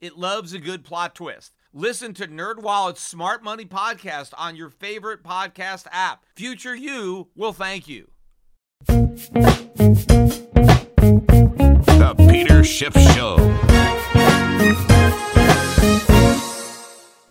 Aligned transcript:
It 0.00 0.16
loves 0.16 0.54
a 0.54 0.58
good 0.58 0.82
plot 0.82 1.14
twist. 1.14 1.52
Listen 1.74 2.14
to 2.14 2.26
NerdWallet's 2.26 3.00
Smart 3.00 3.44
Money 3.44 3.66
podcast 3.66 4.32
on 4.38 4.56
your 4.56 4.70
favorite 4.70 5.22
podcast 5.22 5.86
app. 5.92 6.24
Future 6.34 6.74
you 6.74 7.28
will 7.36 7.52
thank 7.52 7.86
you. 7.86 8.08
The 11.86 12.14
Peter 12.30 12.64
Schiff 12.64 12.94
Show. 13.14 13.36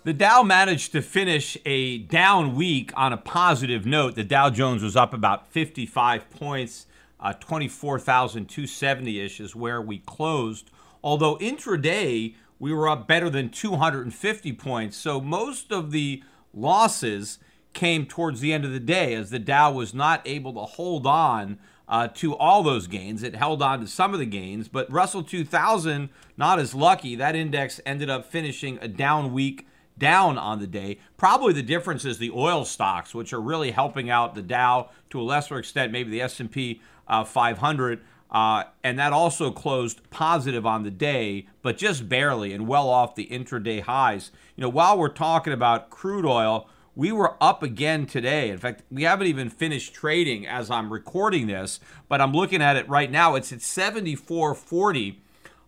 The 0.04 0.14
Dow 0.14 0.44
managed 0.44 0.92
to 0.92 1.02
finish 1.02 1.58
a 1.66 1.98
down 1.98 2.56
week 2.56 2.92
on 2.96 3.12
a 3.14 3.18
positive 3.18 3.88
note. 3.88 4.14
The 4.14 4.24
Dow 4.24 4.52
Jones 4.52 4.84
was 4.84 4.96
up 4.96 5.12
about 5.16 5.52
55 5.52 6.30
points 6.30 6.86
uh, 7.20 7.34
24,270 7.34 9.20
ish 9.20 9.40
is 9.40 9.56
where 9.56 9.82
we 9.82 9.98
closed. 9.98 10.70
Although 11.04 11.38
intraday, 11.38 12.36
we 12.60 12.74
were 12.74 12.88
up 12.88 13.08
better 13.08 13.30
than 13.30 13.50
250 13.50 14.54
points. 14.54 14.98
So 14.98 15.20
most 15.22 15.72
of 15.72 15.92
the 15.92 16.24
losses 16.54 17.40
came 17.74 18.06
towards 18.06 18.42
the 18.42 18.54
end 18.54 18.66
of 18.66 18.72
the 18.72 18.80
day 18.80 19.14
as 19.14 19.30
the 19.30 19.40
Dow 19.40 19.72
was 19.72 19.94
not 19.94 20.22
able 20.26 20.54
to 20.54 20.62
hold 20.62 21.08
on 21.08 21.58
uh, 21.88 22.08
to 22.08 22.36
all 22.36 22.62
those 22.62 22.88
gains. 22.88 23.24
It 23.24 23.36
held 23.36 23.62
on 23.62 23.80
to 23.80 23.88
some 23.88 24.14
of 24.14 24.20
the 24.20 24.26
gains, 24.26 24.68
but 24.68 24.92
Russell 24.92 25.24
2000, 25.24 26.10
not 26.38 26.60
as 26.60 26.76
lucky. 26.76 27.16
That 27.16 27.36
index 27.36 27.80
ended 27.86 28.10
up 28.10 28.26
finishing 28.26 28.78
a 28.82 28.88
down 28.88 29.34
week 29.34 29.66
down 29.98 30.38
on 30.38 30.60
the 30.60 30.68
day. 30.68 30.98
Probably 31.18 31.54
the 31.54 31.62
difference 31.62 32.06
is 32.06 32.18
the 32.18 32.32
oil 32.32 32.64
stocks, 32.66 33.14
which 33.14 33.34
are 33.34 33.42
really 33.42 33.72
helping 33.72 34.10
out 34.10 34.34
the 34.34 34.42
Dow 34.42 34.90
to 35.10 35.20
a 35.20 35.24
lesser 35.24 35.58
extent, 35.58 35.92
maybe 35.92 36.10
the 36.10 36.22
S&P 36.22 36.82
uh, 37.08 37.24
500. 37.24 38.02
Uh, 38.32 38.64
and 38.84 39.00
that 39.00 39.12
also 39.12 39.50
closed 39.52 40.08
positive 40.12 40.66
on 40.66 40.84
the 40.84 40.92
day, 40.92 41.48
but 41.62 41.78
just 41.78 42.08
barely 42.08 42.54
and 42.54 42.68
well 42.68 42.88
off 42.88 43.16
the 43.16 43.28
intraday 43.28 43.82
highs. 43.82 44.32
You 44.56 44.62
know, 44.62 44.70
while 44.70 44.98
we're 44.98 45.10
talking 45.10 45.54
about 45.54 45.90
crude 45.90 46.26
oil, 46.26 46.70
we 46.96 47.12
were 47.12 47.36
up 47.42 47.64
again 47.64 48.06
today. 48.06 48.50
In 48.50 48.58
fact, 48.58 48.84
we 48.92 49.04
haven't 49.04 49.28
even 49.28 49.50
finished 49.50 49.94
trading 49.94 50.46
as 50.46 50.70
I'm 50.70 50.94
recording 50.94 51.48
this, 51.48 51.80
but 52.08 52.22
I'm 52.22 52.34
looking 52.34 52.62
at 52.62 52.76
it 52.76 52.88
right 52.88 53.10
now. 53.10 53.36
It's 53.36 53.52
at 53.52 53.60
74.40, 53.60 55.16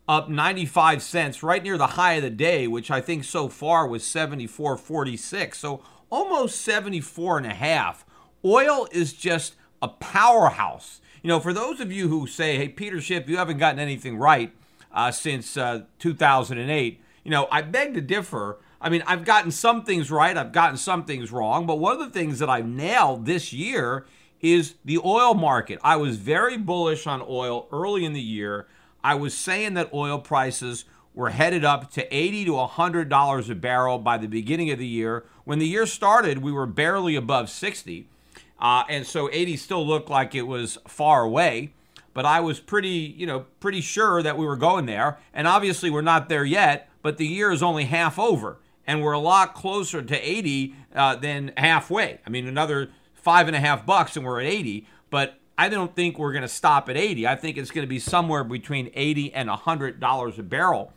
up 0.08 0.30
95 0.30 1.02
cents, 1.02 1.42
right 1.42 1.64
near 1.64 1.78
the 1.78 1.88
high 1.88 2.14
of 2.14 2.24
the 2.24 2.30
day, 2.30 2.68
which 2.68 2.92
I 2.92 3.02
think 3.02 3.24
so 3.24 3.48
far 3.48 3.88
was 3.88 4.04
74.46. 4.04 5.56
So 5.56 5.84
almost 6.12 6.62
74 6.62 7.40
and 7.40 7.48
a 7.48 7.54
half. 7.54 8.06
Oil 8.46 8.88
is 8.92 9.14
just 9.14 9.56
a 9.82 9.88
powerhouse 9.88 11.01
you 11.22 11.28
know, 11.28 11.40
for 11.40 11.54
those 11.54 11.80
of 11.80 11.92
you 11.92 12.08
who 12.08 12.26
say, 12.28 12.58
hey, 12.58 12.70
Peter 12.70 13.00
Schiff, 13.00 13.30
you 13.30 13.38
haven't 13.38 13.58
gotten 13.58 13.80
anything 13.80 14.18
right 14.18 14.52
uh, 14.92 15.12
since 15.12 15.56
uh, 15.56 15.84
2008, 16.00 17.02
you 17.24 17.32
know, 17.32 17.48
I 17.52 17.62
beg 17.62 17.94
to 17.94 18.02
differ. 18.02 18.58
I 18.80 18.90
mean, 18.90 19.04
I've 19.06 19.26
gotten 19.26 19.52
some 19.52 19.84
things 19.84 20.10
right, 20.10 20.36
I've 20.36 20.52
gotten 20.52 20.78
some 20.78 21.06
things 21.06 21.32
wrong, 21.32 21.68
but 21.68 21.76
one 21.76 21.94
of 21.94 22.00
the 22.00 22.10
things 22.10 22.40
that 22.40 22.50
I've 22.50 22.66
nailed 22.66 23.26
this 23.26 23.54
year 23.54 24.06
is 24.42 24.76
the 24.84 24.98
oil 24.98 25.36
market. 25.36 25.80
I 25.84 25.98
was 25.98 26.18
very 26.18 26.58
bullish 26.58 27.06
on 27.06 27.24
oil 27.28 27.68
early 27.72 28.04
in 28.04 28.14
the 28.14 28.22
year. 28.22 28.68
I 29.04 29.14
was 29.14 29.38
saying 29.38 29.76
that 29.76 29.94
oil 29.94 30.18
prices 30.18 30.86
were 31.14 31.30
headed 31.30 31.64
up 31.64 31.92
to 31.92 32.16
80 32.16 32.46
to 32.46 32.54
100 32.54 33.10
dollars 33.10 33.50
a 33.50 33.56
barrel 33.56 34.00
by 34.00 34.18
the 34.18 34.28
beginning 34.28 34.72
of 34.72 34.80
the 34.80 34.88
year. 34.88 35.26
When 35.44 35.60
the 35.60 35.68
year 35.68 35.86
started, 35.86 36.40
we 36.40 36.52
were 36.52 36.66
barely 36.66 37.16
above 37.16 37.50
60. 37.50 38.08
Uh, 38.62 38.84
and 38.90 39.06
so 39.06 39.30
80 39.32 39.58
still 39.58 39.86
looked 39.86 40.10
like 40.10 40.36
it 40.36 40.44
was 40.44 40.78
far 40.88 41.24
away, 41.24 41.74
but 42.14 42.26
I 42.26 42.40
was 42.42 42.60
pretty, 42.60 43.14
you 43.18 43.26
know, 43.26 43.46
pretty 43.60 43.82
sure 43.82 44.22
that 44.22 44.38
we 44.38 44.46
were 44.46 44.56
going 44.56 44.86
there. 44.86 45.18
And 45.34 45.48
obviously 45.48 45.90
we're 45.90 46.02
not 46.02 46.30
there 46.30 46.46
yet, 46.46 46.90
but 47.02 47.18
the 47.18 47.26
year 47.26 47.52
is 47.52 47.64
only 47.64 47.86
half 47.86 48.20
over. 48.20 48.58
And 48.86 49.02
we're 49.02 49.14
a 49.14 49.20
lot 49.20 49.56
closer 49.56 50.02
to 50.02 50.30
80 50.30 50.76
uh, 50.94 51.16
than 51.16 51.54
halfway. 51.58 52.20
I 52.26 52.30
mean, 52.30 52.48
another 52.48 52.90
five 53.14 53.48
and 53.48 53.56
a 53.56 53.60
half 53.60 53.86
bucks 53.86 54.16
and 54.16 54.26
we're 54.26 54.42
at 54.42 54.48
80. 54.48 54.86
But 55.10 55.40
I 55.58 55.70
don't 55.70 55.96
think 55.96 56.20
we're 56.20 56.32
going 56.32 56.42
to 56.44 56.48
stop 56.48 56.90
at 56.90 56.98
80. 56.98 57.28
I 57.28 57.36
think 57.36 57.58
it's 57.58 57.72
going 57.72 57.86
to 57.86 57.90
be 57.90 58.00
somewhere 58.00 58.44
between 58.44 58.92
80 58.94 59.34
and 59.34 59.50
$100 59.50 60.38
a 60.38 60.44
barrel. 60.44 60.94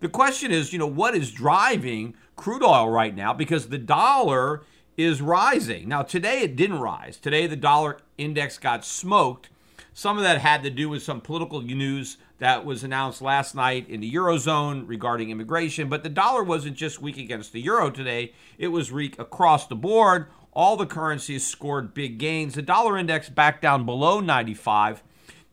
The 0.00 0.08
question 0.08 0.50
is, 0.50 0.72
you 0.72 0.78
know, 0.78 0.86
what 0.86 1.14
is 1.14 1.30
driving 1.30 2.14
crude 2.34 2.62
oil 2.62 2.90
right 2.90 3.14
now? 3.14 3.32
Because 3.32 3.68
the 3.68 3.78
dollar 3.78 4.62
is 4.96 5.20
rising. 5.20 5.88
Now, 5.88 6.02
today 6.02 6.40
it 6.40 6.56
didn't 6.56 6.80
rise. 6.80 7.18
Today 7.18 7.46
the 7.46 7.56
dollar 7.56 7.98
index 8.16 8.58
got 8.58 8.84
smoked. 8.84 9.50
Some 9.92 10.16
of 10.16 10.24
that 10.24 10.40
had 10.40 10.62
to 10.62 10.70
do 10.70 10.88
with 10.88 11.02
some 11.02 11.20
political 11.20 11.62
news 11.62 12.18
that 12.38 12.64
was 12.64 12.84
announced 12.84 13.22
last 13.22 13.54
night 13.54 13.88
in 13.88 14.00
the 14.00 14.12
Eurozone 14.12 14.86
regarding 14.86 15.30
immigration. 15.30 15.88
But 15.88 16.02
the 16.02 16.08
dollar 16.08 16.42
wasn't 16.42 16.76
just 16.76 17.00
weak 17.00 17.16
against 17.16 17.52
the 17.52 17.60
euro 17.60 17.90
today, 17.90 18.32
it 18.58 18.68
was 18.68 18.92
weak 18.92 19.18
across 19.18 19.66
the 19.66 19.74
board. 19.74 20.26
All 20.52 20.76
the 20.76 20.86
currencies 20.86 21.46
scored 21.46 21.92
big 21.92 22.18
gains. 22.18 22.54
The 22.54 22.62
dollar 22.62 22.96
index 22.96 23.28
back 23.28 23.60
down 23.60 23.84
below 23.84 24.20
95. 24.20 25.02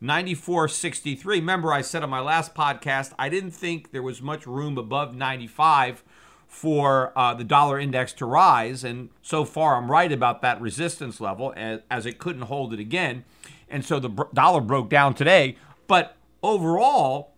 94.63. 0.02 1.24
Remember, 1.24 1.72
I 1.72 1.80
said 1.80 2.02
on 2.02 2.10
my 2.10 2.20
last 2.20 2.54
podcast, 2.54 3.14
I 3.18 3.30
didn't 3.30 3.52
think 3.52 3.92
there 3.92 4.02
was 4.02 4.20
much 4.20 4.46
room 4.46 4.76
above 4.76 5.14
95 5.14 6.04
for 6.54 7.12
uh, 7.16 7.34
the 7.34 7.42
dollar 7.42 7.80
index 7.80 8.12
to 8.12 8.24
rise. 8.24 8.84
And 8.84 9.10
so 9.22 9.44
far, 9.44 9.74
I'm 9.74 9.90
right 9.90 10.12
about 10.12 10.40
that 10.42 10.60
resistance 10.60 11.20
level 11.20 11.52
as, 11.56 11.80
as 11.90 12.06
it 12.06 12.18
couldn't 12.18 12.42
hold 12.42 12.72
it 12.72 12.78
again. 12.78 13.24
And 13.68 13.84
so 13.84 13.98
the 13.98 14.08
dollar 14.32 14.60
broke 14.60 14.88
down 14.88 15.14
today. 15.14 15.56
But 15.88 16.16
overall, 16.44 17.32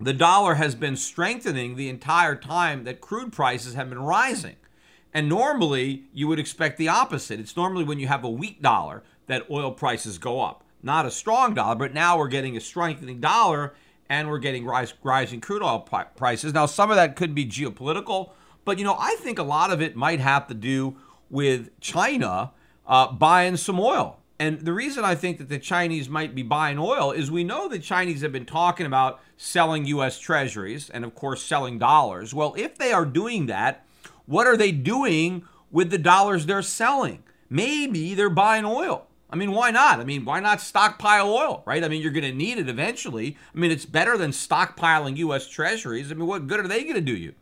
the 0.00 0.14
dollar 0.14 0.54
has 0.54 0.74
been 0.74 0.96
strengthening 0.96 1.76
the 1.76 1.90
entire 1.90 2.34
time 2.34 2.84
that 2.84 3.02
crude 3.02 3.30
prices 3.30 3.74
have 3.74 3.90
been 3.90 4.00
rising. 4.00 4.56
And 5.12 5.28
normally, 5.28 6.04
you 6.14 6.26
would 6.26 6.38
expect 6.38 6.78
the 6.78 6.88
opposite. 6.88 7.40
It's 7.40 7.56
normally 7.56 7.84
when 7.84 8.00
you 8.00 8.08
have 8.08 8.24
a 8.24 8.30
weak 8.30 8.62
dollar 8.62 9.02
that 9.26 9.50
oil 9.50 9.70
prices 9.70 10.16
go 10.16 10.40
up, 10.40 10.64
not 10.82 11.04
a 11.04 11.10
strong 11.10 11.52
dollar. 11.52 11.76
But 11.76 11.92
now 11.92 12.16
we're 12.16 12.28
getting 12.28 12.56
a 12.56 12.60
strengthening 12.60 13.20
dollar 13.20 13.74
and 14.10 14.28
we're 14.28 14.38
getting 14.38 14.66
rise, 14.66 14.92
rising 15.04 15.40
crude 15.40 15.62
oil 15.62 15.78
prices. 16.16 16.52
Now, 16.52 16.66
some 16.66 16.90
of 16.90 16.96
that 16.96 17.14
could 17.14 17.34
be 17.34 17.46
geopolitical, 17.46 18.30
but 18.64 18.76
you 18.76 18.84
know, 18.84 18.96
I 18.98 19.14
think 19.20 19.38
a 19.38 19.44
lot 19.44 19.70
of 19.70 19.80
it 19.80 19.96
might 19.96 20.18
have 20.18 20.48
to 20.48 20.54
do 20.54 20.96
with 21.30 21.70
China 21.80 22.50
uh, 22.86 23.12
buying 23.12 23.56
some 23.56 23.78
oil. 23.78 24.18
And 24.40 24.62
the 24.62 24.72
reason 24.72 25.04
I 25.04 25.14
think 25.14 25.38
that 25.38 25.48
the 25.48 25.58
Chinese 25.58 26.08
might 26.08 26.34
be 26.34 26.42
buying 26.42 26.78
oil 26.78 27.12
is 27.12 27.30
we 27.30 27.44
know 27.44 27.68
the 27.68 27.78
Chinese 27.78 28.22
have 28.22 28.32
been 28.32 28.46
talking 28.46 28.86
about 28.86 29.20
selling 29.36 29.84
U.S. 29.86 30.18
treasuries 30.18 30.90
and, 30.90 31.04
of 31.04 31.14
course, 31.14 31.42
selling 31.42 31.78
dollars. 31.78 32.34
Well, 32.34 32.54
if 32.58 32.78
they 32.78 32.92
are 32.92 33.04
doing 33.04 33.46
that, 33.46 33.86
what 34.26 34.46
are 34.46 34.56
they 34.56 34.72
doing 34.72 35.44
with 35.70 35.90
the 35.90 35.98
dollars 35.98 36.46
they're 36.46 36.62
selling? 36.62 37.22
Maybe 37.48 38.14
they're 38.14 38.30
buying 38.30 38.64
oil. 38.64 39.06
I 39.32 39.36
mean, 39.36 39.52
why 39.52 39.70
not? 39.70 40.00
I 40.00 40.04
mean, 40.04 40.24
why 40.24 40.40
not 40.40 40.60
stockpile 40.60 41.32
oil, 41.32 41.62
right? 41.64 41.84
I 41.84 41.88
mean, 41.88 42.02
you're 42.02 42.10
going 42.10 42.24
to 42.24 42.32
need 42.32 42.58
it 42.58 42.68
eventually. 42.68 43.36
I 43.54 43.58
mean, 43.58 43.70
it's 43.70 43.86
better 43.86 44.18
than 44.18 44.32
stockpiling 44.32 45.16
U.S. 45.18 45.46
treasuries. 45.46 46.10
I 46.10 46.14
mean, 46.14 46.26
what 46.26 46.48
good 46.48 46.60
are 46.60 46.68
they 46.68 46.82
going 46.82 46.94
to 46.94 47.00
do 47.00 47.16
you? 47.16 47.34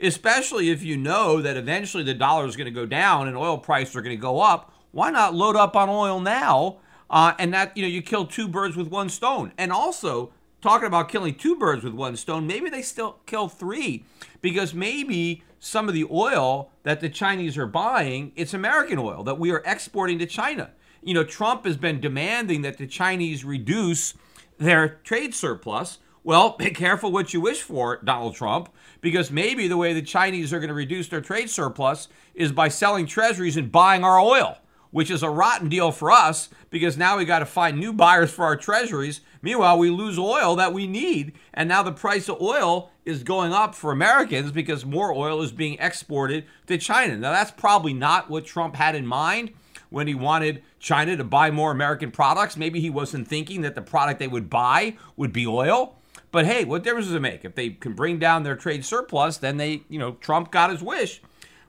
Especially 0.00 0.70
if 0.70 0.82
you 0.82 0.96
know 0.96 1.40
that 1.40 1.56
eventually 1.56 2.02
the 2.04 2.14
dollar 2.14 2.46
is 2.46 2.56
going 2.56 2.66
to 2.66 2.70
go 2.70 2.86
down 2.86 3.26
and 3.26 3.36
oil 3.36 3.56
prices 3.56 3.96
are 3.96 4.02
going 4.02 4.16
to 4.16 4.20
go 4.20 4.40
up. 4.40 4.72
Why 4.92 5.10
not 5.10 5.34
load 5.34 5.56
up 5.56 5.76
on 5.76 5.88
oil 5.88 6.20
now? 6.20 6.78
Uh, 7.08 7.34
and 7.38 7.52
that, 7.54 7.76
you 7.76 7.82
know, 7.82 7.88
you 7.88 8.02
kill 8.02 8.26
two 8.26 8.46
birds 8.46 8.76
with 8.76 8.88
one 8.88 9.08
stone. 9.08 9.52
And 9.56 9.72
also, 9.72 10.32
talking 10.60 10.86
about 10.86 11.08
killing 11.08 11.34
two 11.34 11.56
birds 11.56 11.84
with 11.84 11.94
one 11.94 12.16
stone, 12.16 12.46
maybe 12.46 12.68
they 12.68 12.82
still 12.82 13.18
kill 13.26 13.48
three 13.48 14.04
because 14.40 14.74
maybe 14.74 15.42
some 15.58 15.88
of 15.88 15.94
the 15.94 16.06
oil 16.10 16.70
that 16.82 17.00
the 17.00 17.08
Chinese 17.08 17.56
are 17.58 17.66
buying, 17.66 18.32
it's 18.36 18.54
American 18.54 18.98
oil 18.98 19.22
that 19.24 19.38
we 19.38 19.50
are 19.50 19.62
exporting 19.64 20.18
to 20.18 20.26
China 20.26 20.70
you 21.02 21.14
know, 21.14 21.24
Trump 21.24 21.64
has 21.64 21.76
been 21.76 22.00
demanding 22.00 22.62
that 22.62 22.78
the 22.78 22.86
Chinese 22.86 23.44
reduce 23.44 24.14
their 24.58 25.00
trade 25.02 25.34
surplus. 25.34 25.98
Well, 26.22 26.56
be 26.58 26.70
careful 26.70 27.10
what 27.10 27.32
you 27.32 27.40
wish 27.40 27.62
for, 27.62 28.00
Donald 28.04 28.34
Trump, 28.34 28.68
because 29.00 29.30
maybe 29.30 29.68
the 29.68 29.76
way 29.76 29.92
the 29.92 30.02
Chinese 30.02 30.52
are 30.52 30.58
going 30.58 30.68
to 30.68 30.74
reduce 30.74 31.08
their 31.08 31.20
trade 31.20 31.50
surplus 31.50 32.08
is 32.34 32.52
by 32.52 32.68
selling 32.68 33.06
treasuries 33.06 33.56
and 33.56 33.72
buying 33.72 34.04
our 34.04 34.20
oil. 34.20 34.58
which 34.92 35.08
is 35.08 35.22
a 35.22 35.30
rotten 35.30 35.68
deal 35.68 35.92
for 35.92 36.10
us 36.10 36.48
because 36.68 36.96
now 36.96 37.16
we 37.16 37.24
got 37.24 37.38
to 37.38 37.46
find 37.46 37.78
new 37.78 37.92
buyers 37.92 38.28
for 38.28 38.44
our 38.44 38.56
treasuries. 38.56 39.20
Meanwhile, 39.40 39.78
we 39.78 39.88
lose 39.88 40.18
oil 40.18 40.56
that 40.56 40.72
we 40.72 40.88
need, 40.88 41.32
and 41.54 41.68
now 41.68 41.84
the 41.84 41.92
price 41.92 42.28
of 42.28 42.42
oil 42.42 42.90
is 43.04 43.22
going 43.22 43.52
up 43.52 43.76
for 43.76 43.92
Americans 43.92 44.50
because 44.50 44.84
more 44.84 45.14
oil 45.14 45.42
is 45.42 45.52
being 45.52 45.78
exported 45.78 46.44
to 46.66 46.76
China. 46.76 47.16
Now, 47.16 47.30
that's 47.30 47.52
probably 47.52 47.94
not 47.94 48.28
what 48.28 48.44
Trump 48.44 48.74
had 48.74 48.96
in 48.96 49.06
mind 49.06 49.52
when 49.90 50.06
he 50.06 50.14
wanted 50.14 50.62
China 50.78 51.16
to 51.16 51.24
buy 51.24 51.50
more 51.50 51.70
American 51.70 52.10
products. 52.10 52.56
Maybe 52.56 52.80
he 52.80 52.90
wasn't 52.90 53.28
thinking 53.28 53.60
that 53.62 53.74
the 53.74 53.82
product 53.82 54.18
they 54.18 54.28
would 54.28 54.48
buy 54.48 54.96
would 55.16 55.32
be 55.32 55.46
oil. 55.46 55.96
But 56.32 56.46
hey, 56.46 56.64
what 56.64 56.84
difference 56.84 57.06
does 57.06 57.14
it 57.14 57.20
make? 57.20 57.44
If 57.44 57.54
they 57.54 57.70
can 57.70 57.92
bring 57.92 58.18
down 58.18 58.44
their 58.44 58.56
trade 58.56 58.84
surplus, 58.84 59.36
then 59.36 59.56
they, 59.56 59.82
you 59.88 59.98
know, 59.98 60.12
Trump 60.12 60.50
got 60.50 60.70
his 60.70 60.82
wish 60.82 61.20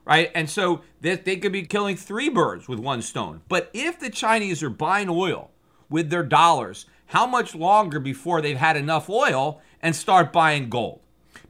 right? 0.04 0.30
And 0.34 0.48
so 0.48 0.82
they, 1.00 1.16
they 1.16 1.36
could 1.36 1.52
be 1.52 1.62
killing 1.62 1.96
three 1.96 2.28
birds 2.28 2.68
with 2.68 2.78
one 2.78 3.02
stone. 3.02 3.42
But 3.48 3.70
if 3.72 3.98
the 3.98 4.10
Chinese 4.10 4.62
are 4.62 4.70
buying 4.70 5.08
oil 5.08 5.50
with 5.88 6.10
their 6.10 6.22
dollars, 6.22 6.86
how 7.06 7.26
much 7.26 7.54
longer 7.54 8.00
before 8.00 8.40
they've 8.40 8.56
had 8.56 8.76
enough 8.76 9.08
oil 9.08 9.60
and 9.80 9.94
start 9.94 10.32
buying 10.32 10.68
gold? 10.68 11.00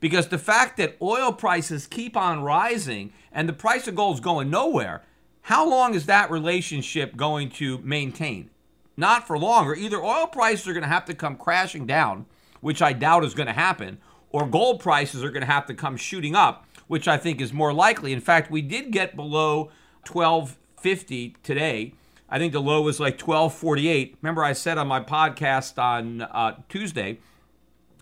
Because 0.00 0.28
the 0.28 0.38
fact 0.38 0.76
that 0.78 0.96
oil 1.00 1.32
prices 1.32 1.86
keep 1.86 2.16
on 2.16 2.42
rising 2.42 3.12
and 3.30 3.48
the 3.48 3.52
price 3.52 3.86
of 3.86 3.94
gold 3.94 4.16
is 4.16 4.20
going 4.20 4.50
nowhere, 4.50 5.02
how 5.42 5.68
long 5.68 5.94
is 5.94 6.06
that 6.06 6.30
relationship 6.30 7.16
going 7.16 7.50
to 7.50 7.78
maintain? 7.78 8.50
Not 8.96 9.26
for 9.26 9.38
longer. 9.38 9.74
Either 9.74 10.02
oil 10.02 10.26
prices 10.26 10.68
are 10.68 10.72
going 10.72 10.82
to 10.82 10.88
have 10.88 11.04
to 11.06 11.14
come 11.14 11.36
crashing 11.36 11.86
down, 11.86 12.26
which 12.60 12.82
I 12.82 12.92
doubt 12.92 13.24
is 13.24 13.34
going 13.34 13.46
to 13.46 13.52
happen, 13.52 13.98
or 14.30 14.46
gold 14.46 14.80
prices 14.80 15.24
are 15.24 15.30
going 15.30 15.40
to 15.40 15.46
have 15.46 15.66
to 15.66 15.74
come 15.74 15.96
shooting 15.96 16.34
up 16.34 16.66
which 16.92 17.08
I 17.08 17.16
think 17.16 17.40
is 17.40 17.54
more 17.54 17.72
likely. 17.72 18.12
In 18.12 18.20
fact, 18.20 18.50
we 18.50 18.60
did 18.60 18.90
get 18.90 19.16
below 19.16 19.70
1250 20.06 21.36
today. 21.42 21.94
I 22.28 22.38
think 22.38 22.52
the 22.52 22.60
low 22.60 22.82
was 22.82 23.00
like 23.00 23.14
1248. 23.14 24.18
Remember, 24.20 24.44
I 24.44 24.52
said 24.52 24.76
on 24.76 24.88
my 24.88 25.00
podcast 25.00 25.82
on 25.82 26.20
uh, 26.20 26.56
Tuesday 26.68 27.18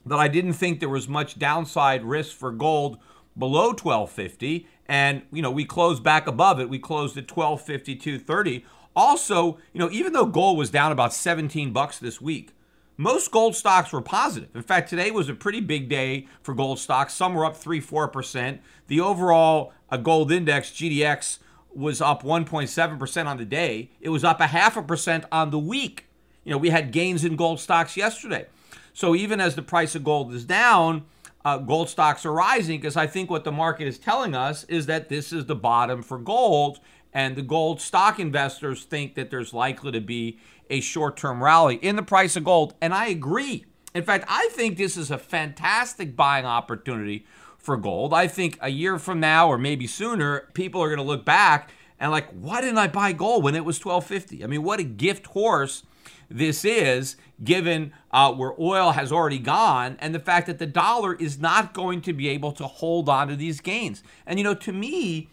that 0.05 0.19
I 0.19 0.27
didn't 0.27 0.55
think 0.55 0.81
there 0.81 0.89
was 0.89 1.07
much 1.07 1.39
downside 1.39 2.03
risk 2.03 2.37
for 2.37 2.51
gold 2.51 2.99
below 3.39 3.69
1250 3.69 4.67
and 4.91 5.23
you 5.33 5.41
know 5.41 5.51
we 5.51 5.65
closed 5.65 6.03
back 6.03 6.27
above 6.27 6.61
it 6.61 6.69
we 6.69 6.79
closed 6.79 7.17
at 7.17 7.29
1252.30 7.29 8.65
also 8.95 9.57
you 9.73 9.79
know 9.79 9.89
even 9.91 10.13
though 10.13 10.27
gold 10.27 10.59
was 10.59 10.69
down 10.69 10.93
about 10.93 11.15
17 11.15 11.73
bucks 11.73 11.99
this 11.99 12.21
week 12.21 12.51
most 12.97 13.31
gold 13.31 13.57
stocks 13.57 13.95
were 13.95 14.03
positive. 14.03 14.55
In 14.55 14.61
fact, 14.61 14.91
today 14.91 15.11
was 15.11 15.31
a 15.31 15.35
pretty 15.35 15.61
big 15.61 15.89
day 15.89 16.27
for 16.43 16.53
gold 16.53 16.79
stocks. 16.79 17.15
Some 17.15 17.33
were 17.33 17.47
up 17.47 17.57
3 17.57 17.81
4%. 17.81 18.59
The 18.89 19.01
overall 19.01 19.73
uh, 19.89 19.97
gold 19.97 20.31
index, 20.31 20.69
GDX, 20.69 21.39
was 21.75 22.03
up 22.03 22.23
1.7% 22.23 23.27
on 23.27 23.39
the 23.39 23.47
day. 23.47 23.89
It 24.03 24.11
was 24.11 24.23
up 24.23 24.39
a 24.39 24.49
half 24.49 24.77
a 24.77 24.83
percent 24.83 25.25
on 25.33 25.51
the 25.51 25.59
week. 25.59 26.09
You 26.45 26.51
know, 26.51 26.59
we 26.59 26.69
had 26.69 26.93
gains 26.93 27.25
in 27.25 27.37
gold 27.37 27.59
stocks 27.59 27.97
yesterday. 27.97 28.45
So 28.93 29.15
even 29.15 29.41
as 29.41 29.55
the 29.55 29.63
price 29.63 29.95
of 29.95 30.05
gold 30.05 30.35
is 30.35 30.45
down, 30.45 31.07
uh, 31.45 31.59
gold 31.59 31.89
stocks 31.89 32.27
are 32.27 32.33
rising 32.33 32.81
because 32.81 32.97
I 32.97 33.07
think 33.07 33.31
what 33.31 33.45
the 33.45 33.53
market 33.53 33.87
is 33.87 33.99
telling 33.99 34.35
us 34.35 34.65
is 34.65 34.87
that 34.87 35.09
this 35.09 35.33
is 35.33 35.47
the 35.47 35.55
bottom 35.55 36.03
for 36.03 36.19
gold. 36.19 36.81
And 37.13 37.35
the 37.35 37.43
gold 37.43 37.81
stock 37.81 38.21
investors 38.21 38.85
think 38.85 39.15
that 39.17 39.31
there's 39.31 39.53
likely 39.53 39.93
to 39.93 40.01
be 40.01 40.39
a 40.69 40.81
short 40.81 41.17
term 41.17 41.43
rally 41.43 41.77
in 41.77 41.97
the 41.97 42.03
price 42.03 42.37
of 42.37 42.45
gold. 42.45 42.75
And 42.81 42.95
I 42.95 43.07
agree. 43.07 43.65
In 43.95 44.05
fact, 44.05 44.25
I 44.29 44.49
think 44.53 44.77
this 44.77 44.97
is 44.97 45.11
a 45.11 45.19
fantastic 45.19 46.15
buying 46.15 46.47
opportunity 46.47 47.27
for 47.59 47.77
gold. 47.77 48.15
I 48.15 48.29
think 48.29 48.57
a 48.61 48.69
year 48.69 48.99
from 48.99 49.19
now 49.19 49.49
or 49.49 49.59
maybe 49.59 49.87
sooner, 49.87 50.49
people 50.55 50.81
are 50.83 50.89
going 50.89 50.99
to 50.99 51.03
look 51.03 51.25
back 51.25 51.73
and 51.99 52.11
like, 52.11 52.29
why 52.31 52.61
didn't 52.61 52.79
I 52.79 52.87
buy 52.87 53.13
gold 53.13 53.43
when 53.43 53.55
it 53.55 53.65
was 53.65 53.85
1250? 53.85 54.45
I 54.45 54.47
mean, 54.47 54.63
what 54.63 54.81
a 54.81 54.85
gift 54.85 55.27
horse 55.27 55.83
this 56.31 56.65
is, 56.65 57.17
given 57.43 57.93
uh, 58.11 58.33
where 58.33 58.53
oil 58.61 58.93
has 58.93 59.13
already 59.13 59.39
gone 59.39 59.97
and 60.01 60.15
the 60.15 60.21
fact 60.21 60.47
that 60.47 60.59
the 60.59 60.67
dollar 60.67 61.15
is 61.15 61.39
not 61.39 61.73
going 61.73 62.01
to 62.03 62.13
be 62.13 62.29
able 62.29 62.53
to 62.53 62.65
hold 62.67 63.09
on 63.09 63.29
to 63.29 63.37
these 63.37 63.61
gains. 63.61 64.03
And 64.27 64.39
you 64.39 64.45
know, 64.45 64.55
to 64.55 64.73
me, 64.73 65.29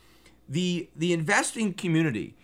the 0.48 0.90
the 0.96 1.14
investing 1.14 1.74
community 1.74 2.36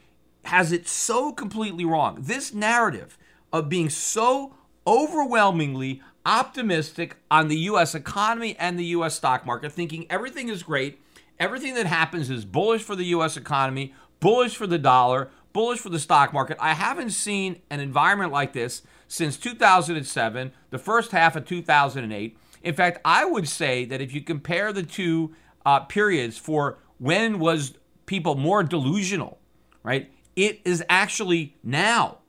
has 0.45 0.71
it 0.71 0.87
so 0.87 1.31
completely 1.31 1.85
wrong. 1.85 2.17
This 2.19 2.53
narrative 2.53 3.17
of 3.51 3.69
being 3.69 3.89
so 3.89 4.55
overwhelmingly 4.85 6.01
optimistic 6.25 7.17
on 7.31 7.47
the 7.47 7.57
US 7.57 7.95
economy 7.95 8.55
and 8.57 8.77
the 8.77 8.85
US 8.85 9.15
stock 9.15 9.45
market, 9.45 9.71
thinking 9.71 10.05
everything 10.09 10.49
is 10.49 10.63
great, 10.63 10.99
everything 11.39 11.75
that 11.75 11.85
happens 11.85 12.29
is 12.29 12.45
bullish 12.45 12.81
for 12.81 12.95
the 12.95 13.05
US 13.05 13.37
economy, 13.37 13.93
bullish 14.19 14.55
for 14.55 14.67
the 14.67 14.77
dollar, 14.77 15.29
bullish 15.53 15.79
for 15.79 15.89
the 15.89 15.99
stock 15.99 16.33
market. 16.33 16.57
I 16.59 16.73
haven't 16.73 17.11
seen 17.11 17.61
an 17.69 17.79
environment 17.79 18.31
like 18.31 18.53
this 18.53 18.81
since 19.13 19.37
2007, 19.37 20.51
the 20.69 20.79
first 20.79 21.11
half 21.11 21.35
of 21.35 21.45
2008. 21.45 22.37
In 22.63 22.73
fact, 22.73 22.99
I 23.03 23.25
would 23.25 23.47
say 23.47 23.85
that 23.85 24.01
if 24.01 24.13
you 24.13 24.21
compare 24.21 24.73
the 24.73 24.83
two 24.83 25.35
uh, 25.65 25.81
periods 25.81 26.37
for 26.37 26.79
when 26.97 27.39
was 27.39 27.73
people 28.05 28.35
more 28.35 28.63
delusional, 28.63 29.39
right? 29.83 30.09
it 30.35 30.61
is 30.65 30.83
actually 30.89 31.55
now. 31.63 32.19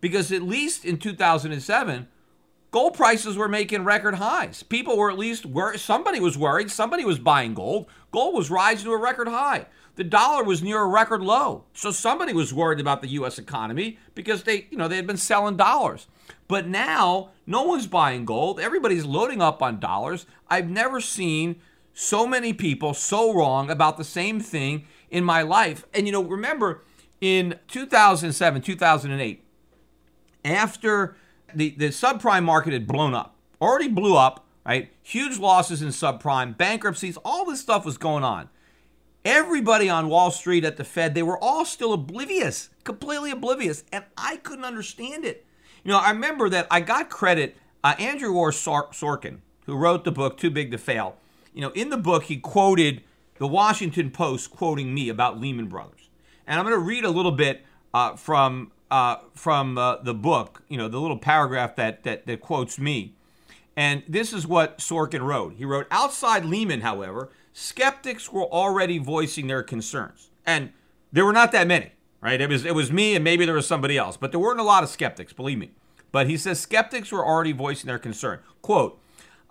Because 0.00 0.32
at 0.32 0.42
least 0.42 0.84
in 0.84 0.98
2007, 0.98 2.08
gold 2.70 2.94
prices 2.94 3.36
were 3.36 3.48
making 3.48 3.84
record 3.84 4.16
highs. 4.16 4.62
People 4.64 4.96
were 4.96 5.10
at 5.10 5.18
least 5.18 5.46
worried. 5.46 5.78
Somebody 5.78 6.18
was 6.18 6.36
worried. 6.36 6.70
Somebody 6.70 7.04
was 7.04 7.18
buying 7.18 7.54
gold. 7.54 7.86
Gold 8.10 8.34
was 8.34 8.50
rising 8.50 8.86
to 8.86 8.92
a 8.92 8.98
record 8.98 9.28
high. 9.28 9.66
The 9.94 10.04
dollar 10.04 10.42
was 10.42 10.62
near 10.62 10.80
a 10.80 10.86
record 10.86 11.20
low. 11.20 11.64
So 11.72 11.92
somebody 11.92 12.32
was 12.32 12.52
worried 12.52 12.80
about 12.80 13.02
the 13.02 13.08
U.S. 13.08 13.38
economy 13.38 13.98
because 14.14 14.42
they, 14.42 14.66
you 14.70 14.78
know, 14.78 14.88
they 14.88 14.96
had 14.96 15.06
been 15.06 15.16
selling 15.16 15.56
dollars. 15.56 16.06
But 16.52 16.68
now 16.68 17.30
no 17.46 17.62
one's 17.62 17.86
buying 17.86 18.26
gold. 18.26 18.60
Everybody's 18.60 19.06
loading 19.06 19.40
up 19.40 19.62
on 19.62 19.80
dollars. 19.80 20.26
I've 20.50 20.68
never 20.68 21.00
seen 21.00 21.56
so 21.94 22.26
many 22.26 22.52
people 22.52 22.92
so 22.92 23.32
wrong 23.32 23.70
about 23.70 23.96
the 23.96 24.04
same 24.04 24.38
thing 24.38 24.84
in 25.10 25.24
my 25.24 25.40
life. 25.40 25.86
And 25.94 26.04
you 26.04 26.12
know, 26.12 26.22
remember 26.22 26.82
in 27.22 27.58
2007, 27.68 28.60
2008, 28.60 29.42
after 30.44 31.16
the, 31.54 31.70
the 31.70 31.88
subprime 31.88 32.44
market 32.44 32.74
had 32.74 32.86
blown 32.86 33.14
up, 33.14 33.34
already 33.58 33.88
blew 33.88 34.18
up, 34.18 34.44
right? 34.66 34.92
Huge 35.02 35.38
losses 35.38 35.80
in 35.80 35.88
subprime, 35.88 36.54
bankruptcies, 36.54 37.16
all 37.24 37.46
this 37.46 37.62
stuff 37.62 37.86
was 37.86 37.96
going 37.96 38.24
on. 38.24 38.50
Everybody 39.24 39.88
on 39.88 40.10
Wall 40.10 40.30
Street 40.30 40.66
at 40.66 40.76
the 40.76 40.84
Fed, 40.84 41.14
they 41.14 41.22
were 41.22 41.42
all 41.42 41.64
still 41.64 41.94
oblivious, 41.94 42.68
completely 42.84 43.30
oblivious, 43.30 43.84
and 43.90 44.04
I 44.18 44.36
couldn't 44.36 44.66
understand 44.66 45.24
it. 45.24 45.46
You 45.84 45.92
know, 45.92 45.98
I 45.98 46.10
remember 46.10 46.48
that 46.48 46.66
I 46.70 46.80
got 46.80 47.10
credit. 47.10 47.56
Uh, 47.84 47.94
Andrew 47.98 48.32
Ross 48.32 48.56
Sorkin, 48.62 49.38
who 49.66 49.76
wrote 49.76 50.04
the 50.04 50.12
book 50.12 50.38
Too 50.38 50.50
Big 50.50 50.70
to 50.70 50.78
Fail, 50.78 51.16
you 51.52 51.60
know, 51.60 51.70
in 51.70 51.90
the 51.90 51.96
book 51.96 52.24
he 52.24 52.36
quoted 52.36 53.02
the 53.38 53.48
Washington 53.48 54.10
Post 54.10 54.52
quoting 54.52 54.94
me 54.94 55.08
about 55.08 55.40
Lehman 55.40 55.66
Brothers. 55.66 56.08
And 56.46 56.58
I'm 56.60 56.64
going 56.64 56.76
to 56.76 56.84
read 56.84 57.04
a 57.04 57.10
little 57.10 57.32
bit 57.32 57.64
uh, 57.92 58.14
from 58.14 58.70
uh, 58.90 59.16
from 59.34 59.78
uh, 59.78 59.96
the 59.96 60.14
book, 60.14 60.62
you 60.68 60.76
know, 60.76 60.86
the 60.86 61.00
little 61.00 61.18
paragraph 61.18 61.74
that, 61.76 62.04
that 62.04 62.26
that 62.26 62.40
quotes 62.40 62.78
me. 62.78 63.14
And 63.74 64.02
this 64.06 64.32
is 64.32 64.46
what 64.46 64.78
Sorkin 64.78 65.22
wrote. 65.22 65.54
He 65.54 65.64
wrote, 65.64 65.86
"Outside 65.90 66.44
Lehman, 66.44 66.82
however, 66.82 67.30
skeptics 67.52 68.32
were 68.32 68.44
already 68.44 68.98
voicing 68.98 69.46
their 69.48 69.62
concerns, 69.62 70.30
and 70.46 70.72
there 71.10 71.24
were 71.24 71.32
not 71.32 71.52
that 71.52 71.66
many. 71.66 71.92
Right? 72.22 72.40
It 72.40 72.48
was 72.48 72.64
it 72.64 72.74
was 72.74 72.92
me, 72.92 73.14
and 73.14 73.24
maybe 73.24 73.44
there 73.44 73.54
was 73.54 73.66
somebody 73.66 73.98
else, 73.98 74.16
but 74.16 74.30
there 74.30 74.40
weren't 74.40 74.60
a 74.60 74.64
lot 74.64 74.84
of 74.84 74.88
skeptics. 74.88 75.32
Believe 75.32 75.58
me." 75.58 75.72
But 76.12 76.28
he 76.28 76.36
says 76.36 76.60
skeptics 76.60 77.10
were 77.10 77.24
already 77.24 77.52
voicing 77.52 77.88
their 77.88 77.98
concern. 77.98 78.40
Quote. 78.60 78.98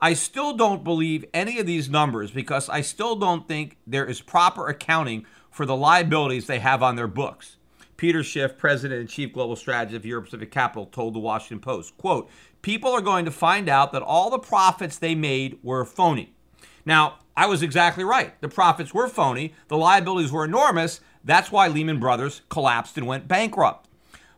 I 0.03 0.13
still 0.15 0.53
don't 0.53 0.83
believe 0.83 1.25
any 1.31 1.59
of 1.59 1.67
these 1.67 1.87
numbers 1.87 2.31
because 2.31 2.67
I 2.69 2.81
still 2.81 3.15
don't 3.15 3.47
think 3.47 3.77
there 3.85 4.05
is 4.05 4.19
proper 4.19 4.67
accounting 4.67 5.27
for 5.51 5.63
the 5.63 5.75
liabilities 5.75 6.47
they 6.47 6.57
have 6.57 6.81
on 6.81 6.95
their 6.95 7.07
books. 7.07 7.57
Peter 7.97 8.23
Schiff, 8.23 8.57
president 8.57 8.99
and 8.99 9.07
chief 9.07 9.31
global 9.31 9.55
strategist 9.55 9.97
of 9.97 10.05
Euro 10.07 10.23
Pacific 10.23 10.49
Capital, 10.49 10.87
told 10.87 11.13
the 11.13 11.19
Washington 11.19 11.59
Post, 11.59 11.95
quote, 11.97 12.31
people 12.63 12.89
are 12.91 13.01
going 13.01 13.25
to 13.25 13.31
find 13.31 13.69
out 13.69 13.91
that 13.91 14.01
all 14.01 14.31
the 14.31 14.39
profits 14.39 14.97
they 14.97 15.13
made 15.13 15.59
were 15.61 15.85
phony. 15.85 16.33
Now, 16.83 17.19
I 17.37 17.45
was 17.45 17.61
exactly 17.61 18.03
right. 18.03 18.41
The 18.41 18.49
profits 18.49 18.91
were 18.91 19.07
phony, 19.07 19.53
the 19.67 19.77
liabilities 19.77 20.31
were 20.31 20.45
enormous. 20.45 20.99
That's 21.23 21.51
why 21.51 21.67
Lehman 21.67 21.99
Brothers 21.99 22.41
collapsed 22.49 22.97
and 22.97 23.07
went 23.07 23.27
bankrupt. 23.27 23.87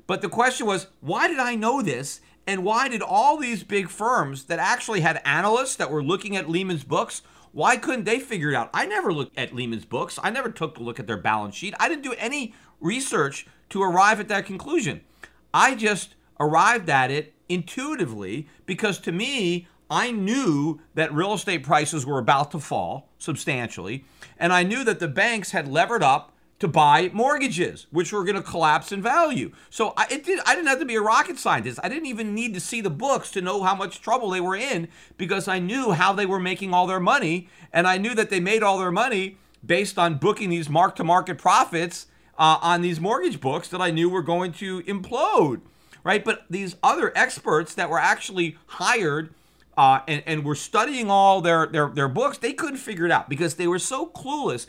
But 0.06 0.22
the 0.22 0.30
question 0.30 0.68
was, 0.68 0.88
why 1.00 1.28
did 1.28 1.40
I 1.40 1.56
know 1.56 1.82
this? 1.82 2.20
And 2.46 2.66
why 2.66 2.90
did 2.90 3.02
all 3.02 3.38
these 3.38 3.64
big 3.64 3.88
firms 3.88 4.46
that 4.46 4.60
actually 4.60 5.00
had 5.00 5.22
analysts 5.24 5.78
that 5.78 5.90
were 5.90 6.04
looking 6.04 6.36
at 6.36 6.50
Lehman's 6.50 6.84
books 6.84 7.22
why 7.54 7.78
couldn't 7.78 8.06
they 8.06 8.20
figure 8.20 8.50
it 8.50 8.56
out? 8.56 8.72
I 8.74 8.88
never 8.88 9.14
looked 9.14 9.38
at 9.38 9.54
Lehman's 9.54 9.86
books. 9.86 10.20
I 10.22 10.32
never 10.32 10.50
took 10.50 10.78
a 10.78 10.84
look 10.84 11.00
at 11.00 11.06
their 11.06 11.18
balance 11.18 11.56
sheet. 11.56 11.76
I 11.80 11.88
didn't 11.88 12.04
do 12.04 12.14
any 12.18 12.54
research 12.82 13.46
to 13.70 13.84
arrive 13.84 14.20
at 14.20 14.28
that 14.30 14.48
conclusion. 14.48 15.02
I 15.54 15.76
just 15.76 16.16
arrived 16.40 16.90
at 16.90 17.12
it 17.12 17.36
intuitively 17.48 18.48
because 18.66 18.98
to 19.02 19.12
me, 19.12 19.68
I 19.90 20.10
knew 20.10 20.82
that 20.96 21.14
real 21.14 21.34
estate 21.34 21.62
prices 21.62 22.08
were 22.08 22.18
about 22.18 22.50
to 22.52 22.60
fall 22.60 23.10
substantially, 23.20 24.04
and 24.40 24.52
I 24.52 24.64
knew 24.64 24.84
that 24.84 25.00
the 25.00 25.08
banks 25.08 25.52
had 25.52 25.68
levered 25.68 26.02
up 26.02 26.33
to 26.64 26.68
buy 26.70 27.12
mortgages, 27.12 27.88
which 27.92 28.14
were 28.14 28.24
going 28.24 28.38
to 28.38 28.42
collapse 28.42 28.94
in 28.94 29.02
value. 29.02 29.52
So 29.70 29.94
I, 29.98 30.08
did, 30.08 30.40
I 30.46 30.56
didn't 30.56 30.70
have 30.70 30.80
to 30.80 30.86
be 30.86 30.96
a 30.96 31.02
rocket 31.02 31.38
scientist. 31.38 31.78
I 31.84 31.90
didn't 31.90 32.06
even 32.06 32.34
need 32.34 32.54
to 32.54 32.62
see 32.62 32.80
the 32.80 32.90
books 32.90 33.32
to 33.32 33.42
know 33.42 33.64
how 33.64 33.76
much 33.76 34.00
trouble 34.00 34.30
they 34.30 34.40
were 34.40 34.56
in 34.56 34.88
because 35.18 35.50
I 35.50 35.60
knew 35.60 35.92
how 35.92 36.14
they 36.14 36.26
were 36.26 36.40
making 36.40 36.74
all 36.74 36.88
their 36.88 37.02
money. 37.02 37.50
And 37.74 37.86
I 37.86 37.98
knew 37.98 38.16
that 38.16 38.30
they 38.30 38.40
made 38.40 38.64
all 38.64 38.78
their 38.78 38.94
money 38.94 39.38
based 39.66 40.00
on 40.00 40.20
booking 40.20 40.52
these 40.52 40.70
mark 40.70 40.96
to 40.96 41.04
market 41.04 41.38
profits 41.38 42.08
uh, 42.40 42.60
on 42.62 42.82
these 42.82 43.02
mortgage 43.02 43.42
books 43.42 43.68
that 43.68 43.82
I 43.82 43.92
knew 43.92 44.10
were 44.10 44.24
going 44.24 44.54
to 44.54 44.84
implode. 44.84 45.60
Right. 46.06 46.24
But 46.24 46.46
these 46.50 46.78
other 46.82 47.12
experts 47.14 47.74
that 47.74 47.90
were 47.90 48.00
actually 48.00 48.56
hired 48.68 49.34
uh, 49.76 50.00
and, 50.08 50.24
and 50.26 50.46
were 50.46 50.56
studying 50.56 51.10
all 51.10 51.42
their, 51.42 51.66
their, 51.66 51.90
their 51.90 52.08
books, 52.08 52.38
they 52.38 52.54
couldn't 52.54 52.78
figure 52.78 53.06
it 53.06 53.12
out 53.12 53.28
because 53.28 53.56
they 53.56 53.68
were 53.68 53.80
so 53.80 54.08
clueless 54.08 54.66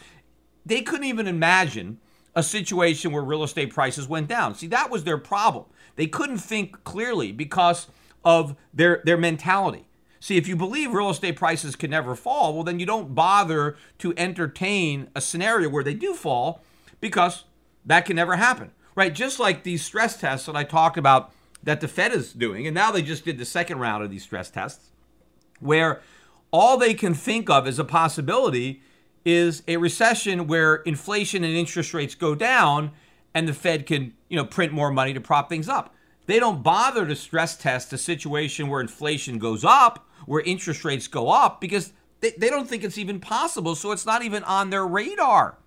they 0.64 0.82
couldn't 0.82 1.06
even 1.06 1.26
imagine 1.26 1.98
a 2.34 2.42
situation 2.42 3.12
where 3.12 3.22
real 3.22 3.44
estate 3.44 3.72
prices 3.72 4.08
went 4.08 4.28
down. 4.28 4.54
See, 4.54 4.66
that 4.68 4.90
was 4.90 5.04
their 5.04 5.18
problem. 5.18 5.66
They 5.96 6.06
couldn't 6.06 6.38
think 6.38 6.82
clearly 6.84 7.32
because 7.32 7.86
of 8.24 8.56
their 8.72 9.02
their 9.04 9.16
mentality. 9.16 9.86
See, 10.18 10.36
if 10.36 10.48
you 10.48 10.56
believe 10.56 10.92
real 10.92 11.10
estate 11.10 11.36
prices 11.36 11.76
can 11.76 11.90
never 11.90 12.16
fall, 12.16 12.54
well 12.54 12.64
then 12.64 12.78
you 12.80 12.86
don't 12.86 13.14
bother 13.14 13.76
to 13.98 14.14
entertain 14.16 15.10
a 15.14 15.20
scenario 15.20 15.68
where 15.68 15.84
they 15.84 15.94
do 15.94 16.14
fall 16.14 16.62
because 17.00 17.44
that 17.84 18.06
can 18.06 18.16
never 18.16 18.36
happen. 18.36 18.72
Right? 18.96 19.14
Just 19.14 19.38
like 19.38 19.62
these 19.62 19.84
stress 19.84 20.16
tests 20.16 20.46
that 20.46 20.56
I 20.56 20.64
talked 20.64 20.96
about 20.96 21.32
that 21.62 21.80
the 21.80 21.88
Fed 21.88 22.12
is 22.12 22.32
doing, 22.32 22.66
and 22.66 22.74
now 22.74 22.90
they 22.90 23.02
just 23.02 23.24
did 23.24 23.38
the 23.38 23.44
second 23.44 23.78
round 23.78 24.04
of 24.04 24.10
these 24.10 24.22
stress 24.22 24.50
tests 24.50 24.90
where 25.60 26.00
all 26.50 26.76
they 26.76 26.94
can 26.94 27.14
think 27.14 27.48
of 27.48 27.66
as 27.66 27.78
a 27.78 27.84
possibility 27.84 28.82
is 29.24 29.62
a 29.66 29.76
recession 29.76 30.46
where 30.46 30.76
inflation 30.76 31.44
and 31.44 31.54
interest 31.54 31.94
rates 31.94 32.14
go 32.14 32.34
down 32.34 32.92
and 33.34 33.48
the 33.48 33.54
Fed 33.54 33.86
can, 33.86 34.12
you 34.28 34.36
know, 34.36 34.44
print 34.44 34.72
more 34.72 34.90
money 34.90 35.14
to 35.14 35.20
prop 35.20 35.48
things 35.48 35.68
up. 35.68 35.94
They 36.26 36.38
don't 36.38 36.62
bother 36.62 37.06
to 37.06 37.16
stress 37.16 37.56
test 37.56 37.92
a 37.92 37.98
situation 37.98 38.68
where 38.68 38.80
inflation 38.80 39.38
goes 39.38 39.64
up, 39.64 40.08
where 40.26 40.40
interest 40.42 40.84
rates 40.84 41.08
go 41.08 41.30
up, 41.30 41.60
because 41.60 41.92
they, 42.20 42.30
they 42.38 42.48
don't 42.48 42.68
think 42.68 42.84
it's 42.84 42.98
even 42.98 43.20
possible. 43.20 43.74
So 43.74 43.92
it's 43.92 44.06
not 44.06 44.22
even 44.22 44.42
on 44.44 44.70
their 44.70 44.86
radar. 44.86 45.58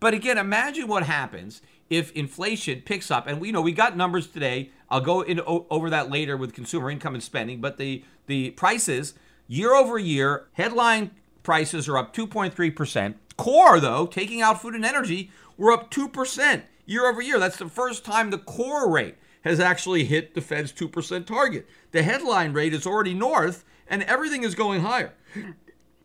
But 0.00 0.14
again, 0.14 0.38
imagine 0.38 0.88
what 0.88 1.04
happens 1.04 1.62
if 1.90 2.12
inflation 2.12 2.80
picks 2.82 3.10
up. 3.10 3.26
And 3.26 3.40
we 3.40 3.48
you 3.48 3.52
know 3.52 3.60
we 3.60 3.72
got 3.72 3.96
numbers 3.96 4.26
today. 4.26 4.70
I'll 4.88 5.00
go 5.00 5.20
into 5.20 5.44
over 5.44 5.90
that 5.90 6.10
later 6.10 6.36
with 6.36 6.54
consumer 6.54 6.90
income 6.90 7.14
and 7.14 7.22
spending. 7.22 7.60
But 7.60 7.76
the 7.76 8.04
the 8.26 8.50
prices 8.52 9.14
year 9.46 9.74
over 9.74 9.98
year, 9.98 10.46
headline 10.52 11.10
prices 11.42 11.88
are 11.88 11.98
up 11.98 12.14
2.3%. 12.14 13.14
Core, 13.36 13.80
though, 13.80 14.06
taking 14.06 14.42
out 14.42 14.60
food 14.60 14.74
and 14.74 14.84
energy, 14.84 15.30
we're 15.56 15.72
up 15.72 15.90
2% 15.90 16.62
year 16.86 17.08
over 17.08 17.22
year. 17.22 17.38
That's 17.38 17.56
the 17.56 17.68
first 17.68 18.04
time 18.04 18.30
the 18.30 18.38
core 18.38 18.90
rate 18.90 19.16
has 19.42 19.60
actually 19.60 20.04
hit 20.04 20.34
the 20.34 20.40
Fed's 20.40 20.72
2% 20.72 21.26
target. 21.26 21.66
The 21.92 22.02
headline 22.02 22.52
rate 22.52 22.74
is 22.74 22.86
already 22.86 23.14
north, 23.14 23.64
and 23.88 24.02
everything 24.02 24.44
is 24.44 24.54
going 24.54 24.82
higher. 24.82 25.14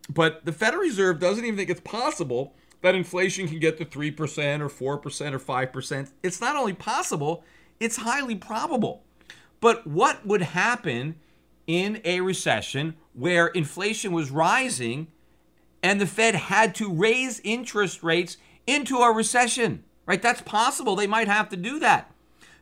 But 0.10 0.46
the 0.46 0.52
Federal 0.52 0.84
Reserve 0.84 1.20
doesn't 1.20 1.44
even 1.44 1.58
think 1.58 1.70
it's 1.70 1.82
possible 1.82 2.54
that 2.82 2.96
inflation 2.96 3.48
can 3.48 3.60
get 3.60 3.78
to 3.78 3.86
3% 3.86 4.62
or 4.62 4.70
4% 4.70 5.34
or 5.34 5.40
5%. 5.40 6.12
It's 6.22 6.40
not 6.40 6.56
only 6.56 6.74
possible, 6.74 7.44
it's 7.80 7.98
highly 7.98 8.36
probable. 8.36 9.04
But 9.60 9.88
what 9.88 10.26
would 10.26 10.44
happen 10.44 11.16
in 11.68 12.00
a 12.06 12.22
recession 12.22 12.96
where 13.14 13.48
inflation 13.48 14.12
was 14.12 14.30
rising 14.30 15.08
and 15.86 16.02
the 16.02 16.08
Fed 16.08 16.34
had 16.34 16.74
to 16.76 16.92
raise 16.92 17.40
interest 17.44 18.02
rates 18.02 18.38
into 18.66 18.98
a 18.98 19.14
recession, 19.14 19.84
right? 20.08 20.20
That's 20.20 20.42
possible. 20.42 20.96
They 20.96 21.06
might 21.06 21.28
have 21.28 21.48
to 21.50 21.56
do 21.56 21.78
that. 21.78 22.12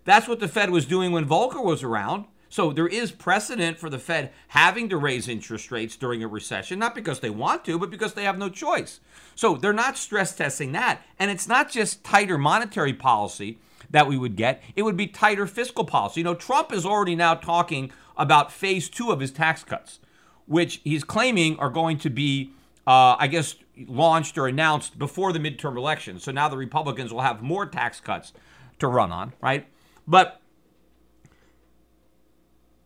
That's 0.03 0.27
what 0.27 0.41
the 0.41 0.49
Fed 0.49 0.71
was 0.71 0.85
doing 0.85 1.13
when 1.13 1.25
Volcker 1.25 1.63
was 1.63 1.83
around. 1.83 2.25
So 2.49 2.73
there 2.73 2.87
is 2.87 3.13
precedent 3.13 3.79
for 3.79 3.89
the 3.89 3.97
Fed 3.97 4.33
having 4.49 4.89
to 4.89 4.97
raise 4.97 5.29
interest 5.29 5.71
rates 5.71 5.95
during 5.95 6.21
a 6.21 6.27
recession, 6.27 6.79
not 6.79 6.93
because 6.93 7.21
they 7.21 7.29
want 7.29 7.63
to, 7.63 7.79
but 7.79 7.89
because 7.89 8.13
they 8.13 8.25
have 8.25 8.37
no 8.37 8.49
choice. 8.49 8.99
So 9.35 9.55
they're 9.55 9.71
not 9.71 9.97
stress 9.97 10.35
testing 10.35 10.73
that. 10.73 11.01
And 11.17 11.31
it's 11.31 11.47
not 11.47 11.71
just 11.71 12.03
tighter 12.03 12.37
monetary 12.37 12.93
policy 12.93 13.57
that 13.89 14.05
we 14.05 14.17
would 14.17 14.35
get, 14.35 14.61
it 14.75 14.81
would 14.81 14.97
be 14.97 15.07
tighter 15.07 15.47
fiscal 15.47 15.85
policy. 15.85 16.19
You 16.19 16.25
know, 16.25 16.35
Trump 16.35 16.73
is 16.73 16.85
already 16.85 17.15
now 17.15 17.35
talking 17.35 17.89
about 18.17 18.51
phase 18.51 18.89
two 18.89 19.11
of 19.11 19.21
his 19.21 19.31
tax 19.31 19.63
cuts, 19.63 20.01
which 20.45 20.81
he's 20.83 21.05
claiming 21.05 21.57
are 21.57 21.69
going 21.69 21.97
to 21.99 22.09
be 22.09 22.51
uh, 22.85 23.15
I 23.17 23.27
guess, 23.27 23.55
launched 23.87 24.37
or 24.37 24.47
announced 24.47 24.99
before 24.99 25.33
the 25.33 25.39
midterm 25.39 25.77
election. 25.77 26.19
So 26.19 26.31
now 26.31 26.49
the 26.49 26.57
Republicans 26.57 27.13
will 27.13 27.21
have 27.21 27.41
more 27.41 27.65
tax 27.65 27.99
cuts 27.99 28.33
to 28.79 28.87
run 28.87 29.11
on, 29.11 29.33
right? 29.41 29.67
But 30.07 30.41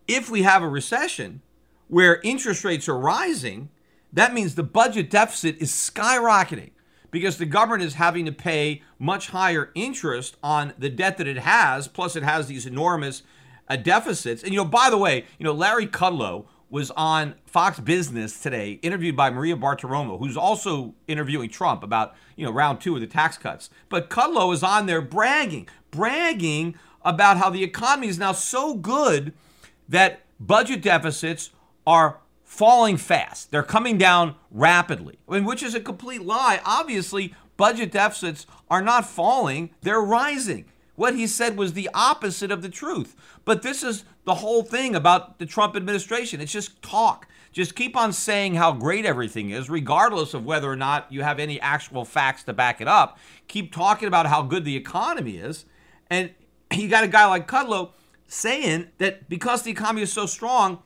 if 0.07 0.29
we 0.29 0.43
have 0.43 0.61
a 0.61 0.67
recession 0.67 1.41
where 1.87 2.21
interest 2.23 2.63
rates 2.63 2.87
are 2.87 2.97
rising, 2.97 3.69
that 4.13 4.33
means 4.33 4.55
the 4.55 4.63
budget 4.63 5.09
deficit 5.09 5.57
is 5.57 5.71
skyrocketing 5.71 6.71
because 7.11 7.37
the 7.37 7.45
government 7.45 7.83
is 7.83 7.95
having 7.95 8.25
to 8.25 8.31
pay 8.31 8.81
much 8.99 9.29
higher 9.29 9.71
interest 9.75 10.37
on 10.43 10.73
the 10.77 10.89
debt 10.89 11.17
that 11.17 11.27
it 11.27 11.39
has, 11.39 11.87
plus 11.87 12.15
it 12.15 12.23
has 12.23 12.47
these 12.47 12.65
enormous 12.65 13.23
uh, 13.69 13.75
deficits. 13.75 14.43
And 14.43 14.51
you 14.53 14.57
know, 14.57 14.65
by 14.65 14.89
the 14.89 14.97
way, 14.97 15.25
you 15.39 15.43
know, 15.43 15.53
Larry 15.53 15.87
Kudlow 15.87 16.45
was 16.69 16.91
on 16.91 17.35
Fox 17.45 17.79
Business 17.79 18.39
today, 18.39 18.73
interviewed 18.81 19.15
by 19.15 19.29
Maria 19.29 19.55
Bartiromo, 19.55 20.19
who's 20.19 20.37
also 20.37 20.93
interviewing 21.07 21.49
Trump 21.49 21.83
about 21.83 22.15
you 22.35 22.45
know 22.45 22.51
round 22.51 22.81
two 22.81 22.95
of 22.95 23.01
the 23.01 23.07
tax 23.07 23.37
cuts. 23.37 23.69
But 23.89 24.09
Kudlow 24.09 24.53
is 24.53 24.63
on 24.63 24.85
there 24.85 25.01
bragging, 25.01 25.67
bragging 25.91 26.75
about 27.03 27.37
how 27.37 27.49
the 27.49 27.63
economy 27.63 28.07
is 28.07 28.19
now 28.19 28.33
so 28.33 28.75
good 28.75 29.33
that 29.87 30.21
budget 30.39 30.81
deficits 30.81 31.51
are 31.85 32.19
falling 32.43 32.97
fast. 32.97 33.51
They're 33.51 33.63
coming 33.63 33.97
down 33.97 34.35
rapidly, 34.51 35.19
I 35.27 35.35
mean, 35.35 35.45
which 35.45 35.63
is 35.63 35.73
a 35.73 35.79
complete 35.79 36.21
lie. 36.21 36.61
Obviously, 36.65 37.33
budget 37.55 37.91
deficits 37.91 38.45
are 38.69 38.81
not 38.81 39.05
falling; 39.05 39.69
they're 39.81 40.01
rising. 40.01 40.65
What 40.95 41.15
he 41.15 41.27
said 41.27 41.57
was 41.57 41.73
the 41.73 41.89
opposite 41.93 42.51
of 42.51 42.63
the 42.63 42.69
truth. 42.69 43.15
But 43.45 43.61
this 43.61 43.83
is 43.83 44.03
the 44.27 44.35
whole 44.35 44.61
thing 44.61 44.93
about 44.93 45.39
the 45.39 45.45
Trump 45.45 45.77
administration. 45.77 46.41
It's 46.41 46.51
just 46.51 46.81
talk. 46.81 47.29
Just 47.53 47.75
keep 47.75 47.95
on 47.95 48.11
saying 48.11 48.55
how 48.55 48.73
great 48.73 49.05
everything 49.05 49.51
is, 49.51 49.69
regardless 49.69 50.33
of 50.33 50.43
whether 50.43 50.69
or 50.69 50.75
not 50.75 51.09
you 51.09 51.23
have 51.23 51.39
any 51.39 51.61
actual 51.61 52.03
facts 52.03 52.43
to 52.43 52.53
back 52.53 52.81
it 52.81 52.89
up. 52.89 53.17
Keep 53.47 53.73
talking 53.73 54.05
about 54.05 54.25
how 54.25 54.41
good 54.41 54.65
the 54.65 54.75
economy 54.75 55.37
is. 55.37 55.63
And 56.09 56.31
you 56.73 56.89
got 56.89 57.05
a 57.05 57.07
guy 57.07 57.25
like 57.25 57.47
Kudlow 57.47 57.91
saying 58.27 58.89
that 58.97 59.29
because 59.29 59.61
the 59.63 59.71
economy 59.71 60.01
is 60.01 60.11
so 60.11 60.25
strong, 60.25 60.83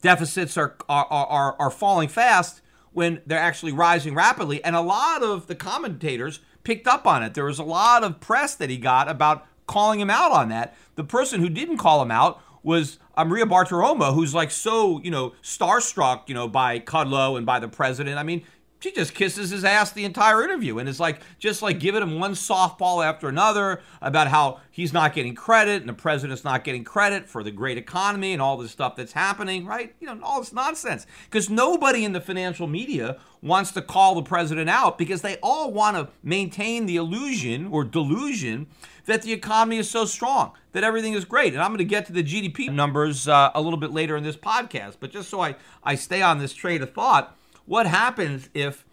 deficits 0.00 0.56
are, 0.56 0.74
are, 0.88 1.06
are, 1.06 1.56
are 1.60 1.70
falling 1.70 2.08
fast 2.08 2.62
when 2.92 3.22
they're 3.26 3.38
actually 3.38 3.70
rising 3.70 4.12
rapidly. 4.12 4.62
And 4.64 4.74
a 4.74 4.80
lot 4.80 5.22
of 5.22 5.46
the 5.46 5.54
commentators 5.54 6.40
picked 6.64 6.88
up 6.88 7.06
on 7.06 7.22
it. 7.22 7.34
There 7.34 7.44
was 7.44 7.60
a 7.60 7.64
lot 7.64 8.02
of 8.02 8.18
press 8.18 8.56
that 8.56 8.70
he 8.70 8.76
got 8.76 9.08
about 9.08 9.46
calling 9.66 10.00
him 10.00 10.10
out 10.10 10.32
on 10.32 10.48
that. 10.48 10.74
The 10.94 11.04
person 11.04 11.40
who 11.40 11.48
didn't 11.48 11.78
call 11.78 12.02
him 12.02 12.10
out 12.10 12.40
was 12.66 12.98
Maria 13.16 13.46
Bartiromo, 13.46 14.12
who's 14.12 14.34
like 14.34 14.50
so, 14.50 15.00
you 15.00 15.10
know, 15.10 15.32
starstruck, 15.40 16.28
you 16.28 16.34
know, 16.34 16.48
by 16.48 16.80
Kudlow 16.80 17.36
and 17.36 17.46
by 17.46 17.60
the 17.60 17.68
president. 17.68 18.18
I 18.18 18.24
mean, 18.24 18.44
she 18.80 18.92
just 18.92 19.14
kisses 19.14 19.50
his 19.50 19.64
ass 19.64 19.92
the 19.92 20.04
entire 20.04 20.42
interview 20.42 20.78
and 20.78 20.88
is 20.88 21.00
like 21.00 21.20
just 21.38 21.62
like 21.62 21.80
giving 21.80 22.02
him 22.02 22.18
one 22.18 22.32
softball 22.32 23.04
after 23.04 23.28
another 23.28 23.80
about 24.02 24.28
how 24.28 24.60
he's 24.70 24.92
not 24.92 25.14
getting 25.14 25.34
credit 25.34 25.80
and 25.80 25.88
the 25.88 25.94
president's 25.94 26.44
not 26.44 26.64
getting 26.64 26.84
credit 26.84 27.28
for 27.28 27.42
the 27.42 27.50
great 27.50 27.78
economy 27.78 28.32
and 28.32 28.42
all 28.42 28.56
this 28.56 28.70
stuff 28.70 28.96
that's 28.96 29.12
happening, 29.12 29.64
right? 29.64 29.94
You 30.00 30.06
know, 30.06 30.20
all 30.22 30.40
this 30.40 30.52
nonsense. 30.52 31.06
Because 31.24 31.48
nobody 31.48 32.04
in 32.04 32.12
the 32.12 32.20
financial 32.20 32.66
media 32.66 33.18
wants 33.42 33.72
to 33.72 33.82
call 33.82 34.14
the 34.14 34.22
president 34.22 34.68
out 34.68 34.98
because 34.98 35.22
they 35.22 35.36
all 35.42 35.72
want 35.72 35.96
to 35.96 36.12
maintain 36.22 36.86
the 36.86 36.96
illusion 36.96 37.68
or 37.68 37.84
delusion 37.84 38.66
that 39.06 39.22
the 39.22 39.32
economy 39.32 39.78
is 39.78 39.88
so 39.88 40.04
strong, 40.04 40.52
that 40.72 40.84
everything 40.84 41.14
is 41.14 41.24
great. 41.24 41.54
And 41.54 41.62
I'm 41.62 41.70
going 41.70 41.78
to 41.78 41.84
get 41.84 42.06
to 42.06 42.12
the 42.12 42.24
GDP 42.24 42.72
numbers 42.72 43.28
uh, 43.28 43.50
a 43.54 43.60
little 43.60 43.78
bit 43.78 43.92
later 43.92 44.16
in 44.16 44.24
this 44.24 44.36
podcast. 44.36 44.96
But 45.00 45.12
just 45.12 45.30
so 45.30 45.40
I, 45.40 45.56
I 45.82 45.94
stay 45.94 46.22
on 46.22 46.38
this 46.38 46.52
train 46.52 46.82
of 46.82 46.92
thought, 46.92 47.36
what 47.66 47.86
happens 47.86 48.48
if 48.54 48.84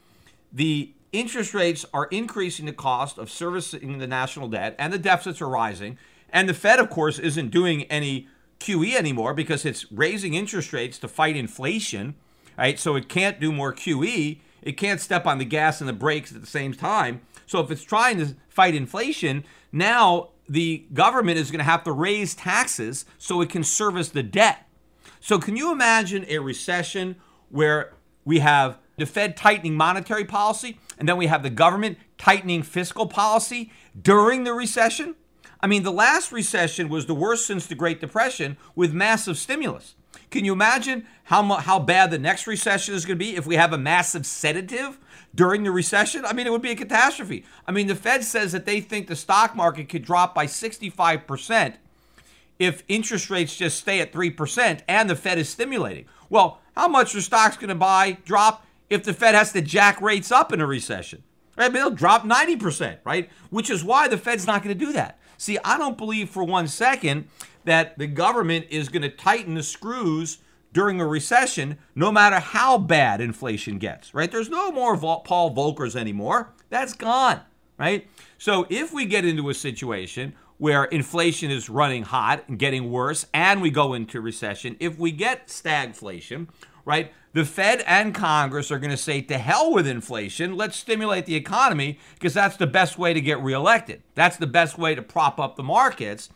the 0.52 0.94
interest 1.12 1.54
rates 1.54 1.86
are 1.94 2.06
increasing 2.06 2.66
the 2.66 2.74
cost 2.74 3.18
of 3.18 3.30
servicing 3.30 4.00
the 4.00 4.08
national 4.08 4.50
debt 4.50 4.76
and 4.78 4.92
the 4.92 5.00
deficits 5.00 5.42
are 5.42 5.50
rising? 5.50 5.98
And 6.30 6.50
the 6.50 6.54
Fed, 6.54 6.80
of 6.80 6.90
course, 6.90 7.20
isn't 7.20 7.50
doing 7.50 7.84
any 7.84 8.28
QE 8.60 8.96
anymore 8.96 9.34
because 9.34 9.66
it's 9.66 9.92
raising 9.92 10.34
interest 10.34 10.74
rates 10.74 10.98
to 11.00 11.08
fight 11.08 11.36
inflation, 11.36 12.16
right? 12.58 12.80
So 12.80 12.96
it 12.96 13.08
can't 13.08 13.40
do 13.40 13.52
more 13.52 13.74
QE. 13.74 14.40
It 14.62 14.78
can't 14.78 15.00
step 15.00 15.28
on 15.28 15.38
the 15.38 15.46
gas 15.46 15.80
and 15.80 15.88
the 15.88 15.94
brakes 15.94 16.34
at 16.34 16.42
the 16.42 16.48
same 16.48 16.74
time. 16.74 17.22
So 17.46 17.60
if 17.60 17.70
it's 17.70 17.84
trying 17.84 18.18
to 18.18 18.36
fight 18.50 18.74
inflation, 18.74 19.44
now 19.72 20.30
the 20.48 20.86
government 20.94 21.38
is 21.38 21.52
going 21.52 21.60
to 21.60 21.66
have 21.66 21.84
to 21.84 21.92
raise 21.92 22.34
taxes 22.36 23.06
so 23.18 23.42
it 23.42 23.50
can 23.50 23.64
service 23.64 24.10
the 24.10 24.24
debt. 24.24 24.68
So 25.20 25.40
can 25.40 25.56
you 25.56 25.72
imagine 25.72 26.26
a 26.28 26.40
recession 26.40 27.18
where 27.50 27.94
we 28.26 28.40
have 28.40 28.78
the 28.98 29.06
Fed 29.06 29.36
tightening 29.36 29.76
monetary 29.76 30.26
policy, 30.26 30.80
and 30.98 31.08
then 31.10 31.18
we 31.18 31.28
have 31.28 31.44
the 31.44 31.50
government 31.50 31.98
tightening 32.18 32.64
fiscal 32.64 33.08
policy 33.08 33.72
during 34.00 34.44
the 34.44 34.54
recession. 34.54 35.16
I 35.60 35.68
mean, 35.68 35.84
the 35.84 35.92
last 35.92 36.32
recession 36.32 36.90
was 36.90 37.06
the 37.06 37.16
worst 37.16 37.48
since 37.48 37.66
the 37.66 37.76
Great 37.76 38.02
Depression 38.02 38.58
with 38.76 38.94
massive 38.94 39.38
stimulus. 39.38 39.96
Can 40.30 40.46
you 40.46 40.54
imagine 40.54 41.08
how 41.26 41.44
how 41.44 41.80
bad 41.80 42.12
the 42.12 42.20
next 42.20 42.48
recession 42.48 42.94
is 42.94 43.06
going 43.06 43.18
to 43.18 43.24
be 43.24 43.36
if 43.36 43.46
we 43.46 43.56
have 43.56 43.72
a 43.72 43.78
massive 43.78 44.26
sedative 44.26 45.00
during 45.34 45.64
the 45.64 45.72
recession? 45.72 46.26
I 46.26 46.34
mean, 46.34 46.48
it 46.48 46.52
would 46.52 46.62
be 46.62 46.72
a 46.72 46.76
catastrophe. 46.76 47.46
I 47.68 47.72
mean, 47.72 47.88
the 47.88 47.96
Fed 47.96 48.24
says 48.24 48.52
that 48.52 48.66
they 48.66 48.82
think 48.82 49.08
the 49.08 49.16
stock 49.16 49.56
market 49.56 49.90
could 49.90 50.04
drop 50.04 50.36
by 50.36 50.48
65% 50.48 51.76
if 52.60 52.84
interest 52.88 53.30
rates 53.30 53.56
just 53.56 53.78
stay 53.78 54.00
at 54.00 54.12
3% 54.12 54.82
and 54.88 55.10
the 55.10 55.16
Fed 55.16 55.38
is 55.38 55.50
stimulating. 55.50 56.06
Well, 56.30 56.60
how 56.76 56.88
much 56.88 57.16
are 57.16 57.22
stocks 57.22 57.58
going 57.58 57.70
to 57.70 57.76
buy 57.76 58.18
drop 58.26 58.66
if 58.90 59.04
the 59.04 59.14
Fed 59.14 59.36
has 59.36 59.52
to 59.54 59.62
jack 59.62 60.02
rates 60.02 60.32
up 60.32 60.52
in 60.52 60.62
a 60.62 60.66
recession? 60.66 61.24
Right? 61.56 61.72
They'll 61.72 61.92
drop 61.92 62.24
90%, 62.24 62.98
right? 63.04 63.30
Which 63.50 63.70
is 63.70 63.84
why 63.84 64.08
the 64.08 64.18
Fed's 64.18 64.48
not 64.48 64.64
going 64.64 64.78
to 64.78 64.86
do 64.86 64.92
that. 64.94 65.20
See, 65.38 65.60
I 65.64 65.78
don't 65.78 65.98
believe 65.98 66.30
for 66.30 66.44
one 66.44 66.68
second 66.68 67.28
that 67.66 67.98
the 67.98 68.08
government 68.08 68.66
is 68.70 68.90
going 68.90 69.04
to 69.04 69.10
tighten 69.10 69.54
the 69.54 69.64
screws 69.64 70.40
during 70.74 71.00
a 71.00 71.06
recession, 71.06 71.78
no 71.94 72.12
matter 72.12 72.40
how 72.40 72.80
bad 72.80 73.22
inflation 73.22 73.78
gets, 73.78 74.14
right? 74.16 74.32
There's 74.32 74.50
no 74.50 74.72
more 74.72 74.98
Paul 74.98 75.54
Volckers 75.56 75.96
anymore. 75.96 76.50
That's 76.70 76.94
gone, 76.94 77.42
right? 77.78 78.08
So 78.40 78.66
if 78.72 78.92
we 78.92 79.06
get 79.06 79.24
into 79.24 79.50
a 79.50 79.54
situation 79.54 80.34
where 80.64 80.86
inflation 80.86 81.52
is 81.52 81.70
running 81.70 82.04
hot 82.04 82.42
and 82.48 82.58
getting 82.58 82.90
worse, 82.90 83.26
and 83.34 83.62
we 83.62 83.70
go 83.70 83.94
into 83.94 84.22
recession, 84.22 84.78
if 84.80 84.98
we 84.98 85.12
get 85.12 85.50
stagflation, 85.50 86.48
right, 86.86 87.12
the 87.34 87.44
Fed 87.44 87.84
and 87.86 88.16
Congress 88.16 88.72
are 88.72 88.80
going 88.80 88.90
to 88.90 88.96
say, 88.96 89.20
to 89.20 89.38
hell 89.38 89.74
with 89.74 89.86
inflation, 89.86 90.56
let's 90.56 90.78
stimulate 90.78 91.26
the 91.26 91.36
economy 91.36 92.00
because 92.14 92.34
that's 92.34 92.56
the 92.56 92.66
best 92.66 92.98
way 92.98 93.14
to 93.14 93.20
get 93.20 93.42
reelected. 93.42 94.04
That's 94.16 94.38
the 94.38 94.48
best 94.48 94.78
way 94.78 94.96
to 94.96 95.02
prop 95.02 95.38
up 95.38 95.58
the 95.58 95.64
markets 95.64 96.30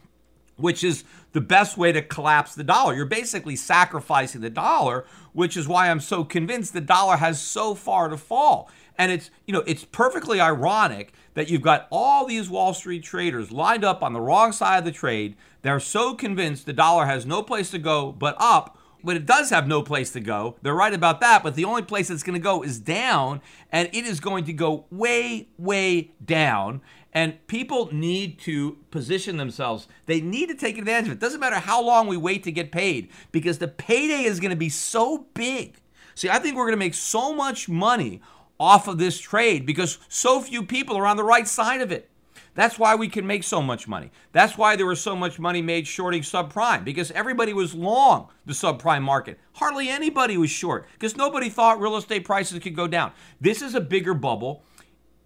which 0.57 0.83
is 0.83 1.03
the 1.33 1.41
best 1.41 1.77
way 1.77 1.91
to 1.91 2.01
collapse 2.01 2.55
the 2.55 2.63
dollar. 2.63 2.95
You're 2.95 3.05
basically 3.05 3.55
sacrificing 3.55 4.41
the 4.41 4.49
dollar, 4.49 5.05
which 5.33 5.55
is 5.55 5.67
why 5.67 5.89
I'm 5.89 5.99
so 5.99 6.23
convinced 6.23 6.73
the 6.73 6.81
dollar 6.81 7.17
has 7.17 7.39
so 7.39 7.75
far 7.75 8.09
to 8.09 8.17
fall. 8.17 8.69
And 8.97 9.11
it's, 9.11 9.29
you 9.45 9.53
know, 9.53 9.63
it's 9.67 9.85
perfectly 9.85 10.41
ironic 10.41 11.13
that 11.37 11.51
you've 11.51 11.61
got 11.61 11.87
all 11.91 12.25
these 12.25 12.49
Wall 12.49 12.73
Street 12.73 13.03
traders 13.03 13.51
lined 13.51 13.83
up 13.83 14.01
on 14.01 14.11
the 14.11 14.19
wrong 14.19 14.51
side 14.51 14.79
of 14.79 14.85
the 14.85 14.91
trade. 14.91 15.35
They're 15.61 15.79
so 15.79 16.15
convinced 16.15 16.65
the 16.65 16.73
dollar 16.73 17.05
has 17.05 17.27
no 17.27 17.43
place 17.43 17.69
to 17.71 17.77
go 17.77 18.11
but 18.11 18.35
up 18.39 18.75
but 19.03 19.15
it 19.15 19.27
does 19.27 19.51
have 19.51 19.67
no 19.67 19.83
place 19.83 20.11
to 20.11 20.19
go. 20.19 20.55
They're 20.63 20.73
right 20.73 20.93
about 20.93 21.21
that, 21.21 21.43
but 21.43 21.53
the 21.53 21.65
only 21.65 21.83
place 21.83 22.09
it's 22.09 22.23
going 22.23 22.33
to 22.33 22.43
go 22.43 22.63
is 22.63 22.79
down, 22.79 23.41
and 23.71 23.87
it 23.93 24.05
is 24.05 24.19
going 24.19 24.45
to 24.45 24.53
go 24.53 24.85
way, 24.89 25.47
way 25.57 26.11
down. 26.25 26.81
And 27.13 27.45
people 27.45 27.89
need 27.93 28.39
to 28.39 28.79
position 28.89 29.37
themselves. 29.37 29.87
They 30.07 30.19
need 30.19 30.49
to 30.49 30.55
take 30.55 30.79
advantage 30.79 31.07
of 31.07 31.13
it. 31.13 31.19
Doesn't 31.19 31.39
matter 31.39 31.59
how 31.59 31.81
long 31.81 32.07
we 32.07 32.17
wait 32.17 32.43
to 32.45 32.51
get 32.51 32.71
paid 32.71 33.09
because 33.31 33.59
the 33.59 33.67
payday 33.67 34.23
is 34.23 34.39
going 34.39 34.49
to 34.49 34.57
be 34.57 34.69
so 34.69 35.27
big. 35.35 35.79
See, 36.15 36.29
I 36.29 36.39
think 36.39 36.55
we're 36.55 36.63
going 36.63 36.73
to 36.73 36.77
make 36.77 36.95
so 36.95 37.31
much 37.31 37.69
money 37.69 38.21
off 38.59 38.87
of 38.87 38.97
this 38.97 39.19
trade 39.19 39.65
because 39.65 39.97
so 40.07 40.41
few 40.41 40.63
people 40.63 40.97
are 40.97 41.05
on 41.05 41.17
the 41.17 41.23
right 41.23 41.47
side 41.47 41.81
of 41.81 41.91
it. 41.91 42.09
That's 42.57 42.79
why 42.79 42.95
we 42.95 43.07
can 43.07 43.27
make 43.27 43.43
so 43.43 43.61
much 43.61 43.87
money. 43.87 44.09
That's 44.31 44.57
why 44.57 44.75
there 44.75 44.87
was 44.87 44.99
so 44.99 45.15
much 45.15 45.37
money 45.37 45.61
made 45.61 45.87
shorting 45.87 46.23
subprime 46.23 46.83
because 46.83 47.11
everybody 47.11 47.53
was 47.53 47.75
long 47.75 48.29
the 48.47 48.53
subprime 48.53 49.03
market. 49.03 49.39
Hardly 49.53 49.89
anybody 49.89 50.37
was 50.37 50.49
short 50.49 50.87
because 50.93 51.15
nobody 51.15 51.49
thought 51.49 51.79
real 51.79 51.97
estate 51.97 52.25
prices 52.25 52.57
could 52.57 52.75
go 52.75 52.87
down. 52.87 53.11
This 53.39 53.61
is 53.61 53.75
a 53.75 53.79
bigger 53.79 54.15
bubble. 54.15 54.63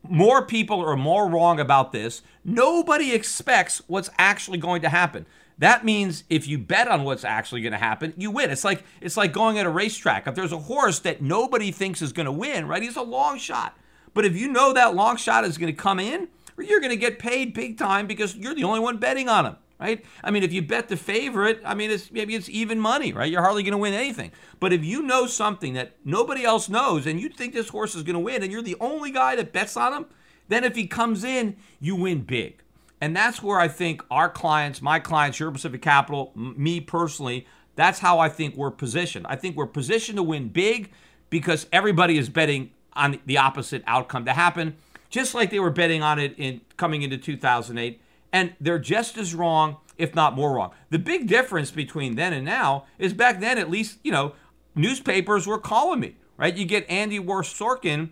More 0.03 0.45
people 0.45 0.83
are 0.83 0.97
more 0.97 1.29
wrong 1.29 1.61
about 1.61 1.93
this. 1.93 2.21
Nobody 2.43 3.13
expects 3.13 3.81
what's 3.87 4.09
actually 4.17 4.57
going 4.57 4.81
to 4.81 4.89
happen. 4.89 5.25
That 5.61 5.85
means 5.85 6.23
if 6.27 6.47
you 6.47 6.57
bet 6.57 6.87
on 6.87 7.03
what's 7.03 7.23
actually 7.23 7.61
going 7.61 7.73
to 7.73 7.77
happen, 7.77 8.15
you 8.17 8.31
win. 8.31 8.49
It's 8.49 8.63
like 8.63 8.83
it's 8.99 9.15
like 9.15 9.31
going 9.31 9.59
at 9.59 9.67
a 9.67 9.69
racetrack. 9.69 10.25
If 10.25 10.33
there's 10.33 10.51
a 10.51 10.57
horse 10.57 10.97
that 10.99 11.21
nobody 11.21 11.71
thinks 11.71 12.01
is 12.01 12.13
going 12.13 12.25
to 12.25 12.31
win, 12.31 12.67
right? 12.67 12.81
He's 12.81 12.95
a 12.95 13.03
long 13.03 13.37
shot. 13.37 13.77
But 14.15 14.25
if 14.25 14.35
you 14.35 14.47
know 14.47 14.73
that 14.73 14.95
long 14.95 15.17
shot 15.17 15.45
is 15.45 15.59
going 15.59 15.71
to 15.71 15.79
come 15.79 15.99
in, 15.99 16.29
you're 16.57 16.79
going 16.79 16.89
to 16.89 16.97
get 16.97 17.19
paid 17.19 17.53
big 17.53 17.77
time 17.77 18.07
because 18.07 18.35
you're 18.35 18.55
the 18.55 18.63
only 18.63 18.79
one 18.79 18.97
betting 18.97 19.29
on 19.29 19.45
him, 19.45 19.55
right? 19.79 20.03
I 20.23 20.31
mean, 20.31 20.41
if 20.41 20.51
you 20.51 20.63
bet 20.63 20.89
the 20.89 20.97
favorite, 20.97 21.61
I 21.63 21.75
mean, 21.75 21.91
it's 21.91 22.11
maybe 22.11 22.33
it's 22.33 22.49
even 22.49 22.79
money, 22.79 23.13
right? 23.13 23.31
You're 23.31 23.43
hardly 23.43 23.61
going 23.61 23.73
to 23.73 23.77
win 23.77 23.93
anything. 23.93 24.31
But 24.59 24.73
if 24.73 24.83
you 24.83 25.03
know 25.03 25.27
something 25.27 25.73
that 25.73 25.95
nobody 26.03 26.43
else 26.43 26.69
knows 26.69 27.05
and 27.05 27.19
you 27.19 27.29
think 27.29 27.53
this 27.53 27.69
horse 27.69 27.93
is 27.93 28.01
going 28.01 28.15
to 28.15 28.19
win 28.19 28.41
and 28.41 28.51
you're 28.51 28.63
the 28.63 28.77
only 28.79 29.11
guy 29.11 29.35
that 29.35 29.53
bets 29.53 29.77
on 29.77 29.93
him, 29.93 30.05
then 30.47 30.63
if 30.63 30.75
he 30.75 30.87
comes 30.87 31.23
in, 31.23 31.55
you 31.79 31.95
win 31.95 32.23
big. 32.23 32.60
And 33.01 33.15
that's 33.15 33.41
where 33.41 33.59
I 33.59 33.67
think 33.67 34.03
our 34.11 34.29
clients, 34.29 34.81
my 34.81 34.99
clients, 34.99 35.39
Euro 35.39 35.51
Pacific 35.51 35.81
Capital, 35.81 36.31
me 36.35 36.79
personally, 36.79 37.47
that's 37.75 37.99
how 37.99 38.19
I 38.19 38.29
think 38.29 38.55
we're 38.55 38.71
positioned. 38.71 39.25
I 39.27 39.35
think 39.35 39.57
we're 39.57 39.65
positioned 39.65 40.17
to 40.17 40.23
win 40.23 40.49
big 40.49 40.91
because 41.31 41.65
everybody 41.73 42.17
is 42.17 42.29
betting 42.29 42.71
on 42.93 43.19
the 43.25 43.37
opposite 43.37 43.83
outcome 43.87 44.25
to 44.25 44.33
happen 44.33 44.75
just 45.09 45.35
like 45.35 45.49
they 45.49 45.59
were 45.59 45.71
betting 45.71 46.01
on 46.01 46.17
it 46.17 46.33
in 46.37 46.61
coming 46.77 47.03
into 47.03 47.17
2008. 47.17 48.01
And 48.33 48.55
they're 48.61 48.79
just 48.79 49.17
as 49.17 49.35
wrong, 49.35 49.77
if 49.97 50.15
not 50.15 50.35
more 50.35 50.53
wrong. 50.53 50.71
The 50.89 50.99
big 50.99 51.27
difference 51.27 51.69
between 51.69 52.15
then 52.15 52.33
and 52.33 52.45
now 52.45 52.85
is 52.97 53.13
back 53.13 53.41
then, 53.41 53.57
at 53.57 53.69
least, 53.69 53.99
you 54.03 54.11
know, 54.11 54.33
newspapers 54.73 55.45
were 55.45 55.59
calling 55.59 55.99
me, 55.99 56.15
right? 56.37 56.55
You 56.55 56.65
get 56.65 56.89
Andrew 56.89 57.21
Ross 57.21 57.53
Sorkin 57.53 58.11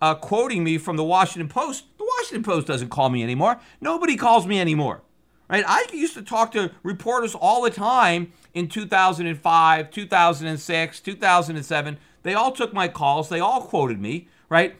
uh, 0.00 0.14
quoting 0.14 0.64
me 0.64 0.78
from 0.78 0.96
the 0.96 1.04
Washington 1.04 1.48
Post. 1.48 1.84
The 1.98 2.08
Washington 2.18 2.42
Post 2.42 2.66
doesn't 2.66 2.88
call 2.88 3.10
me 3.10 3.22
anymore. 3.22 3.60
Nobody 3.80 4.16
calls 4.16 4.46
me 4.46 4.60
anymore, 4.60 5.02
right? 5.48 5.64
I 5.66 5.86
used 5.92 6.14
to 6.14 6.22
talk 6.22 6.52
to 6.52 6.72
reporters 6.82 7.34
all 7.34 7.62
the 7.62 7.70
time 7.70 8.32
in 8.54 8.68
2005, 8.68 9.90
2006, 9.90 11.00
2007. 11.00 11.98
They 12.22 12.34
all 12.34 12.52
took 12.52 12.72
my 12.72 12.88
calls. 12.88 13.28
They 13.28 13.40
all 13.40 13.62
quoted 13.62 14.00
me, 14.00 14.28
right? 14.48 14.76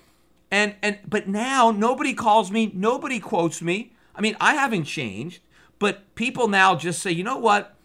And 0.51 0.75
and 0.83 0.99
but 1.07 1.29
now 1.29 1.71
nobody 1.71 2.13
calls 2.13 2.51
me, 2.51 2.73
nobody 2.75 3.21
quotes 3.21 3.63
me. 3.63 3.93
I 4.15 4.21
mean, 4.21 4.37
I 4.41 4.55
haven't 4.55 4.85
changed, 4.85 5.41
but 5.79 6.15
people 6.17 6.49
now 6.49 6.75
just 6.75 7.01
say, 7.01 7.13
"You 7.13 7.23
know 7.23 7.39
what? 7.39 7.77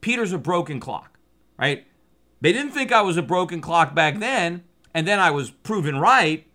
Peter's 0.00 0.32
a 0.32 0.38
broken 0.38 0.80
clock." 0.80 1.18
Right? 1.58 1.86
They 2.40 2.52
didn't 2.52 2.72
think 2.72 2.92
I 2.92 3.02
was 3.02 3.16
a 3.16 3.22
broken 3.22 3.60
clock 3.60 3.94
back 3.94 4.18
then, 4.18 4.64
and 4.94 5.06
then 5.06 5.18
I 5.18 5.30
was 5.30 5.50
proven 5.50 5.98
right, 5.98 6.46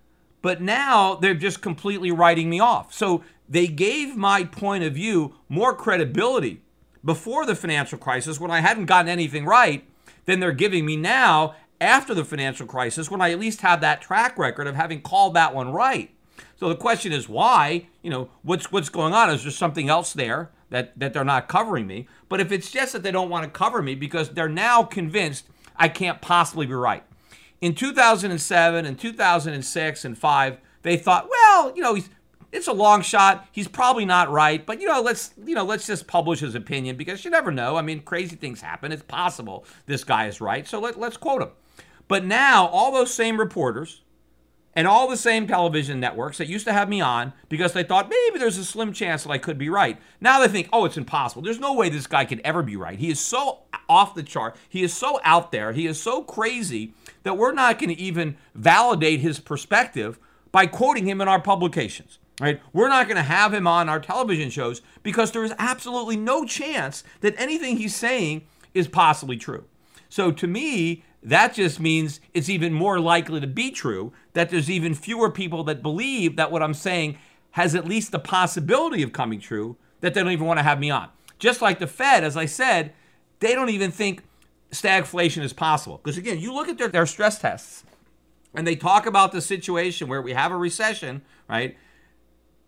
but 0.45 0.61
now 0.61 1.15
they're 1.15 1.33
just 1.33 1.59
completely 1.59 2.11
writing 2.11 2.51
me 2.51 2.59
off. 2.59 2.93
So 2.93 3.23
they 3.49 3.65
gave 3.65 4.15
my 4.15 4.43
point 4.43 4.83
of 4.83 4.93
view 4.93 5.33
more 5.49 5.73
credibility 5.73 6.61
before 7.03 7.47
the 7.47 7.55
financial 7.55 7.97
crisis 7.97 8.39
when 8.39 8.51
I 8.51 8.59
hadn't 8.59 8.85
gotten 8.85 9.09
anything 9.09 9.45
right 9.45 9.83
than 10.25 10.39
they're 10.39 10.51
giving 10.51 10.85
me 10.85 10.97
now 10.97 11.55
after 11.81 12.13
the 12.13 12.23
financial 12.23 12.67
crisis 12.67 13.09
when 13.09 13.21
I 13.21 13.31
at 13.31 13.39
least 13.39 13.61
have 13.61 13.81
that 13.81 14.03
track 14.03 14.37
record 14.37 14.67
of 14.67 14.75
having 14.75 15.01
called 15.01 15.33
that 15.33 15.55
one 15.55 15.73
right. 15.73 16.11
So 16.57 16.69
the 16.69 16.75
question 16.75 17.11
is 17.11 17.27
why? 17.27 17.87
You 18.03 18.11
know, 18.11 18.29
what's 18.43 18.71
what's 18.71 18.89
going 18.89 19.13
on? 19.13 19.31
Is 19.31 19.41
there 19.41 19.51
something 19.51 19.89
else 19.89 20.13
there 20.13 20.51
that 20.69 20.93
that 20.99 21.13
they're 21.13 21.23
not 21.23 21.47
covering 21.47 21.87
me? 21.87 22.07
But 22.29 22.39
if 22.39 22.51
it's 22.51 22.69
just 22.69 22.93
that 22.93 23.01
they 23.01 23.11
don't 23.11 23.31
want 23.31 23.45
to 23.45 23.49
cover 23.49 23.81
me 23.81 23.95
because 23.95 24.29
they're 24.29 24.47
now 24.47 24.83
convinced 24.83 25.49
I 25.75 25.87
can't 25.89 26.21
possibly 26.21 26.67
be 26.67 26.75
right. 26.75 27.03
In 27.61 27.73
2007 27.73 28.85
and 28.85 28.99
2006 28.99 30.05
and 30.05 30.17
5, 30.17 30.57
they 30.81 30.97
thought, 30.97 31.29
well, 31.29 31.73
you 31.75 31.81
know, 31.81 31.93
he's 31.93 32.09
it's 32.51 32.67
a 32.67 32.73
long 32.73 33.01
shot. 33.01 33.47
He's 33.51 33.67
probably 33.67 34.05
not 34.05 34.31
right, 34.31 34.65
but 34.65 34.79
you 34.79 34.87
know, 34.87 35.01
let's 35.01 35.33
you 35.45 35.55
know, 35.55 35.65
let's 35.65 35.85
just 35.85 36.07
publish 36.07 36.39
his 36.39 36.55
opinion 36.55 36.95
because 36.95 37.25
you 37.25 37.31
never 37.31 37.51
know. 37.51 37.75
I 37.75 37.81
mean, 37.81 38.01
crazy 38.01 38.35
things 38.35 38.61
happen. 38.61 38.91
It's 38.91 39.03
possible 39.03 39.65
this 39.85 40.03
guy 40.03 40.27
is 40.27 40.39
right. 40.39 40.67
So 40.67 40.79
let, 40.79 40.97
let's 40.99 41.17
quote 41.17 41.41
him. 41.41 41.49
But 42.07 42.23
now, 42.23 42.67
all 42.67 42.91
those 42.91 43.13
same 43.13 43.39
reporters 43.39 44.01
and 44.75 44.87
all 44.87 45.07
the 45.07 45.17
same 45.17 45.47
television 45.47 45.99
networks 45.99 46.37
that 46.37 46.47
used 46.47 46.65
to 46.65 46.73
have 46.73 46.89
me 46.89 46.99
on 46.99 47.31
because 47.47 47.73
they 47.73 47.83
thought 47.83 48.09
maybe 48.09 48.39
there's 48.39 48.57
a 48.57 48.65
slim 48.65 48.91
chance 48.91 49.23
that 49.23 49.31
I 49.31 49.37
could 49.37 49.57
be 49.57 49.69
right. 49.69 49.97
Now 50.19 50.39
they 50.39 50.49
think, 50.49 50.67
oh, 50.73 50.85
it's 50.85 50.97
impossible. 50.97 51.41
There's 51.41 51.59
no 51.59 51.73
way 51.73 51.89
this 51.89 52.07
guy 52.07 52.25
could 52.25 52.41
ever 52.43 52.61
be 52.61 52.75
right. 52.75 52.99
He 52.99 53.09
is 53.09 53.19
so 53.19 53.59
off 53.87 54.15
the 54.15 54.23
chart. 54.23 54.55
He 54.67 54.83
is 54.83 54.93
so 54.93 55.19
out 55.23 55.51
there. 55.51 55.71
He 55.71 55.87
is 55.87 56.01
so 56.01 56.23
crazy 56.23 56.93
that 57.23 57.37
we're 57.37 57.53
not 57.53 57.79
going 57.79 57.95
to 57.95 58.01
even 58.01 58.37
validate 58.53 59.21
his 59.21 59.39
perspective 59.39 60.19
by 60.51 60.65
quoting 60.65 61.07
him 61.07 61.21
in 61.21 61.27
our 61.27 61.41
publications. 61.41 62.19
Right? 62.41 62.59
We're 62.73 62.89
not 62.89 63.07
going 63.07 63.15
to 63.15 63.23
have 63.23 63.53
him 63.53 63.65
on 63.65 63.87
our 63.87 63.99
television 64.01 64.49
shows 64.49 64.81
because 65.03 65.31
there 65.31 65.45
is 65.45 65.53
absolutely 65.57 66.17
no 66.17 66.43
chance 66.43 67.05
that 67.21 67.33
anything 67.37 67.77
he's 67.77 67.95
saying 67.95 68.45
is 68.73 68.89
possibly 68.89 69.37
true. 69.37 69.63
So 70.09 70.31
to 70.33 70.45
me, 70.47 71.05
that 71.25 71.55
just 71.55 71.79
means 71.79 72.19
it's 72.33 72.49
even 72.49 72.71
more 72.71 72.99
likely 72.99 73.41
to 73.41 73.47
be 73.47 73.71
true 73.71 74.13
that 74.33 74.49
there's 74.49 74.69
even 74.69 74.93
fewer 74.93 75.31
people 75.31 75.63
that 75.63 75.81
believe 75.81 76.35
that 76.35 76.51
what 76.51 76.61
I'm 76.61 76.75
saying 76.75 77.17
has 77.51 77.73
at 77.73 77.85
least 77.85 78.11
the 78.11 78.19
possibility 78.19 79.01
of 79.01 79.11
coming 79.11 79.39
true 79.39 79.75
that 80.01 80.13
they 80.13 80.21
don't 80.21 80.31
even 80.31 80.45
want 80.45 80.59
to 80.59 80.63
have 80.63 80.79
me 80.79 80.91
on. 80.91 81.09
Just 81.39 81.61
like 81.61 81.79
the 81.79 81.87
Fed, 81.87 82.23
as 82.23 82.37
I 82.37 82.45
said, 82.45 82.93
they 83.39 83.55
don't 83.55 83.71
even 83.71 83.89
think 83.89 84.21
stagflation 84.71 85.41
is 85.41 85.51
possible. 85.51 85.97
Because 85.97 86.17
again, 86.17 86.39
you 86.39 86.53
look 86.53 86.69
at 86.69 86.77
their, 86.77 86.89
their 86.89 87.07
stress 87.07 87.39
tests, 87.39 87.83
and 88.53 88.65
they 88.67 88.75
talk 88.75 89.05
about 89.05 89.31
the 89.31 89.41
situation 89.41 90.07
where 90.07 90.21
we 90.21 90.33
have 90.33 90.51
a 90.51 90.57
recession, 90.57 91.23
right? 91.49 91.75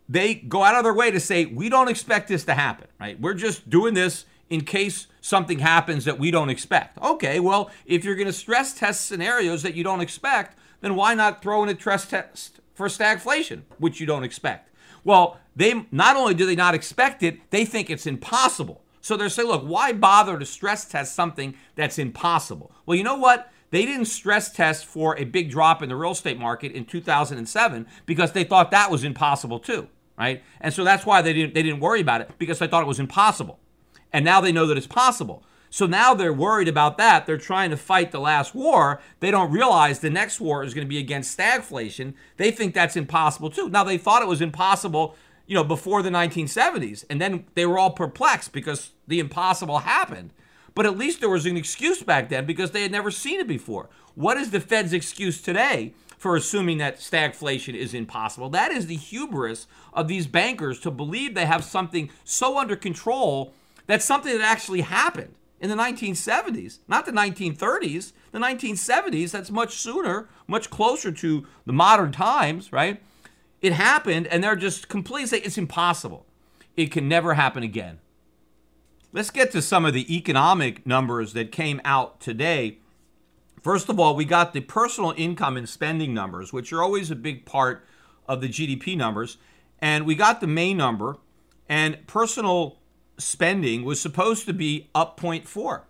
They 0.09 0.33
go 0.33 0.63
out 0.63 0.75
of 0.75 0.83
their 0.83 0.93
way 0.93 1.11
to 1.11 1.19
say, 1.19 1.45
we 1.45 1.69
don't 1.69 1.89
expect 1.89 2.27
this 2.27 2.43
to 2.45 2.55
happen, 2.55 2.87
right? 2.99 3.19
We're 3.19 3.35
just 3.35 3.69
doing 3.69 3.93
this 3.93 4.25
in 4.49 4.61
case 4.61 5.07
something 5.21 5.59
happens 5.59 6.05
that 6.05 6.19
we 6.19 6.31
don't 6.31 6.49
expect. 6.49 6.97
Okay, 6.99 7.39
well, 7.39 7.69
if 7.85 8.03
you're 8.03 8.15
going 8.15 8.27
to 8.27 8.33
stress 8.33 8.73
test 8.73 9.05
scenarios 9.05 9.63
that 9.63 9.75
you 9.75 9.83
don't 9.83 10.01
expect, 10.01 10.57
then 10.81 10.95
why 10.95 11.13
not 11.13 11.41
throw 11.41 11.63
in 11.63 11.69
a 11.69 11.75
stress 11.75 12.07
test 12.07 12.59
for 12.73 12.87
stagflation, 12.87 13.63
which 13.77 13.99
you 13.99 14.05
don't 14.05 14.23
expect? 14.23 14.69
Well, 15.03 15.39
they 15.55 15.85
not 15.91 16.15
only 16.15 16.33
do 16.33 16.45
they 16.45 16.55
not 16.55 16.75
expect 16.75 17.23
it, 17.23 17.49
they 17.49 17.65
think 17.65 17.89
it's 17.89 18.05
impossible. 18.05 18.83
So 19.01 19.15
they're 19.15 19.29
saying, 19.29 19.47
look, 19.47 19.63
why 19.63 19.93
bother 19.93 20.37
to 20.37 20.45
stress 20.45 20.85
test 20.85 21.15
something 21.15 21.55
that's 21.75 21.97
impossible? 21.97 22.71
Well, 22.85 22.97
you 22.97 23.03
know 23.03 23.15
what? 23.15 23.51
They 23.69 23.85
didn't 23.85 24.05
stress 24.05 24.51
test 24.51 24.85
for 24.85 25.17
a 25.17 25.23
big 25.25 25.49
drop 25.49 25.81
in 25.81 25.89
the 25.89 25.95
real 25.95 26.11
estate 26.11 26.39
market 26.39 26.71
in 26.71 26.85
2007 26.85 27.87
because 28.05 28.31
they 28.31 28.43
thought 28.43 28.71
that 28.71 28.91
was 28.91 29.03
impossible 29.03 29.59
too, 29.59 29.87
right? 30.17 30.43
And 30.61 30.73
so 30.73 30.83
that's 30.83 31.05
why 31.05 31.21
they 31.21 31.33
didn't 31.33 31.53
they 31.53 31.63
didn't 31.63 31.81
worry 31.81 32.01
about 32.01 32.21
it 32.21 32.31
because 32.37 32.59
they 32.59 32.67
thought 32.67 32.83
it 32.83 32.87
was 32.87 32.99
impossible. 32.99 33.59
And 34.11 34.23
now 34.23 34.41
they 34.41 34.51
know 34.51 34.65
that 34.65 34.77
it's 34.77 34.87
possible. 34.87 35.43
So 35.69 35.85
now 35.85 36.13
they're 36.13 36.33
worried 36.33 36.67
about 36.67 36.97
that. 36.97 37.25
They're 37.25 37.37
trying 37.37 37.71
to 37.71 37.77
fight 37.77 38.11
the 38.11 38.19
last 38.19 38.55
war. 38.55 39.01
They 39.19 39.31
don't 39.31 39.51
realize 39.51 39.99
the 39.99 40.09
next 40.09 40.39
war 40.39 40.63
is 40.63 40.73
going 40.73 40.85
to 40.85 40.89
be 40.89 40.97
against 40.97 41.37
stagflation. 41.37 42.13
They 42.37 42.51
think 42.51 42.73
that's 42.73 42.95
impossible 42.95 43.49
too. 43.49 43.69
Now 43.69 43.83
they 43.83 43.97
thought 43.97 44.21
it 44.21 44.27
was 44.27 44.41
impossible, 44.41 45.15
you 45.45 45.55
know, 45.55 45.63
before 45.63 46.01
the 46.01 46.09
1970s, 46.09 47.03
and 47.09 47.19
then 47.19 47.45
they 47.55 47.65
were 47.65 47.77
all 47.77 47.91
perplexed 47.91 48.53
because 48.53 48.91
the 49.07 49.19
impossible 49.19 49.79
happened. 49.79 50.31
But 50.73 50.85
at 50.85 50.97
least 50.97 51.19
there 51.19 51.29
was 51.29 51.45
an 51.45 51.57
excuse 51.57 52.03
back 52.03 52.29
then 52.29 52.45
because 52.45 52.71
they 52.71 52.83
had 52.83 52.91
never 52.91 53.11
seen 53.11 53.39
it 53.39 53.47
before. 53.47 53.89
What 54.15 54.37
is 54.37 54.51
the 54.51 54.59
Fed's 54.59 54.93
excuse 54.93 55.41
today 55.41 55.93
for 56.17 56.35
assuming 56.35 56.77
that 56.77 56.99
stagflation 56.99 57.73
is 57.73 57.93
impossible? 57.93 58.49
That 58.49 58.71
is 58.71 58.85
the 58.85 58.95
hubris 58.95 59.67
of 59.93 60.07
these 60.07 60.27
bankers 60.27 60.79
to 60.81 60.91
believe 60.91 61.33
they 61.33 61.45
have 61.45 61.63
something 61.63 62.11
so 62.23 62.57
under 62.59 62.75
control 62.75 63.53
that's 63.87 64.05
something 64.05 64.37
that 64.37 64.43
actually 64.43 64.81
happened 64.81 65.33
in 65.59 65.69
the 65.69 65.75
1970s, 65.75 66.79
not 66.87 67.05
the 67.05 67.11
1930s. 67.11 68.13
The 68.31 68.39
1970s, 68.39 69.31
that's 69.31 69.49
much 69.49 69.75
sooner, 69.75 70.29
much 70.45 70.69
closer 70.69 71.11
to 71.11 71.47
the 71.65 71.73
modern 71.73 72.11
times, 72.11 72.71
right? 72.71 73.01
It 73.61 73.73
happened, 73.73 74.27
and 74.27 74.43
they're 74.43 74.55
just 74.55 74.87
completely 74.87 75.27
saying 75.27 75.43
it's 75.45 75.57
impossible. 75.57 76.25
It 76.75 76.91
can 76.91 77.07
never 77.07 77.33
happen 77.33 77.63
again. 77.63 77.99
Let's 79.11 79.31
get 79.31 79.51
to 79.53 79.61
some 79.61 79.85
of 79.85 79.93
the 79.93 80.15
economic 80.15 80.85
numbers 80.85 81.33
that 81.33 81.51
came 81.51 81.81
out 81.83 82.19
today. 82.19 82.77
First 83.63 83.89
of 83.89 83.99
all, 83.99 84.15
we 84.15 84.25
got 84.25 84.53
the 84.53 84.61
personal 84.61 85.13
income 85.17 85.57
and 85.57 85.67
spending 85.67 86.13
numbers, 86.13 86.53
which 86.53 86.71
are 86.71 86.83
always 86.83 87.09
a 87.09 87.15
big 87.15 87.45
part 87.45 87.83
of 88.27 88.41
the 88.41 88.49
GDP 88.49 88.95
numbers. 88.95 89.37
And 89.79 90.05
we 90.05 90.13
got 90.13 90.41
the 90.41 90.47
May 90.47 90.73
number, 90.73 91.17
and 91.67 92.05
personal 92.05 92.77
spending 93.17 93.83
was 93.83 93.99
supposed 93.99 94.45
to 94.45 94.53
be 94.53 94.89
up 94.93 95.19
0.4. 95.19 95.81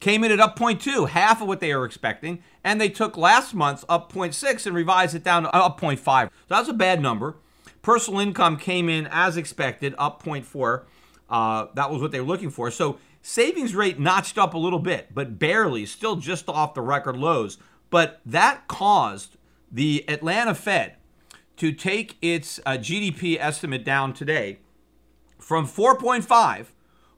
Came 0.00 0.24
in 0.24 0.32
at 0.32 0.40
up 0.40 0.58
0.2, 0.58 1.08
half 1.10 1.40
of 1.40 1.48
what 1.48 1.60
they 1.60 1.74
were 1.74 1.84
expecting, 1.84 2.42
and 2.62 2.80
they 2.80 2.88
took 2.88 3.16
last 3.16 3.54
month's 3.54 3.84
up 3.88 4.12
0.6 4.12 4.66
and 4.66 4.74
revised 4.74 5.14
it 5.14 5.24
down 5.24 5.44
to 5.44 5.54
up 5.54 5.80
0.5. 5.80 5.98
So 6.26 6.30
that's 6.48 6.68
a 6.68 6.74
bad 6.74 7.00
number. 7.00 7.36
Personal 7.82 8.20
income 8.20 8.56
came 8.56 8.88
in 8.88 9.08
as 9.10 9.36
expected, 9.36 9.94
up 9.98 10.22
0.4. 10.22 10.82
Uh, 11.28 11.66
that 11.74 11.90
was 11.90 12.02
what 12.02 12.12
they 12.12 12.20
were 12.20 12.26
looking 12.26 12.50
for. 12.50 12.70
So 12.70 12.98
savings 13.22 13.74
rate 13.74 13.98
notched 13.98 14.36
up 14.36 14.54
a 14.54 14.58
little 14.58 14.78
bit, 14.78 15.14
but 15.14 15.38
barely, 15.38 15.86
still 15.86 16.16
just 16.16 16.48
off 16.48 16.74
the 16.74 16.82
record 16.82 17.16
lows. 17.16 17.58
But 17.90 18.20
that 18.26 18.66
caused 18.68 19.36
the 19.70 20.04
Atlanta 20.08 20.54
Fed 20.54 20.96
to 21.56 21.72
take 21.72 22.16
its 22.20 22.60
uh, 22.66 22.72
GDP 22.72 23.38
estimate 23.38 23.84
down 23.84 24.12
today 24.12 24.58
from 25.44 25.66
4.5, 25.66 26.66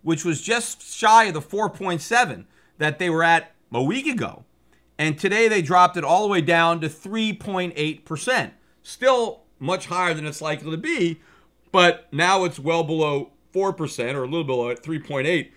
which 0.03 0.25
was 0.25 0.43
just 0.43 0.83
shy 0.83 1.25
of 1.25 1.35
the 1.35 1.41
4.7 1.41 2.45
that 2.79 2.99
they 2.99 3.09
were 3.09 3.23
at 3.23 3.55
a 3.73 3.83
week 3.83 4.07
ago. 4.09 4.45
And 4.99 5.17
today 5.17 5.47
they 5.47 5.62
dropped 5.62 5.97
it 5.97 6.03
all 6.03 6.23
the 6.23 6.29
way 6.29 6.41
down 6.41 6.81
to 6.81 6.89
3.8%. 6.89 8.51
Still 8.83 9.43
much 9.61 9.87
higher 9.87 10.12
than 10.12 10.27
it's 10.27 10.43
likely 10.43 10.73
to 10.73 10.77
be, 10.77 11.21
but 11.71 12.09
now 12.12 12.45
it's 12.45 12.59
well 12.59 12.83
below 12.83 13.31
4% 13.55 14.15
or 14.15 14.25
a 14.25 14.27
little 14.27 14.45
below 14.45 14.71
at 14.71 14.83
3.8. 14.83 15.51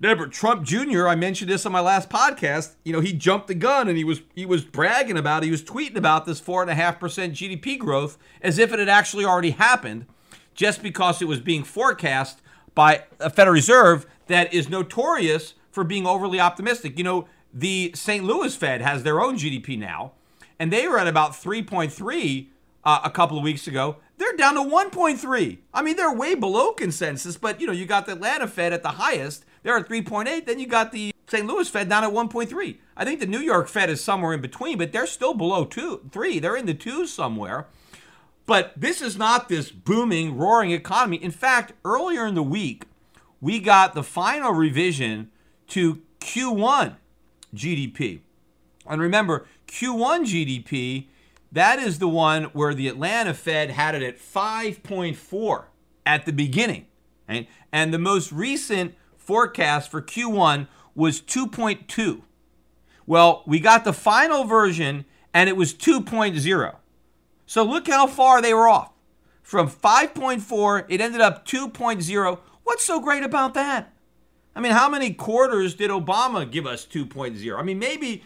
Remember, 0.00 0.28
Trump 0.28 0.64
Jr., 0.64 1.08
I 1.08 1.16
mentioned 1.16 1.50
this 1.50 1.66
on 1.66 1.72
my 1.72 1.80
last 1.80 2.10
podcast, 2.10 2.74
you 2.84 2.92
know, 2.92 3.00
he 3.00 3.12
jumped 3.12 3.48
the 3.48 3.54
gun 3.54 3.88
and 3.88 3.96
he 3.96 4.04
was 4.04 4.20
he 4.34 4.44
was 4.44 4.62
bragging 4.62 5.16
about. 5.16 5.44
He 5.44 5.50
was 5.50 5.62
tweeting 5.62 5.96
about 5.96 6.26
this 6.26 6.40
4.5% 6.40 6.98
GDP 7.30 7.78
growth 7.78 8.18
as 8.42 8.58
if 8.58 8.72
it 8.72 8.78
had 8.78 8.88
actually 8.88 9.24
already 9.24 9.50
happened 9.50 10.06
just 10.54 10.82
because 10.82 11.20
it 11.20 11.26
was 11.26 11.40
being 11.40 11.64
forecast 11.64 12.40
by 12.74 13.04
a 13.20 13.30
Federal 13.30 13.54
Reserve 13.54 14.06
that 14.26 14.52
is 14.52 14.68
notorious 14.68 15.54
for 15.70 15.84
being 15.84 16.06
overly 16.06 16.40
optimistic. 16.40 16.96
You 16.98 17.04
know, 17.04 17.28
the 17.52 17.92
St. 17.94 18.24
Louis 18.24 18.54
Fed 18.54 18.80
has 18.80 19.02
their 19.02 19.20
own 19.20 19.36
GDP 19.36 19.78
now, 19.78 20.12
and 20.58 20.72
they 20.72 20.88
were 20.88 20.98
at 20.98 21.06
about 21.06 21.32
3.3 21.32 22.46
uh, 22.84 23.00
a 23.04 23.10
couple 23.10 23.38
of 23.38 23.44
weeks 23.44 23.66
ago. 23.66 23.96
They're 24.16 24.36
down 24.36 24.54
to 24.54 24.60
1.3. 24.60 25.58
I 25.72 25.82
mean, 25.82 25.96
they're 25.96 26.12
way 26.12 26.34
below 26.34 26.72
consensus, 26.72 27.36
but 27.36 27.60
you 27.60 27.66
know, 27.66 27.72
you 27.72 27.86
got 27.86 28.06
the 28.06 28.12
Atlanta 28.12 28.46
Fed 28.46 28.72
at 28.72 28.82
the 28.82 28.90
highest. 28.90 29.44
They're 29.62 29.76
at 29.76 29.88
3.8. 29.88 30.46
Then 30.46 30.58
you 30.60 30.66
got 30.66 30.92
the 30.92 31.12
St. 31.26 31.46
Louis 31.46 31.68
Fed 31.68 31.88
down 31.88 32.04
at 32.04 32.10
1.3. 32.10 32.76
I 32.96 33.04
think 33.04 33.20
the 33.20 33.26
New 33.26 33.40
York 33.40 33.68
Fed 33.68 33.90
is 33.90 34.02
somewhere 34.02 34.32
in 34.32 34.40
between, 34.40 34.78
but 34.78 34.92
they're 34.92 35.06
still 35.06 35.34
below 35.34 35.64
two, 35.64 36.08
three. 36.12 36.38
They're 36.38 36.56
in 36.56 36.66
the 36.66 36.74
twos 36.74 37.12
somewhere. 37.12 37.66
But 38.46 38.72
this 38.76 39.00
is 39.00 39.16
not 39.16 39.48
this 39.48 39.70
booming, 39.70 40.36
roaring 40.36 40.70
economy. 40.70 41.16
In 41.16 41.30
fact, 41.30 41.72
earlier 41.84 42.26
in 42.26 42.34
the 42.34 42.42
week, 42.42 42.84
we 43.40 43.58
got 43.58 43.94
the 43.94 44.02
final 44.02 44.52
revision 44.52 45.30
to 45.68 46.02
Q1 46.20 46.96
GDP. 47.54 48.20
And 48.86 49.00
remember, 49.00 49.46
Q1 49.66 50.24
GDP 50.24 51.06
that 51.54 51.78
is 51.78 52.00
the 52.00 52.08
one 52.08 52.44
where 52.46 52.74
the 52.74 52.88
Atlanta 52.88 53.32
Fed 53.32 53.70
had 53.70 53.94
it 53.94 54.02
at 54.02 54.18
5.4 54.18 55.64
at 56.04 56.26
the 56.26 56.32
beginning. 56.32 56.86
Right? 57.28 57.48
And 57.72 57.94
the 57.94 57.98
most 57.98 58.32
recent 58.32 58.94
forecast 59.16 59.88
for 59.88 60.02
Q1 60.02 60.66
was 60.96 61.20
2.2. 61.20 62.22
Well, 63.06 63.44
we 63.46 63.60
got 63.60 63.84
the 63.84 63.92
final 63.92 64.42
version 64.44 65.04
and 65.32 65.48
it 65.48 65.56
was 65.56 65.72
2.0. 65.72 66.74
So 67.46 67.62
look 67.64 67.88
how 67.88 68.06
far 68.06 68.40
they 68.40 68.54
were 68.54 68.68
off. 68.68 68.92
From 69.42 69.68
5.4, 69.68 70.86
it 70.88 71.00
ended 71.00 71.20
up 71.20 71.46
2.0. 71.46 72.38
What's 72.62 72.84
so 72.84 73.00
great 73.00 73.22
about 73.22 73.54
that? 73.54 73.92
I 74.56 74.60
mean, 74.60 74.72
how 74.72 74.88
many 74.88 75.12
quarters 75.12 75.74
did 75.74 75.90
Obama 75.90 76.50
give 76.50 76.66
us 76.66 76.86
2.0? 76.86 77.58
I 77.58 77.62
mean, 77.62 77.78
maybe 77.78 78.22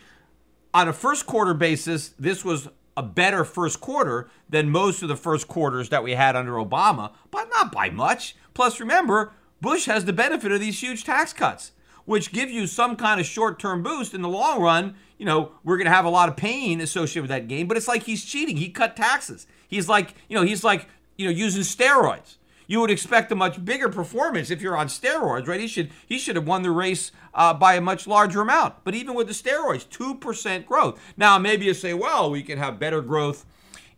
on 0.72 0.88
a 0.88 0.92
first 0.92 1.26
quarter 1.26 1.54
basis, 1.54 2.10
this 2.18 2.44
was 2.44 2.68
a 2.96 3.02
better 3.02 3.44
first 3.44 3.80
quarter 3.80 4.28
than 4.48 4.70
most 4.70 5.02
of 5.02 5.08
the 5.08 5.16
first 5.16 5.48
quarters 5.48 5.88
that 5.88 6.02
we 6.02 6.12
had 6.12 6.36
under 6.36 6.52
Obama, 6.52 7.12
but 7.30 7.48
not 7.54 7.72
by 7.72 7.90
much. 7.90 8.36
Plus, 8.54 8.80
remember, 8.80 9.32
Bush 9.60 9.86
has 9.86 10.04
the 10.04 10.12
benefit 10.12 10.52
of 10.52 10.60
these 10.60 10.82
huge 10.82 11.04
tax 11.04 11.32
cuts, 11.32 11.72
which 12.04 12.32
give 12.32 12.50
you 12.50 12.66
some 12.66 12.96
kind 12.96 13.20
of 13.20 13.26
short 13.26 13.58
term 13.58 13.82
boost. 13.82 14.14
In 14.14 14.22
the 14.22 14.28
long 14.28 14.60
run, 14.60 14.94
you 15.18 15.26
know, 15.26 15.52
we're 15.64 15.76
going 15.76 15.86
to 15.86 15.92
have 15.92 16.04
a 16.04 16.10
lot 16.10 16.28
of 16.28 16.36
pain 16.36 16.80
associated 16.80 17.22
with 17.22 17.30
that 17.30 17.48
game, 17.48 17.66
but 17.66 17.76
it's 17.76 17.88
like 17.88 18.04
he's 18.04 18.24
cheating. 18.24 18.56
He 18.56 18.68
cut 18.70 18.96
taxes. 18.96 19.46
He's 19.66 19.88
like, 19.88 20.14
you 20.28 20.36
know, 20.36 20.42
he's 20.42 20.64
like, 20.64 20.88
you 21.16 21.26
know, 21.26 21.32
using 21.32 21.62
steroids 21.62 22.36
you 22.68 22.80
would 22.80 22.90
expect 22.90 23.32
a 23.32 23.34
much 23.34 23.64
bigger 23.64 23.88
performance 23.88 24.50
if 24.50 24.60
you're 24.60 24.76
on 24.76 24.86
steroids, 24.86 25.48
right? 25.48 25.58
He 25.58 25.66
should 25.66 25.90
he 26.06 26.18
should 26.18 26.36
have 26.36 26.46
won 26.46 26.62
the 26.62 26.70
race 26.70 27.10
uh, 27.34 27.54
by 27.54 27.74
a 27.74 27.80
much 27.80 28.06
larger 28.06 28.42
amount. 28.42 28.84
But 28.84 28.94
even 28.94 29.14
with 29.14 29.26
the 29.26 29.32
steroids, 29.32 29.88
two 29.88 30.14
percent 30.14 30.66
growth. 30.66 31.00
Now 31.16 31.38
maybe 31.38 31.64
you 31.64 31.74
say, 31.74 31.94
well, 31.94 32.30
we 32.30 32.42
can 32.42 32.58
have 32.58 32.78
better 32.78 33.00
growth 33.00 33.44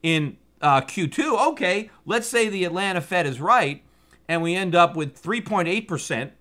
in 0.02 0.38
uh, 0.62 0.80
Q2. 0.82 1.48
Okay, 1.48 1.90
let's 2.06 2.28
say 2.28 2.48
the 2.48 2.64
Atlanta 2.64 3.00
Fed 3.00 3.26
is 3.26 3.40
right, 3.40 3.82
and 4.28 4.40
we 4.40 4.54
end 4.54 4.74
up 4.74 4.96
with 4.96 5.20
3.8 5.20 5.86
percent 5.86 6.32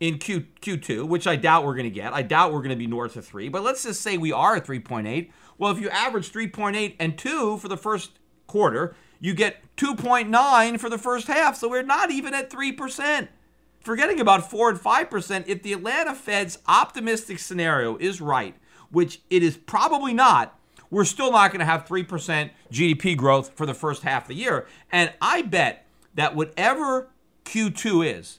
in 0.00 0.18
Q, 0.18 0.46
Q2, 0.60 1.06
which 1.06 1.26
I 1.26 1.36
doubt 1.36 1.64
we're 1.64 1.74
going 1.74 1.84
to 1.84 1.90
get. 1.90 2.12
I 2.12 2.22
doubt 2.22 2.52
we're 2.52 2.60
going 2.60 2.70
to 2.70 2.76
be 2.76 2.86
north 2.86 3.16
of 3.16 3.24
3, 3.26 3.48
but 3.48 3.62
let's 3.62 3.84
just 3.84 4.00
say 4.00 4.18
we 4.18 4.32
are 4.32 4.56
at 4.56 4.66
3.8. 4.66 5.30
Well, 5.56 5.70
if 5.70 5.80
you 5.80 5.88
average 5.88 6.32
3.8 6.32 6.96
and 6.98 7.16
2 7.16 7.58
for 7.58 7.68
the 7.68 7.76
first 7.76 8.12
quarter, 8.46 8.96
you 9.20 9.34
get 9.34 9.56
2.9 9.76 10.80
for 10.80 10.90
the 10.90 10.98
first 10.98 11.28
half. 11.28 11.56
So 11.56 11.68
we're 11.68 11.82
not 11.82 12.10
even 12.10 12.34
at 12.34 12.50
3%. 12.50 13.28
Forgetting 13.80 14.18
about 14.18 14.50
4 14.50 14.70
and 14.70 14.78
5%, 14.78 15.44
if 15.46 15.62
the 15.62 15.72
Atlanta 15.72 16.14
Fed's 16.14 16.58
optimistic 16.66 17.38
scenario 17.38 17.96
is 17.98 18.20
right, 18.20 18.54
which 18.90 19.20
it 19.30 19.42
is 19.42 19.56
probably 19.56 20.14
not, 20.14 20.58
we're 20.90 21.04
still 21.04 21.32
not 21.32 21.50
going 21.50 21.60
to 21.60 21.66
have 21.66 21.84
3% 21.84 22.50
GDP 22.72 23.16
growth 23.16 23.52
for 23.56 23.66
the 23.66 23.74
first 23.74 24.02
half 24.02 24.24
of 24.24 24.28
the 24.28 24.34
year. 24.34 24.66
And 24.90 25.12
I 25.20 25.42
bet 25.42 25.86
that 26.14 26.34
whatever 26.34 27.08
Q2 27.44 28.18
is, 28.18 28.38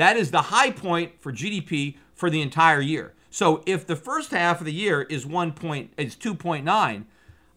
that 0.00 0.16
is 0.16 0.30
the 0.30 0.42
high 0.42 0.70
point 0.70 1.20
for 1.20 1.32
GDP 1.32 1.96
for 2.14 2.30
the 2.30 2.40
entire 2.40 2.80
year. 2.80 3.14
So 3.30 3.62
if 3.66 3.86
the 3.86 3.96
first 3.96 4.30
half 4.30 4.60
of 4.60 4.66
the 4.66 4.72
year 4.72 5.02
is 5.02 5.24
1 5.24 5.52
point 5.52 5.92
is 5.96 6.16
2.9, 6.16 7.04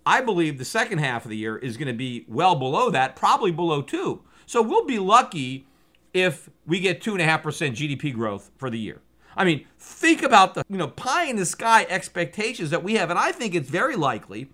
I 0.06 0.22
believe 0.22 0.58
the 0.58 0.66
second 0.66 1.00
half 1.00 1.26
of 1.26 1.30
the 1.30 1.38
year 1.38 1.58
is 1.58 1.78
going 1.78 1.88
to 1.88 1.94
be 1.94 2.26
well 2.28 2.56
below 2.56 2.90
that, 2.90 3.16
probably 3.16 3.52
below 3.52 3.82
two. 3.82 4.22
So 4.46 4.62
we'll 4.62 4.86
be 4.86 5.00
lucky 5.00 5.66
if 6.14 6.50
we 6.68 6.80
get 6.80 7.02
two 7.02 7.14
and 7.14 7.22
a 7.22 7.26
half 7.26 7.42
percent 7.42 7.76
GDP 7.76 8.14
growth 8.14 8.52
for 8.58 8.70
the 8.70 8.78
year. 8.78 9.02
I 9.36 9.46
mean, 9.46 9.66
think 9.80 10.22
about 10.22 10.54
the 10.54 10.64
you 10.70 10.78
know 10.78 10.90
pie 10.90 11.26
in 11.26 11.38
the 11.38 11.46
sky 11.46 11.88
expectations 11.90 12.70
that 12.70 12.84
we 12.84 12.96
have, 12.96 13.10
and 13.10 13.18
I 13.18 13.32
think 13.32 13.56
it's 13.56 13.70
very 13.70 13.96
likely 13.96 14.50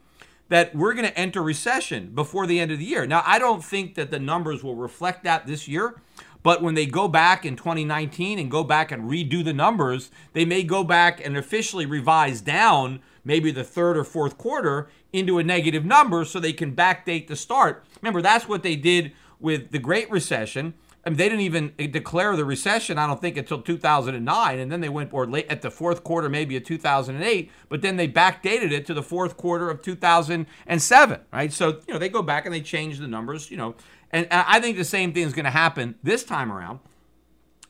that 0.48 0.74
we're 0.76 0.94
going 0.94 1.08
to 1.08 1.18
enter 1.18 1.44
recession 1.44 2.12
before 2.14 2.48
the 2.48 2.60
end 2.60 2.72
of 2.72 2.80
the 2.80 2.86
year. 2.86 3.06
Now, 3.06 3.22
I 3.26 3.38
don't 3.38 3.64
think 3.64 3.96
that 3.96 4.10
the 4.10 4.20
numbers 4.20 4.64
will 4.64 4.76
reflect 4.76 5.24
that 5.24 5.46
this 5.46 5.68
year, 5.68 6.02
but 6.42 6.62
when 6.62 6.76
they 6.76 6.86
go 6.86 7.08
back 7.08 7.46
in 7.46 7.56
2019 7.56 8.40
and 8.40 8.50
go 8.50 8.64
back 8.64 8.92
and 8.92 9.10
redo 9.10 9.44
the 9.44 9.54
numbers, 9.54 10.10
they 10.34 10.46
may 10.46 10.64
go 10.64 10.84
back 10.84 11.24
and 11.24 11.36
officially 11.36 11.86
revise 11.86 12.42
down 12.42 13.02
maybe 13.26 13.52
the 13.52 13.64
third 13.64 13.98
or 13.98 14.04
fourth 14.04 14.38
quarter 14.38 14.90
into 15.12 15.38
a 15.38 15.44
negative 15.44 15.86
number 15.86 16.24
so 16.24 16.40
they 16.40 16.54
can 16.54 16.76
backdate 16.76 17.28
the 17.28 17.36
start. 17.36 17.84
Remember, 18.02 18.22
that's 18.22 18.48
what 18.48 18.64
they 18.64 18.76
did 18.76 19.12
with 19.40 19.72
the 19.72 19.80
Great 19.80 20.10
Recession. 20.10 20.74
I 21.06 21.10
mean, 21.10 21.18
they 21.18 21.30
didn't 21.30 21.42
even 21.42 21.74
declare 21.92 22.36
the 22.36 22.44
recession, 22.44 22.98
I 22.98 23.08
don't 23.08 23.22
think, 23.22 23.38
until 23.38 23.62
2009. 23.62 24.60
And 24.60 24.72
then 24.72 24.82
they 24.82 24.90
went, 24.90 25.14
or 25.14 25.26
late 25.26 25.48
at 25.50 25.62
the 25.62 25.72
fourth 25.72 26.04
quarter, 26.04 26.28
maybe 26.28 26.58
of 26.58 26.66
2008, 26.66 27.50
but 27.70 27.82
then 27.82 27.96
they 27.96 28.08
backdated 28.08 28.72
it 28.72 28.86
to 28.88 28.94
the 28.94 29.02
fourth 29.02 29.38
quarter 29.38 29.70
of 29.70 29.82
2007, 29.82 31.20
right? 31.32 31.54
So, 31.54 31.80
you 31.88 31.94
know, 31.94 32.00
they 32.00 32.10
go 32.10 32.22
back 32.22 32.46
and 32.46 32.54
they 32.54 32.62
change 32.62 33.00
the 33.00 33.08
numbers, 33.08 33.50
you 33.50 33.56
know. 33.58 33.76
And 34.12 34.28
I 34.32 34.60
think 34.60 34.76
the 34.76 34.84
same 34.84 35.14
thing 35.14 35.24
is 35.24 35.34
going 35.34 35.46
to 35.46 35.52
happen 35.52 35.96
this 36.04 36.24
time 36.24 36.52
around. 36.52 36.80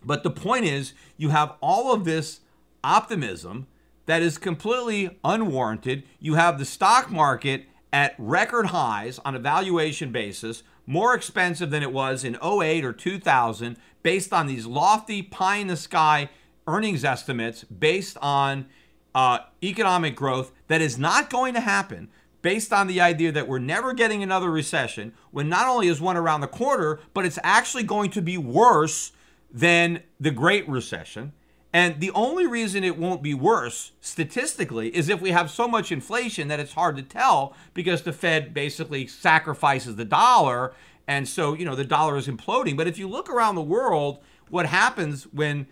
But 0.04 0.24
the 0.24 0.32
point 0.32 0.66
is, 0.66 0.94
you 1.18 1.30
have 1.30 1.56
all 1.62 1.94
of 1.94 2.06
this 2.06 2.40
optimism 2.84 3.68
that 4.06 4.22
is 4.22 4.38
completely 4.38 5.20
unwarranted. 5.24 6.04
You 6.20 6.36
have 6.36 6.58
the 6.58 6.66
stock 6.66 7.12
market 7.12 7.66
at 7.92 8.16
record 8.18 8.68
highs 8.68 9.20
on 9.20 9.36
a 9.36 9.40
valuation 9.40 10.12
basis 10.12 10.64
more 10.90 11.14
expensive 11.14 11.70
than 11.70 11.84
it 11.84 11.94
was 11.94 12.24
in 12.24 12.36
08 12.44 12.84
or 12.84 12.92
2000 12.92 13.78
based 14.02 14.34
on 14.34 14.48
these 14.48 14.66
lofty 14.66 15.22
pie 15.22 15.58
in 15.58 15.68
the 15.68 15.78
sky 15.78 16.28
earnings 16.68 17.06
estimates 17.06 17.64
based 17.66 18.18
on 18.24 18.66
uh, 19.14 19.38
economic 19.64 20.16
growth 20.16 20.52
that 20.68 20.82
is 20.82 20.98
not 20.98 21.30
going 21.30 21.54
to 21.54 21.60
happen 21.60 22.10
based 22.42 22.74
on 22.74 22.88
the 22.88 23.00
idea 23.00 23.32
that 23.32 23.48
we're 23.48 23.60
never 23.60 23.94
getting 23.94 24.24
another 24.24 24.50
recession 24.50 25.14
when 25.30 25.48
not 25.48 25.68
only 25.68 25.88
is 25.88 26.02
one 26.02 26.18
around 26.18 26.42
the 26.42 26.48
corner 26.48 27.00
but 27.14 27.24
it's 27.24 27.38
actually 27.44 27.84
going 27.84 28.10
to 28.10 28.22
be 28.22 28.36
worse 28.36 29.12
than 29.54 30.02
the 30.20 30.32
great 30.32 30.68
recession 30.68 31.32
and 31.72 32.00
the 32.00 32.12
only 32.12 32.48
reason 32.48 32.84
it 32.84 32.98
won't 32.98 33.22
be 33.22 33.36
worse 33.36 33.92
statistically 34.02 34.96
is 34.96 35.08
if 35.08 35.22
we 35.22 35.32
have 35.32 35.52
so 35.52 35.68
much 35.68 35.92
inflation 35.92 36.48
that 36.48 36.60
it's 36.60 36.74
hard 36.74 36.98
to 36.98 37.04
tell 37.04 37.54
because 37.76 38.02
the 38.02 38.14
Fed 38.14 38.54
basically 38.54 39.06
sacrifices 39.06 39.96
the 39.96 40.06
dollar. 40.06 40.74
And 41.08 41.28
so, 41.28 41.54
you 41.54 41.66
know, 41.66 41.76
the 41.76 41.86
dollar 41.86 42.18
is 42.18 42.28
imploding. 42.28 42.76
But 42.76 42.88
if 42.88 42.98
you 42.98 43.08
look 43.08 43.30
around 43.30 43.56
the 43.56 43.62
world, 43.62 44.20
what 44.50 44.66
happens 44.66 45.26
when 45.26 45.68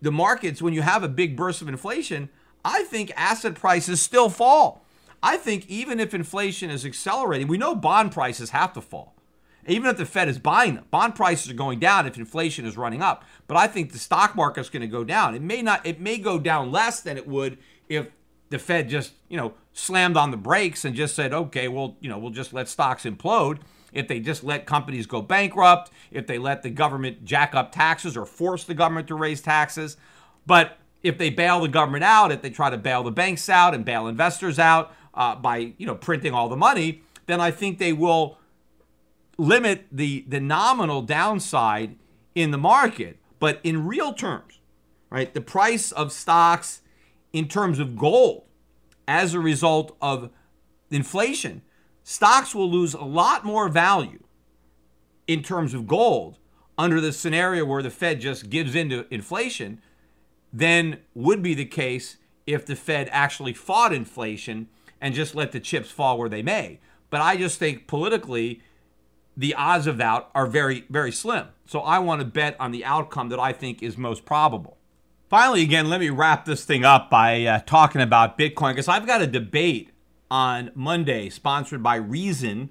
the 0.00 0.12
markets, 0.12 0.62
when 0.62 0.72
you 0.72 0.80
have 0.80 1.02
a 1.02 1.08
big 1.08 1.36
burst 1.36 1.60
of 1.60 1.68
inflation, 1.68 2.30
I 2.64 2.84
think 2.84 3.12
asset 3.14 3.54
prices 3.54 4.00
still 4.00 4.30
fall. 4.30 4.82
I 5.22 5.36
think 5.36 5.68
even 5.68 6.00
if 6.00 6.14
inflation 6.14 6.70
is 6.70 6.86
accelerating, 6.86 7.48
we 7.48 7.58
know 7.58 7.74
bond 7.74 8.12
prices 8.12 8.50
have 8.50 8.72
to 8.74 8.80
fall 8.80 9.17
even 9.68 9.90
if 9.90 9.96
the 9.96 10.06
Fed 10.06 10.28
is 10.28 10.38
buying 10.38 10.76
them. 10.76 10.84
Bond 10.90 11.14
prices 11.14 11.50
are 11.50 11.54
going 11.54 11.78
down 11.78 12.06
if 12.06 12.16
inflation 12.16 12.64
is 12.64 12.76
running 12.76 13.02
up. 13.02 13.24
But 13.46 13.56
I 13.56 13.66
think 13.66 13.92
the 13.92 13.98
stock 13.98 14.34
market's 14.34 14.70
going 14.70 14.82
to 14.82 14.88
go 14.88 15.04
down. 15.04 15.34
It 15.34 15.42
may 15.42 15.62
not. 15.62 15.84
It 15.86 16.00
may 16.00 16.18
go 16.18 16.38
down 16.38 16.72
less 16.72 17.00
than 17.00 17.16
it 17.16 17.26
would 17.26 17.58
if 17.88 18.08
the 18.50 18.58
Fed 18.58 18.88
just 18.88 19.12
you 19.28 19.36
know 19.36 19.54
slammed 19.72 20.16
on 20.16 20.30
the 20.30 20.36
brakes 20.36 20.84
and 20.84 20.94
just 20.94 21.14
said, 21.14 21.32
okay, 21.32 21.68
well 21.68 21.96
you 22.00 22.08
know 22.08 22.18
we'll 22.18 22.30
just 22.30 22.52
let 22.52 22.68
stocks 22.68 23.04
implode. 23.04 23.58
If 23.92 24.06
they 24.08 24.20
just 24.20 24.44
let 24.44 24.66
companies 24.66 25.06
go 25.06 25.22
bankrupt, 25.22 25.90
if 26.10 26.26
they 26.26 26.38
let 26.38 26.62
the 26.62 26.70
government 26.70 27.24
jack 27.24 27.54
up 27.54 27.72
taxes 27.72 28.16
or 28.16 28.26
force 28.26 28.64
the 28.64 28.74
government 28.74 29.08
to 29.08 29.14
raise 29.14 29.40
taxes, 29.40 29.96
but 30.46 30.78
if 31.02 31.16
they 31.16 31.30
bail 31.30 31.60
the 31.60 31.68
government 31.68 32.04
out, 32.04 32.32
if 32.32 32.42
they 32.42 32.50
try 32.50 32.70
to 32.70 32.76
bail 32.76 33.02
the 33.02 33.10
banks 33.10 33.48
out 33.48 33.74
and 33.74 33.84
bail 33.84 34.06
investors 34.06 34.58
out 34.58 34.92
uh, 35.14 35.34
by 35.34 35.72
you 35.78 35.86
know 35.86 35.94
printing 35.94 36.34
all 36.34 36.48
the 36.48 36.56
money, 36.56 37.02
then 37.26 37.40
I 37.40 37.50
think 37.50 37.78
they 37.78 37.92
will 37.92 38.37
limit 39.38 39.86
the, 39.90 40.24
the 40.28 40.40
nominal 40.40 41.00
downside 41.00 41.96
in 42.34 42.50
the 42.50 42.58
market. 42.58 43.18
But 43.38 43.60
in 43.62 43.86
real 43.86 44.12
terms, 44.12 44.58
right, 45.10 45.32
the 45.32 45.40
price 45.40 45.92
of 45.92 46.12
stocks 46.12 46.82
in 47.32 47.46
terms 47.48 47.78
of 47.78 47.96
gold 47.96 48.44
as 49.06 49.32
a 49.32 49.40
result 49.40 49.96
of 50.02 50.30
inflation, 50.90 51.62
stocks 52.02 52.54
will 52.54 52.70
lose 52.70 52.94
a 52.94 53.04
lot 53.04 53.44
more 53.44 53.68
value 53.68 54.22
in 55.26 55.42
terms 55.42 55.72
of 55.72 55.86
gold 55.86 56.38
under 56.76 57.00
the 57.00 57.12
scenario 57.12 57.64
where 57.64 57.82
the 57.82 57.90
Fed 57.90 58.20
just 58.20 58.50
gives 58.50 58.74
into 58.74 59.06
inflation 59.12 59.80
than 60.52 60.98
would 61.14 61.42
be 61.42 61.54
the 61.54 61.64
case 61.64 62.16
if 62.46 62.64
the 62.64 62.76
Fed 62.76 63.08
actually 63.12 63.52
fought 63.52 63.92
inflation 63.92 64.68
and 65.00 65.14
just 65.14 65.34
let 65.34 65.52
the 65.52 65.60
chips 65.60 65.90
fall 65.90 66.18
where 66.18 66.28
they 66.28 66.42
may. 66.42 66.80
But 67.10 67.20
I 67.20 67.36
just 67.36 67.58
think 67.58 67.86
politically, 67.86 68.62
the 69.38 69.54
odds 69.54 69.86
of 69.86 69.98
that 69.98 70.28
are 70.34 70.48
very, 70.48 70.84
very 70.90 71.12
slim. 71.12 71.46
So 71.64 71.78
I 71.80 72.00
want 72.00 72.20
to 72.20 72.26
bet 72.26 72.56
on 72.58 72.72
the 72.72 72.84
outcome 72.84 73.28
that 73.28 73.38
I 73.38 73.52
think 73.52 73.84
is 73.84 73.96
most 73.96 74.24
probable. 74.24 74.76
Finally, 75.30 75.62
again, 75.62 75.88
let 75.88 76.00
me 76.00 76.10
wrap 76.10 76.44
this 76.44 76.64
thing 76.64 76.84
up 76.84 77.08
by 77.08 77.44
uh, 77.44 77.60
talking 77.64 78.00
about 78.00 78.36
Bitcoin 78.36 78.72
because 78.72 78.88
I've 78.88 79.06
got 79.06 79.22
a 79.22 79.28
debate 79.28 79.90
on 80.28 80.72
Monday 80.74 81.28
sponsored 81.28 81.82
by 81.82 81.96
Reason 81.96 82.70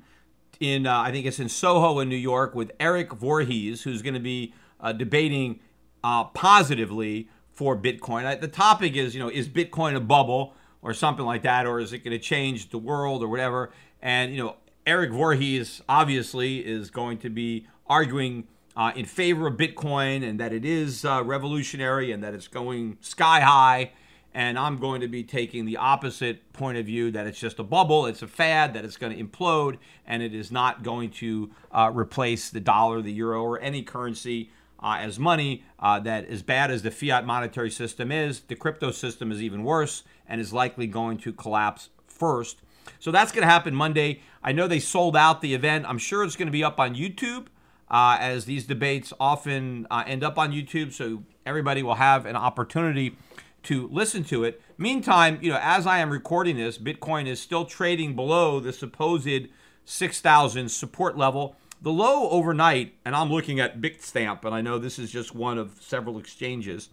in, 0.60 0.86
uh, 0.86 1.00
I 1.00 1.12
think 1.12 1.26
it's 1.26 1.40
in 1.40 1.48
Soho 1.48 2.00
in 2.00 2.10
New 2.10 2.18
York 2.18 2.54
with 2.54 2.72
Eric 2.82 3.14
Voorhees, 3.14 3.84
who's 3.84 4.02
going 4.02 4.16
to 4.16 4.20
be 4.20 4.54
uh, 4.82 4.92
debating 4.92 5.62
uh, 6.04 6.26
positively 6.26 7.30
for 7.54 7.78
Bitcoin. 7.78 8.42
The 8.42 8.48
topic 8.48 8.96
is, 8.96 9.16
you 9.16 9.22
know, 9.22 9.30
is 9.30 9.48
Bitcoin 9.48 9.96
a 9.96 10.02
bubble 10.02 10.54
or 10.82 10.94
something 10.94 11.26
like 11.26 11.44
that, 11.44 11.66
or 11.66 11.80
is 11.80 11.94
it 11.94 12.00
going 12.00 12.12
to 12.18 12.20
change 12.20 12.72
the 12.72 12.78
world 12.78 13.24
or 13.24 13.30
whatever? 13.30 13.72
And, 14.02 14.36
you 14.36 14.44
know, 14.44 14.58
Eric 14.88 15.12
Voorhees 15.12 15.82
obviously 15.90 16.66
is 16.66 16.90
going 16.90 17.18
to 17.18 17.30
be 17.30 17.68
arguing 17.88 18.48
uh, 18.78 18.94
in 18.96 19.04
favor 19.04 19.48
of 19.48 19.58
Bitcoin 19.58 20.24
and 20.28 20.40
that 20.40 20.54
it 20.54 20.64
is 20.64 21.04
uh, 21.04 21.22
revolutionary 21.26 22.14
and 22.14 22.24
that 22.24 22.34
it's 22.34 22.48
going 22.48 22.98
sky 23.02 23.42
high. 23.42 23.92
And 24.34 24.58
I'm 24.58 24.78
going 24.78 25.02
to 25.02 25.10
be 25.10 25.26
taking 25.26 25.66
the 25.66 25.76
opposite 25.76 26.54
point 26.54 26.78
of 26.78 26.86
view 26.86 27.12
that 27.12 27.28
it's 27.28 27.38
just 27.38 27.60
a 27.60 27.64
bubble, 27.64 28.06
it's 28.06 28.22
a 28.22 28.28
fad, 28.28 28.74
that 28.76 28.86
it's 28.86 28.96
going 28.96 29.14
to 29.14 29.22
implode, 29.22 29.78
and 30.06 30.24
it 30.24 30.34
is 30.34 30.54
not 30.54 30.84
going 30.84 31.10
to 31.12 31.52
uh, 31.70 31.92
replace 31.94 32.50
the 32.50 32.62
dollar, 32.62 33.02
the 33.02 33.12
euro, 33.12 33.44
or 33.44 33.60
any 33.60 33.84
currency 33.84 34.52
uh, 34.82 35.00
as 35.02 35.20
money. 35.20 35.66
Uh, 35.80 36.00
that 36.00 36.30
as 36.30 36.44
bad 36.44 36.72
as 36.72 36.84
the 36.84 36.92
fiat 36.92 37.26
monetary 37.26 37.72
system 37.72 38.10
is, 38.10 38.40
the 38.42 38.56
crypto 38.56 38.92
system 38.92 39.34
is 39.34 39.42
even 39.42 39.66
worse 39.66 40.04
and 40.30 40.40
is 40.40 40.54
likely 40.54 40.88
going 40.88 41.18
to 41.18 41.34
collapse 41.34 41.90
first. 42.06 42.62
So 43.00 43.12
that's 43.12 43.32
going 43.32 43.42
to 43.42 43.52
happen 43.52 43.76
Monday. 43.76 44.22
I 44.44 44.52
know 44.52 44.68
they 44.68 44.80
sold 44.80 45.16
out 45.16 45.42
the 45.42 45.54
event. 45.54 45.86
I'm 45.88 45.98
sure 45.98 46.24
it's 46.24 46.36
going 46.36 46.48
to 46.48 46.52
be 46.52 46.64
up 46.64 46.80
on 46.80 46.96
YouTube, 46.96 47.48
uh, 47.90 48.18
as 48.20 48.46
these 48.46 48.66
debates 48.66 49.14
often 49.20 49.88
uh, 49.92 50.04
end 50.06 50.24
up 50.24 50.38
on 50.38 50.52
YouTube. 50.52 50.94
So 50.94 51.24
everybody 51.46 51.84
will 51.84 51.96
have 51.96 52.26
an 52.26 52.36
opportunity 52.36 53.18
to 53.64 53.88
listen 53.90 54.24
to 54.26 54.44
it. 54.44 54.62
Meantime, 54.78 55.40
you 55.42 55.52
know, 55.52 55.60
as 55.62 55.88
I 55.88 56.00
am 56.00 56.10
recording 56.10 56.58
this, 56.58 56.78
Bitcoin 56.78 57.28
is 57.28 57.42
still 57.42 57.66
trading 57.66 58.16
below 58.16 58.60
the 58.60 58.72
supposed 58.72 59.48
6,000 59.86 60.70
support 60.70 61.18
level. 61.18 61.56
The 61.82 61.92
low 61.92 62.30
overnight, 62.30 62.94
and 63.06 63.16
I'm 63.16 63.30
looking 63.30 63.60
at 63.60 63.82
Bitstamp, 63.82 64.46
and 64.46 64.56
I 64.56 64.62
know 64.62 64.80
this 64.80 64.98
is 64.98 65.12
just 65.12 65.36
one 65.36 65.58
of 65.58 65.78
several 65.80 66.18
exchanges, 66.18 66.90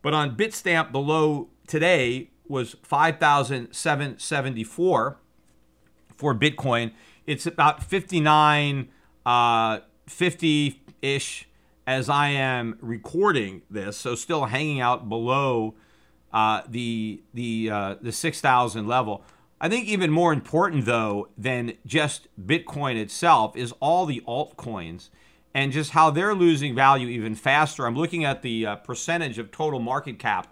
but 0.00 0.14
on 0.14 0.36
Bitstamp, 0.36 0.92
the 0.92 1.00
low 1.00 1.48
today 1.66 2.30
was 2.46 2.76
5,774 2.82 5.18
for 6.22 6.34
Bitcoin. 6.36 6.92
It's 7.26 7.46
about 7.46 7.82
59, 7.82 8.88
uh, 9.26 9.80
50 10.06 10.80
ish 11.02 11.48
as 11.84 12.08
I 12.08 12.28
am 12.28 12.78
recording 12.80 13.62
this. 13.68 13.96
So 13.96 14.14
still 14.14 14.44
hanging 14.44 14.80
out 14.80 15.08
below 15.08 15.74
uh, 16.32 16.62
the 16.68 17.22
the 17.34 17.70
uh, 17.70 17.94
the 18.00 18.12
6,000 18.12 18.86
level. 18.86 19.24
I 19.60 19.68
think 19.68 19.88
even 19.88 20.12
more 20.12 20.32
important 20.32 20.84
though 20.84 21.28
than 21.36 21.74
just 21.84 22.28
Bitcoin 22.40 22.96
itself 22.96 23.56
is 23.56 23.72
all 23.80 24.06
the 24.06 24.22
altcoins 24.26 25.08
and 25.52 25.72
just 25.72 25.90
how 25.90 26.10
they're 26.10 26.36
losing 26.36 26.72
value 26.72 27.08
even 27.08 27.34
faster. 27.34 27.84
I'm 27.84 27.96
looking 27.96 28.24
at 28.24 28.42
the 28.42 28.64
uh, 28.64 28.76
percentage 28.76 29.38
of 29.38 29.50
total 29.50 29.80
market 29.80 30.20
cap 30.20 30.46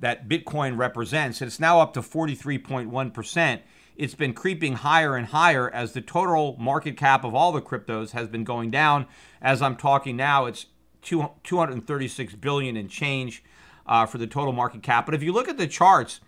that 0.00 0.28
Bitcoin 0.28 0.76
represents. 0.76 1.40
It's 1.40 1.60
now 1.60 1.78
up 1.80 1.94
to 1.94 2.00
43.1 2.00 3.14
percent 3.14 3.62
it's 3.96 4.14
been 4.14 4.32
creeping 4.32 4.74
higher 4.74 5.16
and 5.16 5.28
higher 5.28 5.70
as 5.70 5.92
the 5.92 6.00
total 6.00 6.56
market 6.58 6.96
cap 6.96 7.24
of 7.24 7.34
all 7.34 7.52
the 7.52 7.62
cryptos 7.62 8.10
has 8.10 8.28
been 8.28 8.44
going 8.44 8.70
down. 8.70 9.06
As 9.40 9.62
I'm 9.62 9.76
talking 9.76 10.16
now, 10.16 10.46
it's 10.46 10.66
236 11.02 12.34
billion 12.36 12.76
and 12.76 12.90
change 12.90 13.44
uh, 13.86 14.06
for 14.06 14.18
the 14.18 14.26
total 14.26 14.52
market 14.52 14.82
cap. 14.82 15.06
But 15.06 15.14
if 15.14 15.22
you 15.22 15.32
look 15.32 15.48
at 15.48 15.58
the 15.58 15.66
charts, 15.66 16.20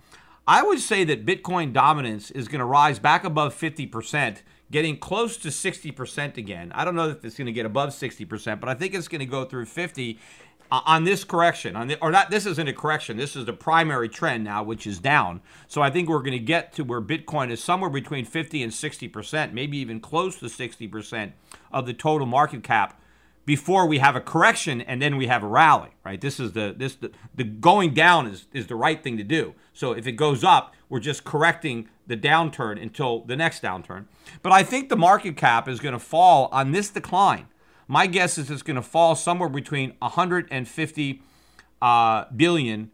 I 0.47 0.63
would 0.63 0.79
say 0.79 1.03
that 1.05 1.27
Bitcoin 1.27 1.73
dominance 1.73 2.31
is 2.31 2.47
going 2.47 2.61
to 2.61 2.65
rise 2.65 2.99
back 2.99 3.25
above 3.25 3.55
50%, 3.55 4.43
getting 4.71 4.97
close 4.99 5.37
to 5.39 5.49
60% 5.49 6.37
again. 6.37 6.71
I 6.73 6.85
don't 6.85 6.95
know 6.95 7.09
if 7.09 7.25
it's 7.25 7.37
going 7.37 7.47
to 7.47 7.53
get 7.53 7.67
above 7.67 7.91
60%, 7.91 8.61
but 8.61 8.69
I 8.69 8.75
think 8.75 8.95
it's 8.95 9.09
going 9.09 9.21
to 9.21 9.27
go 9.27 9.45
through 9.45 9.67
50 9.67 10.21
uh, 10.71 10.81
on 10.85 11.05
this 11.05 11.25
correction. 11.25 11.77
On 11.77 11.89
the, 11.89 11.99
or 12.01 12.11
not 12.11 12.31
this 12.31 12.47
isn't 12.47 12.69
a 12.69 12.73
correction. 12.73 13.17
This 13.17 13.37
is 13.37 13.45
the 13.45 13.53
primary 13.53 14.09
trend 14.09 14.45
now, 14.45 14.63
which 14.63 14.87
is 14.87 14.99
down. 14.99 15.41
So 15.69 15.83
I 15.83 15.91
think 15.91 16.09
we're 16.09 16.21
going 16.21 16.33
to 16.33 16.39
get 16.39 16.73
to 16.75 16.85
where 16.85 17.01
Bitcoin 17.01 17.51
is 17.51 17.63
somewhere 17.63 17.91
between 17.91 18.25
50 18.25 18.63
and 18.63 18.73
60%, 18.73 19.53
maybe 19.53 19.79
even 19.79 20.01
close 20.01 20.39
to 20.41 20.47
60% 20.47 21.33
of 21.73 21.87
the 21.87 21.95
total 21.95 22.27
market 22.27 22.63
cap 22.63 23.01
before 23.47 23.87
we 23.87 23.99
have 23.99 24.17
a 24.17 24.21
correction 24.21 24.81
and 24.81 25.01
then 25.01 25.17
we 25.17 25.29
have 25.29 25.43
a 25.43 25.47
rally, 25.47 25.91
right? 26.05 26.21
This 26.21 26.39
is 26.41 26.53
the 26.53 26.75
this 26.77 26.97
the, 26.97 27.13
the 27.35 27.45
going 27.45 27.95
down 27.95 28.27
is 28.27 28.47
is 28.53 28.67
the 28.67 28.75
right 28.75 29.03
thing 29.03 29.17
to 29.17 29.25
do. 29.25 29.55
So 29.73 29.93
if 29.93 30.07
it 30.07 30.13
goes 30.13 30.45
up, 30.45 30.75
we're 30.89 31.01
just 31.01 31.25
correcting 31.25 31.89
the 32.07 32.17
downturn 32.17 32.81
until 32.81 33.21
the 33.21 33.37
next 33.37 33.63
downturn. 33.63 34.07
But 34.43 34.53
I 34.53 34.63
think 34.63 34.89
the 34.89 34.97
market 34.97 35.37
cap 35.37 35.69
is 35.69 35.81
going 35.81 35.93
to 35.93 35.99
fall 35.99 36.49
on 36.53 36.73
this 36.73 36.91
decline. 36.91 37.47
My 37.89 38.07
guess 38.07 38.39
is 38.39 38.51
it's 38.51 38.63
going 38.63 38.77
to 38.77 38.83
fall 38.83 39.15
somewhere 39.15 39.49
between 39.49 39.95
150 40.01 41.23
uh, 41.83 42.25
billion 42.35 42.91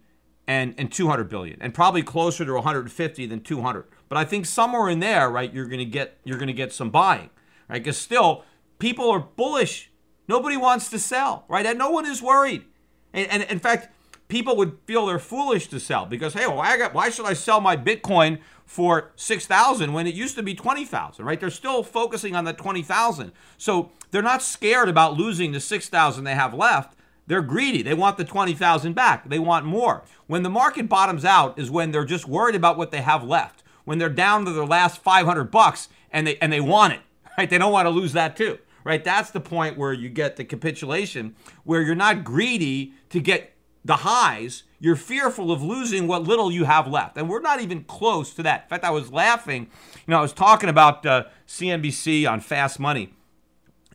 and 0.46 0.74
and 0.76 0.92
200 0.92 1.28
billion, 1.28 1.62
and 1.62 1.72
probably 1.72 2.02
closer 2.02 2.44
to 2.44 2.52
150 2.52 3.26
than 3.26 3.40
200. 3.40 3.84
But 4.08 4.18
I 4.18 4.24
think 4.24 4.46
somewhere 4.46 4.88
in 4.88 5.00
there, 5.00 5.30
right, 5.30 5.52
you're 5.52 5.66
going 5.66 5.78
to 5.78 5.84
get 5.84 6.18
you're 6.24 6.38
going 6.38 6.48
to 6.48 6.52
get 6.52 6.72
some 6.72 6.90
buying, 6.90 7.30
right? 7.68 7.82
Because 7.82 7.96
still, 7.96 8.44
people 8.78 9.10
are 9.10 9.20
bullish 9.20 9.92
Nobody 10.28 10.56
wants 10.56 10.88
to 10.90 10.98
sell, 10.98 11.44
right? 11.48 11.66
And 11.66 11.78
no 11.78 11.90
one 11.90 12.06
is 12.06 12.22
worried. 12.22 12.64
And, 13.12 13.30
and 13.30 13.42
in 13.44 13.58
fact, 13.58 13.88
people 14.32 14.56
would 14.56 14.78
feel 14.86 15.04
they're 15.04 15.18
foolish 15.18 15.66
to 15.66 15.78
sell 15.78 16.06
because, 16.06 16.32
hey, 16.32 16.46
why, 16.46 16.78
got, 16.78 16.94
why 16.94 17.10
should 17.10 17.26
I 17.26 17.34
sell 17.34 17.60
my 17.60 17.76
Bitcoin 17.76 18.40
for 18.64 19.10
6,000 19.14 19.92
when 19.92 20.06
it 20.06 20.14
used 20.14 20.36
to 20.36 20.42
be 20.42 20.54
20,000, 20.54 21.22
right? 21.22 21.38
They're 21.38 21.50
still 21.50 21.82
focusing 21.82 22.34
on 22.34 22.46
the 22.46 22.54
20,000. 22.54 23.30
So 23.58 23.90
they're 24.10 24.22
not 24.22 24.42
scared 24.42 24.88
about 24.88 25.18
losing 25.18 25.52
the 25.52 25.60
6,000 25.60 26.24
they 26.24 26.34
have 26.34 26.54
left. 26.54 26.96
They're 27.26 27.42
greedy. 27.42 27.82
They 27.82 27.92
want 27.92 28.16
the 28.16 28.24
20,000 28.24 28.94
back. 28.94 29.28
They 29.28 29.38
want 29.38 29.66
more. 29.66 30.02
When 30.28 30.42
the 30.42 30.48
market 30.48 30.88
bottoms 30.88 31.26
out 31.26 31.58
is 31.58 31.70
when 31.70 31.90
they're 31.90 32.06
just 32.06 32.26
worried 32.26 32.54
about 32.54 32.78
what 32.78 32.90
they 32.90 33.02
have 33.02 33.22
left. 33.22 33.62
When 33.84 33.98
they're 33.98 34.08
down 34.08 34.46
to 34.46 34.52
their 34.52 34.64
last 34.64 35.02
500 35.02 35.50
bucks 35.50 35.90
and 36.10 36.26
they 36.26 36.38
and 36.38 36.50
they 36.50 36.60
want 36.60 36.94
it, 36.94 37.00
right? 37.36 37.50
They 37.50 37.58
don't 37.58 37.72
want 37.72 37.84
to 37.84 37.90
lose 37.90 38.14
that 38.14 38.36
too 38.36 38.58
right? 38.84 39.04
That's 39.04 39.30
the 39.30 39.40
point 39.40 39.78
where 39.78 39.92
you 39.92 40.08
get 40.08 40.36
the 40.36 40.44
capitulation, 40.44 41.36
where 41.64 41.82
you're 41.82 41.94
not 41.94 42.24
greedy 42.24 42.94
to 43.10 43.20
get 43.20 43.51
the 43.84 43.96
highs. 43.96 44.64
You're 44.80 44.96
fearful 44.96 45.52
of 45.52 45.62
losing 45.62 46.06
what 46.06 46.24
little 46.24 46.50
you 46.50 46.64
have 46.64 46.88
left. 46.88 47.16
And 47.16 47.28
we're 47.28 47.40
not 47.40 47.60
even 47.60 47.84
close 47.84 48.34
to 48.34 48.42
that. 48.42 48.64
In 48.64 48.68
fact, 48.68 48.84
I 48.84 48.90
was 48.90 49.12
laughing. 49.12 49.68
You 50.06 50.12
know, 50.12 50.18
I 50.18 50.22
was 50.22 50.32
talking 50.32 50.68
about 50.68 51.06
uh, 51.06 51.24
CNBC 51.46 52.28
on 52.28 52.40
Fast 52.40 52.80
Money. 52.80 53.14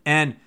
And 0.05 0.37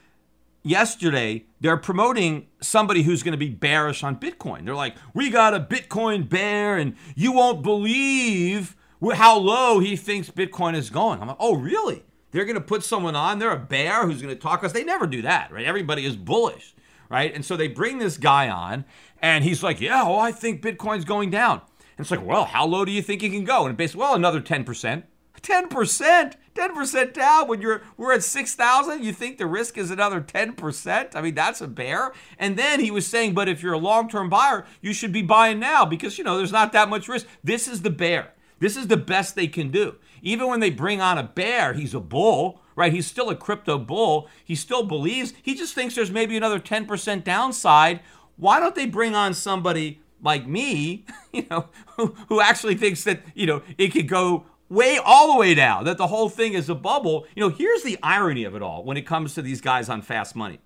yesterday, 0.63 1.45
they're 1.61 1.77
promoting 1.77 2.47
somebody 2.61 3.03
who's 3.03 3.23
going 3.23 3.33
to 3.33 3.39
be 3.39 3.51
bearish 3.51 4.03
on 4.03 4.17
Bitcoin. 4.17 4.65
They're 4.65 4.75
like, 4.75 4.97
we 5.15 5.31
got 5.31 5.55
a 5.55 5.61
Bitcoin 5.61 6.29
bear, 6.29 6.77
and 6.77 6.97
you 7.15 7.33
won't 7.33 7.63
believe 7.63 8.77
how 9.15 9.39
low 9.39 9.79
he 9.79 9.97
thinks 9.97 10.31
Bitcoin 10.31 10.75
is 10.75 10.91
going. 10.91 11.21
I'm 11.21 11.29
like, 11.29 11.37
oh, 11.41 11.57
really? 11.57 12.05
They're 12.31 12.45
going 12.45 12.55
to 12.55 12.61
put 12.61 12.85
someone 12.85 13.17
on. 13.17 13.39
They're 13.39 13.51
a 13.51 13.59
bear 13.59 14.07
who's 14.07 14.23
going 14.23 14.35
to 14.35 14.41
talk 14.41 14.63
us. 14.63 14.73
They 14.73 14.85
never 14.85 15.07
do 15.07 15.23
that, 15.23 15.51
right? 15.53 15.67
Everybody 15.67 16.05
is 16.05 16.17
bullish, 16.17 16.75
right? 17.11 17.35
And 17.35 17.45
so 17.45 17.57
they 17.57 17.69
bring 17.69 17.99
this 17.99 18.17
guy 18.17 18.49
on, 18.49 18.87
and 19.21 19.45
he's 19.45 19.63
like, 19.63 19.81
"Yeah, 19.81 20.03
oh, 20.07 20.19
I 20.19 20.33
think 20.33 20.63
Bitcoin's 20.63 21.05
going 21.05 21.31
down." 21.31 21.61
And 21.99 22.05
it's 22.05 22.11
like, 22.11 22.25
"Well, 22.25 22.47
how 22.47 22.65
low 22.65 22.87
do 22.87 22.93
you 22.93 23.03
think 23.03 23.23
it 23.23 23.31
can 23.31 23.45
go?" 23.45 23.67
And 23.67 23.77
basically, 23.77 24.01
well, 24.01 24.15
another 24.15 24.41
ten 24.41 24.65
percent. 24.65 25.05
Ten 25.43 25.69
percent, 25.69 26.37
ten 26.55 26.75
percent 26.75 27.15
down. 27.15 27.49
When 27.49 27.63
you're 27.63 27.83
we're 27.97 28.13
at 28.13 28.23
six 28.23 28.55
thousand, 28.55 29.05
you 29.05 29.13
think 29.13 29.39
the 29.39 29.47
risk 29.47 29.79
is 29.79 29.91
another 29.91 30.21
ten 30.21 30.53
percent? 30.53 31.17
I 31.17 31.23
mean, 31.23 31.35
that's 31.35 31.61
a 31.61 31.69
bear. 31.69 32.13
And 32.39 32.59
then 32.59 32.81
he 32.81 32.91
was 32.91 33.07
saying, 33.07 33.35
but 33.35 33.49
if 33.49 33.63
you're 33.63 33.73
a 33.73 33.79
long-term 33.79 34.29
buyer, 34.29 34.67
you 34.83 34.93
should 34.93 35.13
be 35.13 35.23
buying 35.23 35.59
now 35.59 35.87
because 35.87 36.19
you 36.19 36.25
know 36.25 36.37
there's 36.37 36.53
not 36.53 36.73
that 36.73 36.91
much 36.91 37.09
risk. 37.09 37.27
This 37.43 37.69
is 37.69 37.83
the 37.83 37.91
bear. 37.91 38.33
This 38.59 38.77
is 38.77 38.89
the 38.89 38.99
best 38.99 39.35
they 39.35 39.47
can 39.47 39.71
do. 39.71 39.97
Even 40.23 40.49
when 40.49 40.61
they 40.61 40.71
bring 40.71 41.01
on 41.01 41.19
a 41.19 41.23
bear, 41.23 41.73
he's 41.73 41.95
a 41.95 42.01
bull, 42.01 42.61
right? 42.77 42.93
He's 42.93 43.07
still 43.07 43.31
a 43.31 43.37
crypto 43.37 43.79
bull. 43.79 44.29
He 44.45 44.55
still 44.55 44.85
believes. 44.85 45.33
He 45.43 45.55
just 45.55 45.75
thinks 45.75 45.95
there's 45.95 46.11
maybe 46.11 46.37
another 46.37 46.61
10% 46.61 47.25
downside. 47.25 48.01
Why 48.37 48.61
don't 48.61 48.75
they 48.75 48.87
bring 48.87 49.15
on 49.15 49.35
somebody 49.35 50.01
like 50.23 50.47
me, 50.47 51.05
you 51.33 51.47
know, 51.51 51.69
who, 51.97 52.15
who 52.29 52.41
actually 52.41 52.75
thinks 52.75 53.05
that, 53.05 53.23
you 53.35 53.47
know, 53.47 53.63
it 53.79 53.89
could 53.89 54.09
go 54.09 54.45
way 54.69 54.99
all 55.05 55.33
the 55.33 55.39
way 55.39 55.55
down, 55.55 55.85
that 55.85 55.99
the 55.99 56.07
whole 56.07 56.29
thing 56.29 56.55
is 56.55 56.69
a 56.69 56.75
bubble. 56.75 57.27
You 57.35 57.43
know, 57.43 57.55
here's 57.55 57.83
the 57.83 57.99
irony 58.03 58.45
of 58.45 58.55
it 58.55 58.63
all 58.63 58.85
when 58.85 58.97
it 58.97 59.07
comes 59.07 59.35
to 59.35 59.43
these 59.43 59.61
guys 59.61 59.89
on 59.89 60.01
Fast 60.01 60.37
Money. 60.37 60.61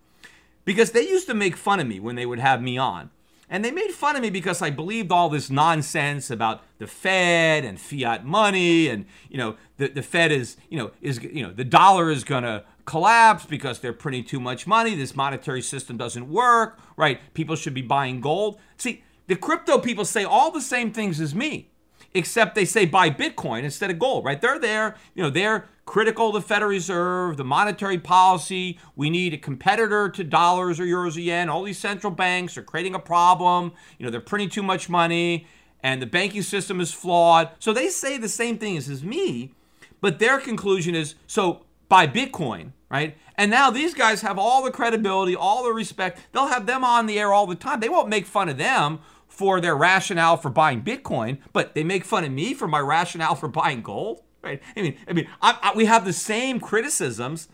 Because 0.65 0.93
they 0.93 1.03
used 1.03 1.27
to 1.27 1.35
make 1.35 1.57
fun 1.57 1.81
of 1.81 1.87
me 1.87 2.01
when 2.01 2.15
they 2.15 2.27
would 2.27 2.39
have 2.39 2.63
me 2.63 2.79
on. 2.79 3.11
And 3.49 3.65
they 3.65 3.71
made 3.71 3.91
fun 3.91 4.17
of 4.17 4.23
me 4.23 4.31
because 4.31 4.63
I 4.63 4.71
believed 4.71 5.13
all 5.13 5.29
this 5.29 5.51
nonsense 5.51 6.31
about 6.31 6.63
the 6.79 6.87
Fed 6.87 7.65
and 7.65 7.79
fiat 7.81 8.25
money 8.25 8.89
and 8.89 9.05
you 9.29 9.39
know 9.39 9.57
the, 9.77 9.89
the 9.89 10.03
Fed 10.03 10.33
is 10.33 10.57
you 10.69 10.79
know 10.79 10.91
is 11.01 11.23
you 11.23 11.43
know 11.43 11.53
the 11.53 11.65
dollar 11.65 12.11
is 12.11 12.25
going 12.25 12.45
to 12.45 12.65
collapse 12.85 13.45
because 13.47 13.81
they're 13.81 13.93
printing 13.93 14.25
too 14.25 14.41
much 14.41 14.67
money. 14.67 14.95
This 14.95 15.15
monetary 15.15 15.63
system 15.63 15.97
doesn't 15.97 16.29
work, 16.29 16.79
right? 16.97 17.21
People 17.35 17.57
should 17.57 17.75
be 17.75 17.83
buying 17.83 18.21
gold. 18.21 18.59
See, 18.77 19.03
the 19.27 19.37
crypto 19.37 19.79
people 19.79 20.05
say 20.05 20.25
all 20.25 20.51
the 20.51 20.61
same 20.61 20.93
things 20.93 21.21
as 21.21 21.35
me 21.35 21.71
except 22.15 22.55
they 22.55 22.65
say 22.65 22.87
buy 22.87 23.11
Bitcoin 23.11 23.65
instead 23.65 23.91
of 23.91 23.99
gold, 23.99 24.25
right? 24.25 24.41
They're 24.41 24.59
there, 24.59 24.97
you 25.15 25.23
know, 25.23 25.31
they're 25.31 25.69
critical 25.85 26.29
of 26.29 26.35
the 26.35 26.41
Federal 26.41 26.71
Reserve, 26.71 27.37
the 27.37 27.45
monetary 27.45 27.99
policy. 27.99 28.79
We 28.97 29.11
need 29.11 29.35
a 29.35 29.39
competitor 29.39 30.09
to 30.09 30.25
dollars 30.25 30.81
or 30.81 30.85
euros 30.85 31.17
or 31.17 31.21
yen. 31.21 31.49
All 31.49 31.63
these 31.63 31.79
central 31.79 32.13
banks 32.13 32.57
are 32.57 32.63
creating 32.63 32.95
a 32.95 33.01
problem. 33.01 33.73
You 33.99 34.07
know, 34.07 34.11
they're 34.11 34.21
printing 34.21 34.49
too 34.49 34.63
much 34.63 34.89
money 34.89 35.47
and 35.83 36.01
the 36.01 36.07
banking 36.07 36.43
system 36.43 36.81
is 36.81 36.93
flawed. 36.93 37.51
So 37.59 37.73
they 37.73 37.89
say 37.89 38.17
the 38.17 38.29
same 38.29 38.57
things 38.57 38.89
as 38.89 39.05
me, 39.05 39.53
but 40.01 40.19
their 40.19 40.39
conclusion 40.39 40.95
is 40.95 41.15
so 41.27 41.67
buy 41.91 42.07
Bitcoin, 42.07 42.73
right? 42.89 43.19
And 43.37 43.51
now 43.51 43.71
these 43.71 43.93
guys 43.93 44.23
have 44.23 44.39
all 44.39 44.65
the 44.65 44.71
credibility, 44.71 45.37
all 45.37 45.63
the 45.63 45.73
respect. 45.73 46.21
They'll 46.33 46.47
have 46.47 46.67
them 46.67 46.85
on 46.85 47.07
the 47.07 47.19
air 47.19 47.33
all 47.33 47.47
the 47.47 47.55
time. 47.55 47.81
They 47.81 47.91
won't 47.91 48.09
make 48.09 48.27
fun 48.27 48.49
of 48.49 48.57
them 48.57 49.01
for 49.35 49.61
their 49.61 49.75
rationale 49.75 50.37
for 50.37 50.49
buying 50.49 50.81
Bitcoin, 50.81 51.39
but 51.53 51.75
they 51.75 51.83
make 51.83 52.05
fun 52.05 52.23
of 52.23 52.31
me 52.31 52.55
for 52.55 52.69
my 52.69 52.79
rationale 52.79 53.35
for 53.35 53.49
buying 53.49 53.83
gold. 53.83 54.23
Right? 54.43 54.63
I 54.77 54.83
mean, 54.83 54.97
I 55.09 55.13
mean, 55.13 55.27
I, 55.43 55.59
I, 55.61 55.73
we 55.75 55.87
have 55.87 56.05
the 56.05 56.13
same 56.13 56.61
criticisms 56.61 57.49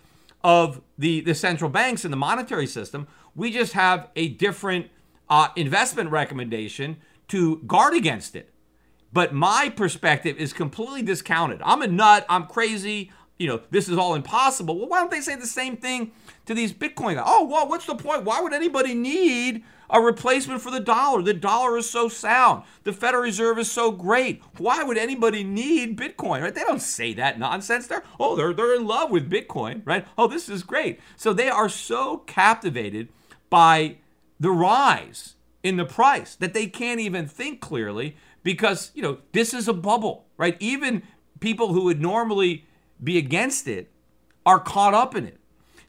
of 0.45 0.83
the 0.99 1.21
the 1.23 1.35
central 1.35 1.71
banks 1.71 2.05
and 2.05 2.13
the 2.13 2.19
monetary 2.19 2.67
system. 2.67 3.07
We 3.35 3.51
just 3.51 3.73
have 3.73 4.09
a 4.15 4.29
different 4.29 4.91
uh, 5.31 5.49
investment 5.57 6.11
recommendation 6.11 6.99
to 7.29 7.59
guard 7.67 7.95
against 7.95 8.37
it. 8.37 8.53
But 9.13 9.33
my 9.33 9.73
perspective 9.75 10.37
is 10.37 10.53
completely 10.53 11.03
discounted. 11.03 11.63
I'm 11.65 11.81
a 11.81 11.87
nut. 11.87 12.27
I'm 12.29 12.47
crazy. 12.47 13.11
You 13.39 13.47
know, 13.47 13.61
this 13.71 13.89
is 13.89 13.97
all 13.97 14.15
impossible. 14.15 14.79
Well, 14.79 14.89
why 14.89 14.99
don't 14.99 15.11
they 15.11 15.23
say 15.23 15.35
the 15.35 15.47
same 15.47 15.79
thing 15.79 16.13
to 16.45 16.53
these 16.53 16.75
Bitcoin 16.75 17.15
guys? 17.15 17.25
Oh, 17.27 17.47
well, 17.47 17.67
what's 17.67 17.87
the 17.87 17.95
point? 17.95 18.25
Why 18.25 18.41
would 18.43 18.53
anybody 18.53 18.95
need 18.95 19.65
a 19.93 20.01
replacement 20.01 20.63
for 20.63 20.71
the 20.71 20.81
dollar. 20.81 21.23
The 21.23 21.35
dollar 21.35 21.77
is 21.79 21.89
so 21.89 22.09
sound. 22.09 22.65
The 22.85 22.93
Federal 22.93 23.23
Reserve 23.23 23.59
is 23.59 23.71
so 23.71 23.91
great. 23.91 24.43
Why 24.59 24.83
would 24.83 24.99
anybody 24.99 25.45
need 25.45 25.99
Bitcoin? 25.99 26.43
Right? 26.43 26.55
They 26.55 26.63
don't 26.63 26.81
say 26.83 27.13
that 27.15 27.39
nonsense. 27.39 27.87
They're 27.87 28.05
oh, 28.19 28.37
they're 28.37 28.53
they're 28.53 28.77
in 28.77 28.87
love 28.87 29.11
with 29.11 29.31
Bitcoin, 29.31 29.83
right? 29.85 30.07
Oh, 30.17 30.27
this 30.27 30.49
is 30.49 30.63
great. 30.63 31.01
So 31.17 31.33
they 31.33 31.49
are 31.49 31.69
so 31.69 32.19
captivated 32.19 33.09
by 33.49 33.97
the 34.39 34.51
rise 34.51 35.35
in 35.63 35.77
the 35.77 35.85
price 35.85 36.35
that 36.37 36.55
they 36.55 36.67
can't 36.67 37.01
even 37.01 37.27
think 37.27 37.61
clearly 37.61 38.17
because, 38.43 38.91
you 38.95 39.03
know, 39.03 39.19
this 39.33 39.53
is 39.53 39.69
a 39.69 39.73
bubble, 39.73 40.27
right? 40.37 40.57
Even 40.61 41.03
people 41.41 41.73
who 41.73 41.85
would 41.85 42.01
normally 42.01 42.65
be 43.03 43.19
against 43.19 43.69
it 43.69 43.91
are 44.47 44.59
caught 44.59 44.95
up 44.95 45.15
in 45.15 45.27
it. 45.27 45.40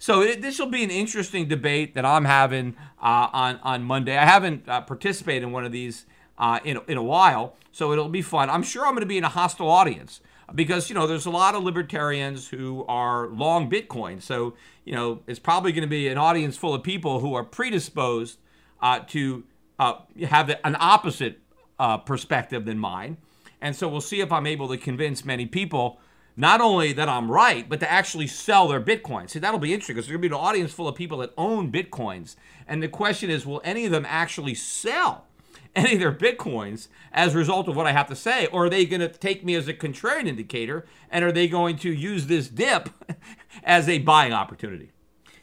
So 0.02 0.24
this 0.34 0.58
will 0.58 0.66
be 0.66 0.84
an 0.84 0.90
interesting 0.90 1.48
debate 1.48 1.94
that 1.94 2.06
I'm 2.06 2.26
having 2.26 2.76
uh, 3.00 3.28
on 3.32 3.60
on 3.62 3.84
Monday. 3.84 4.18
I 4.18 4.26
haven't 4.26 4.68
uh, 4.68 4.82
participated 4.82 5.44
in 5.44 5.52
one 5.52 5.64
of 5.64 5.72
these 5.72 6.08
uh, 6.40 6.60
in 6.66 6.80
in 6.88 6.98
a 6.98 7.04
while, 7.04 7.56
so 7.72 7.92
it'll 7.92 8.10
be 8.10 8.24
fun. 8.24 8.50
I'm 8.50 8.64
sure 8.64 8.84
I'm 8.84 8.94
going 8.94 9.02
to 9.02 9.06
be 9.06 9.20
in 9.20 9.24
a 9.24 9.30
hostile 9.30 9.70
audience 9.70 10.20
because 10.56 10.90
you 10.90 10.96
know 10.96 11.06
there's 11.06 11.28
a 11.28 11.30
lot 11.30 11.54
of 11.54 11.62
libertarians 11.62 12.48
who 12.48 12.84
are 12.88 13.28
long 13.28 13.70
Bitcoin. 13.70 14.24
So 14.24 14.56
you 14.86 14.94
know 14.94 15.22
it's 15.28 15.38
probably 15.38 15.72
going 15.72 15.84
to 15.84 15.88
be 15.88 16.08
an 16.08 16.18
audience 16.18 16.58
full 16.58 16.74
of 16.74 16.82
people 16.82 17.20
who 17.20 17.36
are 17.36 17.44
predisposed 17.44 18.40
uh, 18.82 19.02
to 19.10 19.44
uh, 19.78 20.00
have 20.28 20.50
an 20.64 20.78
opposite 20.80 21.42
uh, 21.78 21.98
perspective 21.98 22.66
than 22.66 22.80
mine. 22.80 23.18
And 23.62 23.76
so 23.76 23.88
we'll 23.88 24.02
see 24.02 24.22
if 24.22 24.32
I'm 24.32 24.48
able 24.48 24.68
to 24.70 24.78
convince 24.78 25.24
many 25.24 25.46
people 25.46 26.00
not 26.42 26.60
only 26.60 26.92
that 26.92 27.08
I'm 27.08 27.32
right, 27.32 27.70
but 27.70 27.80
to 27.82 27.92
actually 27.92 28.26
sell 28.26 28.68
their 28.68 28.82
Bitcoin. 28.82 29.30
See, 29.30 29.38
that'll 29.38 29.60
be 29.60 29.74
interesting 29.74 29.96
because 29.96 30.08
there's 30.08 30.18
going 30.18 30.24
to 30.24 30.30
be 30.30 30.36
an 30.36 30.42
audience 30.42 30.74
full 30.74 30.88
of 30.88 30.96
people 30.96 31.20
that 31.20 31.34
own 31.38 31.72
Bitcoins. 31.72 32.36
And 32.68 32.82
the 32.82 32.88
question 32.88 33.30
is, 33.30 33.46
will 33.46 33.62
any 33.64 33.86
of 33.86 33.92
them 33.92 34.06
actually 34.08 34.56
sell? 34.56 35.26
any 35.76 35.94
of 35.94 36.00
their 36.00 36.12
bitcoins 36.12 36.90
as 37.14 37.34
a 37.34 37.38
result 37.38 37.70
of 37.70 37.76
what 37.78 37.88
I 37.88 37.94
have 37.94 38.08
to 38.08 38.16
say? 38.16 38.48
Or 38.48 38.66
are 38.66 38.70
they 38.70 38.86
going 38.86 39.00
to 39.00 39.08
take 39.08 39.46
me 39.46 39.56
as 39.56 39.68
a 39.68 39.74
contrarian 39.74 40.28
indicator? 40.28 40.86
And 41.10 41.24
are 41.24 41.32
they 41.32 41.48
going 41.48 41.78
to 41.78 41.94
use 41.94 42.28
this 42.28 42.50
dip 42.50 42.90
as 43.64 43.88
a 43.88 44.00
buying 44.00 44.34
opportunity? 44.34 44.92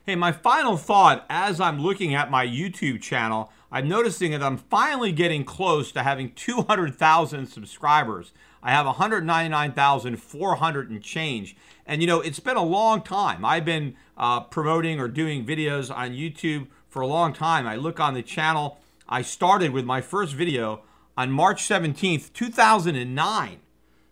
Hey, 0.05 0.17
my 0.17 0.33
final 0.33 0.77
thought 0.77 1.25
as 1.31 1.61
I'm 1.61 1.81
looking 1.81 2.15
at 2.15 2.31
my 2.31 2.47
YouTube 2.47 3.01
channel, 3.01 3.53
I'm 3.71 3.89
noticing 3.89 4.33
that 4.33 4.43
I'm 4.43 4.57
finally 4.57 5.13
getting 5.13 5.45
close 5.45 5.93
to 5.93 6.03
having 6.03 6.33
200,000 6.33 7.47
subscribers. 7.47 8.33
I 8.63 8.71
have 8.71 8.87
199,400 8.87 10.91
and 10.91 11.03
change. 11.03 11.57
And 11.87 12.03
you 12.03 12.07
know, 12.07 12.21
it's 12.21 12.41
been 12.41 12.57
a 12.57 12.65
long 12.65 13.03
time. 13.03 13.45
I've 13.45 13.65
been 13.65 13.95
uh, 14.17 14.41
promoting 14.41 15.01
or 15.01 15.09
doing 15.09 15.47
videos 15.47 15.95
on 15.95 16.11
YouTube 16.11 16.67
for 16.89 17.03
a 17.03 17.07
long 17.07 17.33
time. 17.33 17.67
I 17.67 17.77
look 17.77 18.01
on 18.01 18.15
the 18.15 18.23
channel. 18.23 18.81
I 19.09 19.23
started 19.23 19.73
with 19.73 19.85
my 19.85 20.01
first 20.01 20.35
video 20.35 20.83
on 21.17 21.31
March 21.31 21.63
17th, 21.63 22.33
2009. 22.33 23.61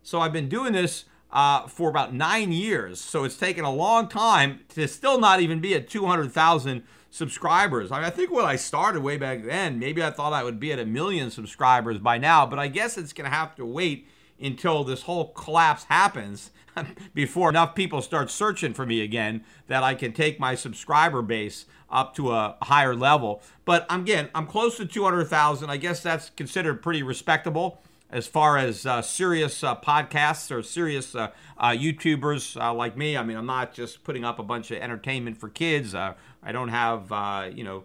So 0.02 0.20
I've 0.20 0.32
been 0.32 0.48
doing 0.48 0.72
this 0.72 1.04
uh, 1.32 1.66
for 1.66 1.90
about 1.90 2.14
nine 2.14 2.52
years. 2.52 3.00
So 3.00 3.24
it's 3.24 3.36
taken 3.36 3.64
a 3.64 3.72
long 3.72 4.08
time 4.08 4.60
to 4.70 4.86
still 4.88 5.20
not 5.20 5.40
even 5.40 5.60
be 5.60 5.74
at 5.74 5.88
200,000 5.88 6.82
subscribers. 7.10 7.90
I 7.90 7.96
mean, 7.96 8.04
I 8.04 8.10
think 8.10 8.30
when 8.30 8.44
I 8.44 8.56
started 8.56 9.02
way 9.02 9.16
back 9.16 9.44
then, 9.44 9.78
maybe 9.78 10.02
I 10.02 10.10
thought 10.10 10.32
I 10.32 10.44
would 10.44 10.60
be 10.60 10.72
at 10.72 10.78
a 10.78 10.86
million 10.86 11.30
subscribers 11.30 11.98
by 11.98 12.18
now, 12.18 12.46
but 12.46 12.58
I 12.58 12.68
guess 12.68 12.96
it's 12.96 13.12
going 13.12 13.28
to 13.28 13.36
have 13.36 13.54
to 13.56 13.66
wait 13.66 14.08
until 14.40 14.84
this 14.84 15.02
whole 15.02 15.28
collapse 15.28 15.84
happens 15.84 16.50
before 17.14 17.48
enough 17.48 17.74
people 17.74 18.02
start 18.02 18.30
searching 18.30 18.74
for 18.74 18.86
me 18.86 19.00
again 19.00 19.44
that 19.66 19.82
I 19.82 19.94
can 19.94 20.12
take 20.12 20.38
my 20.38 20.54
subscriber 20.54 21.22
base 21.22 21.66
up 21.90 22.14
to 22.16 22.32
a 22.32 22.56
higher 22.62 22.94
level. 22.94 23.42
But 23.64 23.86
again, 23.90 24.28
I'm 24.34 24.46
close 24.46 24.76
to 24.78 24.86
200,000. 24.86 25.70
I 25.70 25.76
guess 25.76 26.02
that's 26.02 26.30
considered 26.30 26.82
pretty 26.82 27.02
respectable 27.02 27.80
as 28.10 28.26
far 28.26 28.56
as 28.56 28.86
uh, 28.86 29.02
serious 29.02 29.64
uh, 29.64 29.74
podcasts 29.76 30.50
or 30.50 30.62
serious 30.62 31.14
uh, 31.14 31.30
uh 31.58 31.70
YouTubers 31.70 32.60
uh, 32.60 32.72
like 32.72 32.96
me. 32.96 33.16
I 33.16 33.22
mean, 33.22 33.36
I'm 33.36 33.46
not 33.46 33.74
just 33.74 34.04
putting 34.04 34.24
up 34.24 34.38
a 34.38 34.42
bunch 34.42 34.70
of 34.70 34.78
entertainment 34.78 35.38
for 35.38 35.48
kids. 35.48 35.94
Uh, 35.94 36.14
I 36.42 36.52
don't 36.52 36.68
have, 36.68 37.10
you 37.54 37.64
know, 37.64 37.84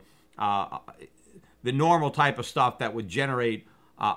the 1.64 1.72
normal 1.72 2.12
type 2.12 2.39
of 2.39 2.45
stuff 2.45 2.80
that 2.80 2.93
would 2.93 3.08
generate 3.08 3.68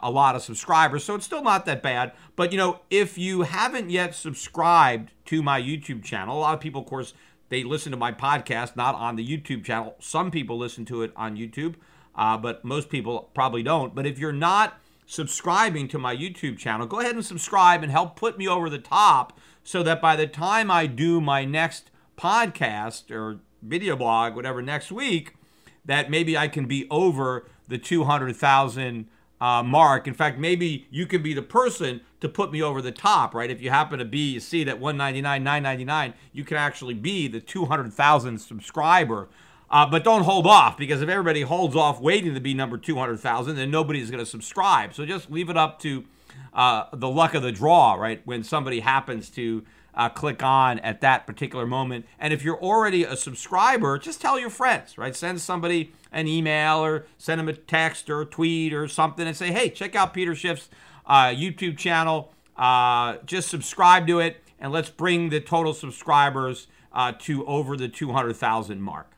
a 0.02 0.10
lot 0.10 0.34
of 0.34 0.42
subscribers. 0.42 1.04
So 1.04 1.14
it's 1.14 1.26
still 1.26 1.42
not 1.42 1.66
that 1.66 1.82
bad. 1.82 2.12
But, 2.36 2.52
you 2.52 2.58
know, 2.58 2.80
if 2.90 3.18
you 3.18 3.42
haven't 3.42 3.90
yet 3.90 4.14
subscribed 4.14 5.12
to 5.26 5.42
my 5.42 5.60
YouTube 5.60 6.02
channel, 6.02 6.38
a 6.38 6.40
lot 6.40 6.54
of 6.54 6.60
people, 6.60 6.80
of 6.80 6.86
course, 6.86 7.12
they 7.50 7.62
listen 7.62 7.92
to 7.92 7.98
my 7.98 8.10
podcast, 8.10 8.76
not 8.76 8.94
on 8.94 9.16
the 9.16 9.26
YouTube 9.26 9.64
channel. 9.64 9.94
Some 9.98 10.30
people 10.30 10.56
listen 10.56 10.84
to 10.86 11.02
it 11.02 11.12
on 11.14 11.36
YouTube, 11.36 11.74
uh, 12.14 12.38
but 12.38 12.64
most 12.64 12.88
people 12.88 13.30
probably 13.34 13.62
don't. 13.62 13.94
But 13.94 14.06
if 14.06 14.18
you're 14.18 14.32
not, 14.32 14.80
subscribing 15.06 15.88
to 15.88 15.98
my 15.98 16.16
YouTube 16.16 16.58
channel, 16.58 16.86
go 16.86 17.00
ahead 17.00 17.14
and 17.14 17.24
subscribe 17.24 17.82
and 17.82 17.92
help 17.92 18.16
put 18.16 18.38
me 18.38 18.48
over 18.48 18.70
the 18.70 18.78
top 18.78 19.38
so 19.62 19.82
that 19.82 20.00
by 20.00 20.16
the 20.16 20.26
time 20.26 20.70
I 20.70 20.86
do 20.86 21.20
my 21.20 21.44
next 21.44 21.90
podcast 22.16 23.10
or 23.10 23.40
video 23.62 23.96
blog, 23.96 24.34
whatever, 24.34 24.62
next 24.62 24.92
week, 24.92 25.34
that 25.84 26.10
maybe 26.10 26.36
I 26.36 26.48
can 26.48 26.66
be 26.66 26.86
over 26.90 27.46
the 27.68 27.78
200,000 27.78 29.08
uh, 29.40 29.62
mark. 29.62 30.06
In 30.06 30.14
fact, 30.14 30.38
maybe 30.38 30.86
you 30.90 31.06
can 31.06 31.22
be 31.22 31.34
the 31.34 31.42
person 31.42 32.00
to 32.20 32.28
put 32.28 32.52
me 32.52 32.62
over 32.62 32.80
the 32.80 32.92
top, 32.92 33.34
right? 33.34 33.50
If 33.50 33.60
you 33.60 33.70
happen 33.70 33.98
to 33.98 34.04
be, 34.04 34.32
you 34.32 34.40
see 34.40 34.64
that 34.64 34.80
199, 34.80 35.42
999, 35.42 36.14
you 36.32 36.44
can 36.44 36.56
actually 36.56 36.94
be 36.94 37.28
the 37.28 37.40
200,000 37.40 38.38
subscriber 38.38 39.28
uh, 39.74 39.84
but 39.84 40.04
don't 40.04 40.22
hold 40.22 40.46
off 40.46 40.76
because 40.76 41.02
if 41.02 41.08
everybody 41.08 41.42
holds 41.42 41.74
off 41.74 42.00
waiting 42.00 42.32
to 42.34 42.40
be 42.40 42.54
number 42.54 42.78
200,000, 42.78 43.56
then 43.56 43.72
nobody's 43.72 44.08
going 44.08 44.22
to 44.22 44.30
subscribe. 44.30 44.94
So 44.94 45.04
just 45.04 45.30
leave 45.32 45.50
it 45.50 45.56
up 45.56 45.80
to 45.80 46.04
uh, 46.52 46.84
the 46.92 47.08
luck 47.08 47.34
of 47.34 47.42
the 47.42 47.50
draw, 47.50 47.94
right? 47.94 48.22
When 48.24 48.44
somebody 48.44 48.80
happens 48.80 49.30
to 49.30 49.64
uh, 49.96 50.08
click 50.08 50.42
on 50.42 50.78
at 50.80 51.00
that 51.00 51.26
particular 51.26 51.66
moment. 51.66 52.06
And 52.18 52.32
if 52.32 52.44
you're 52.44 52.60
already 52.60 53.04
a 53.04 53.16
subscriber, 53.16 53.98
just 53.98 54.20
tell 54.20 54.38
your 54.38 54.50
friends, 54.50 54.98
right? 54.98 55.14
Send 55.14 55.40
somebody 55.40 55.92
an 56.12 56.26
email 56.28 56.84
or 56.84 57.06
send 57.18 57.38
them 57.38 57.48
a 57.48 57.52
text 57.52 58.10
or 58.10 58.22
a 58.22 58.26
tweet 58.26 58.72
or 58.72 58.88
something 58.88 59.26
and 59.26 59.36
say, 59.36 59.52
hey, 59.52 59.68
check 59.70 59.94
out 59.94 60.14
Peter 60.14 60.34
Schiff's 60.34 60.68
uh, 61.06 61.26
YouTube 61.26 61.76
channel. 61.76 62.32
Uh, 62.56 63.16
just 63.24 63.48
subscribe 63.48 64.06
to 64.06 64.20
it 64.20 64.42
and 64.58 64.72
let's 64.72 64.90
bring 64.90 65.30
the 65.30 65.40
total 65.40 65.74
subscribers 65.74 66.68
uh, 66.92 67.12
to 67.18 67.44
over 67.46 67.76
the 67.76 67.88
200,000 67.88 68.80
mark. 68.80 69.10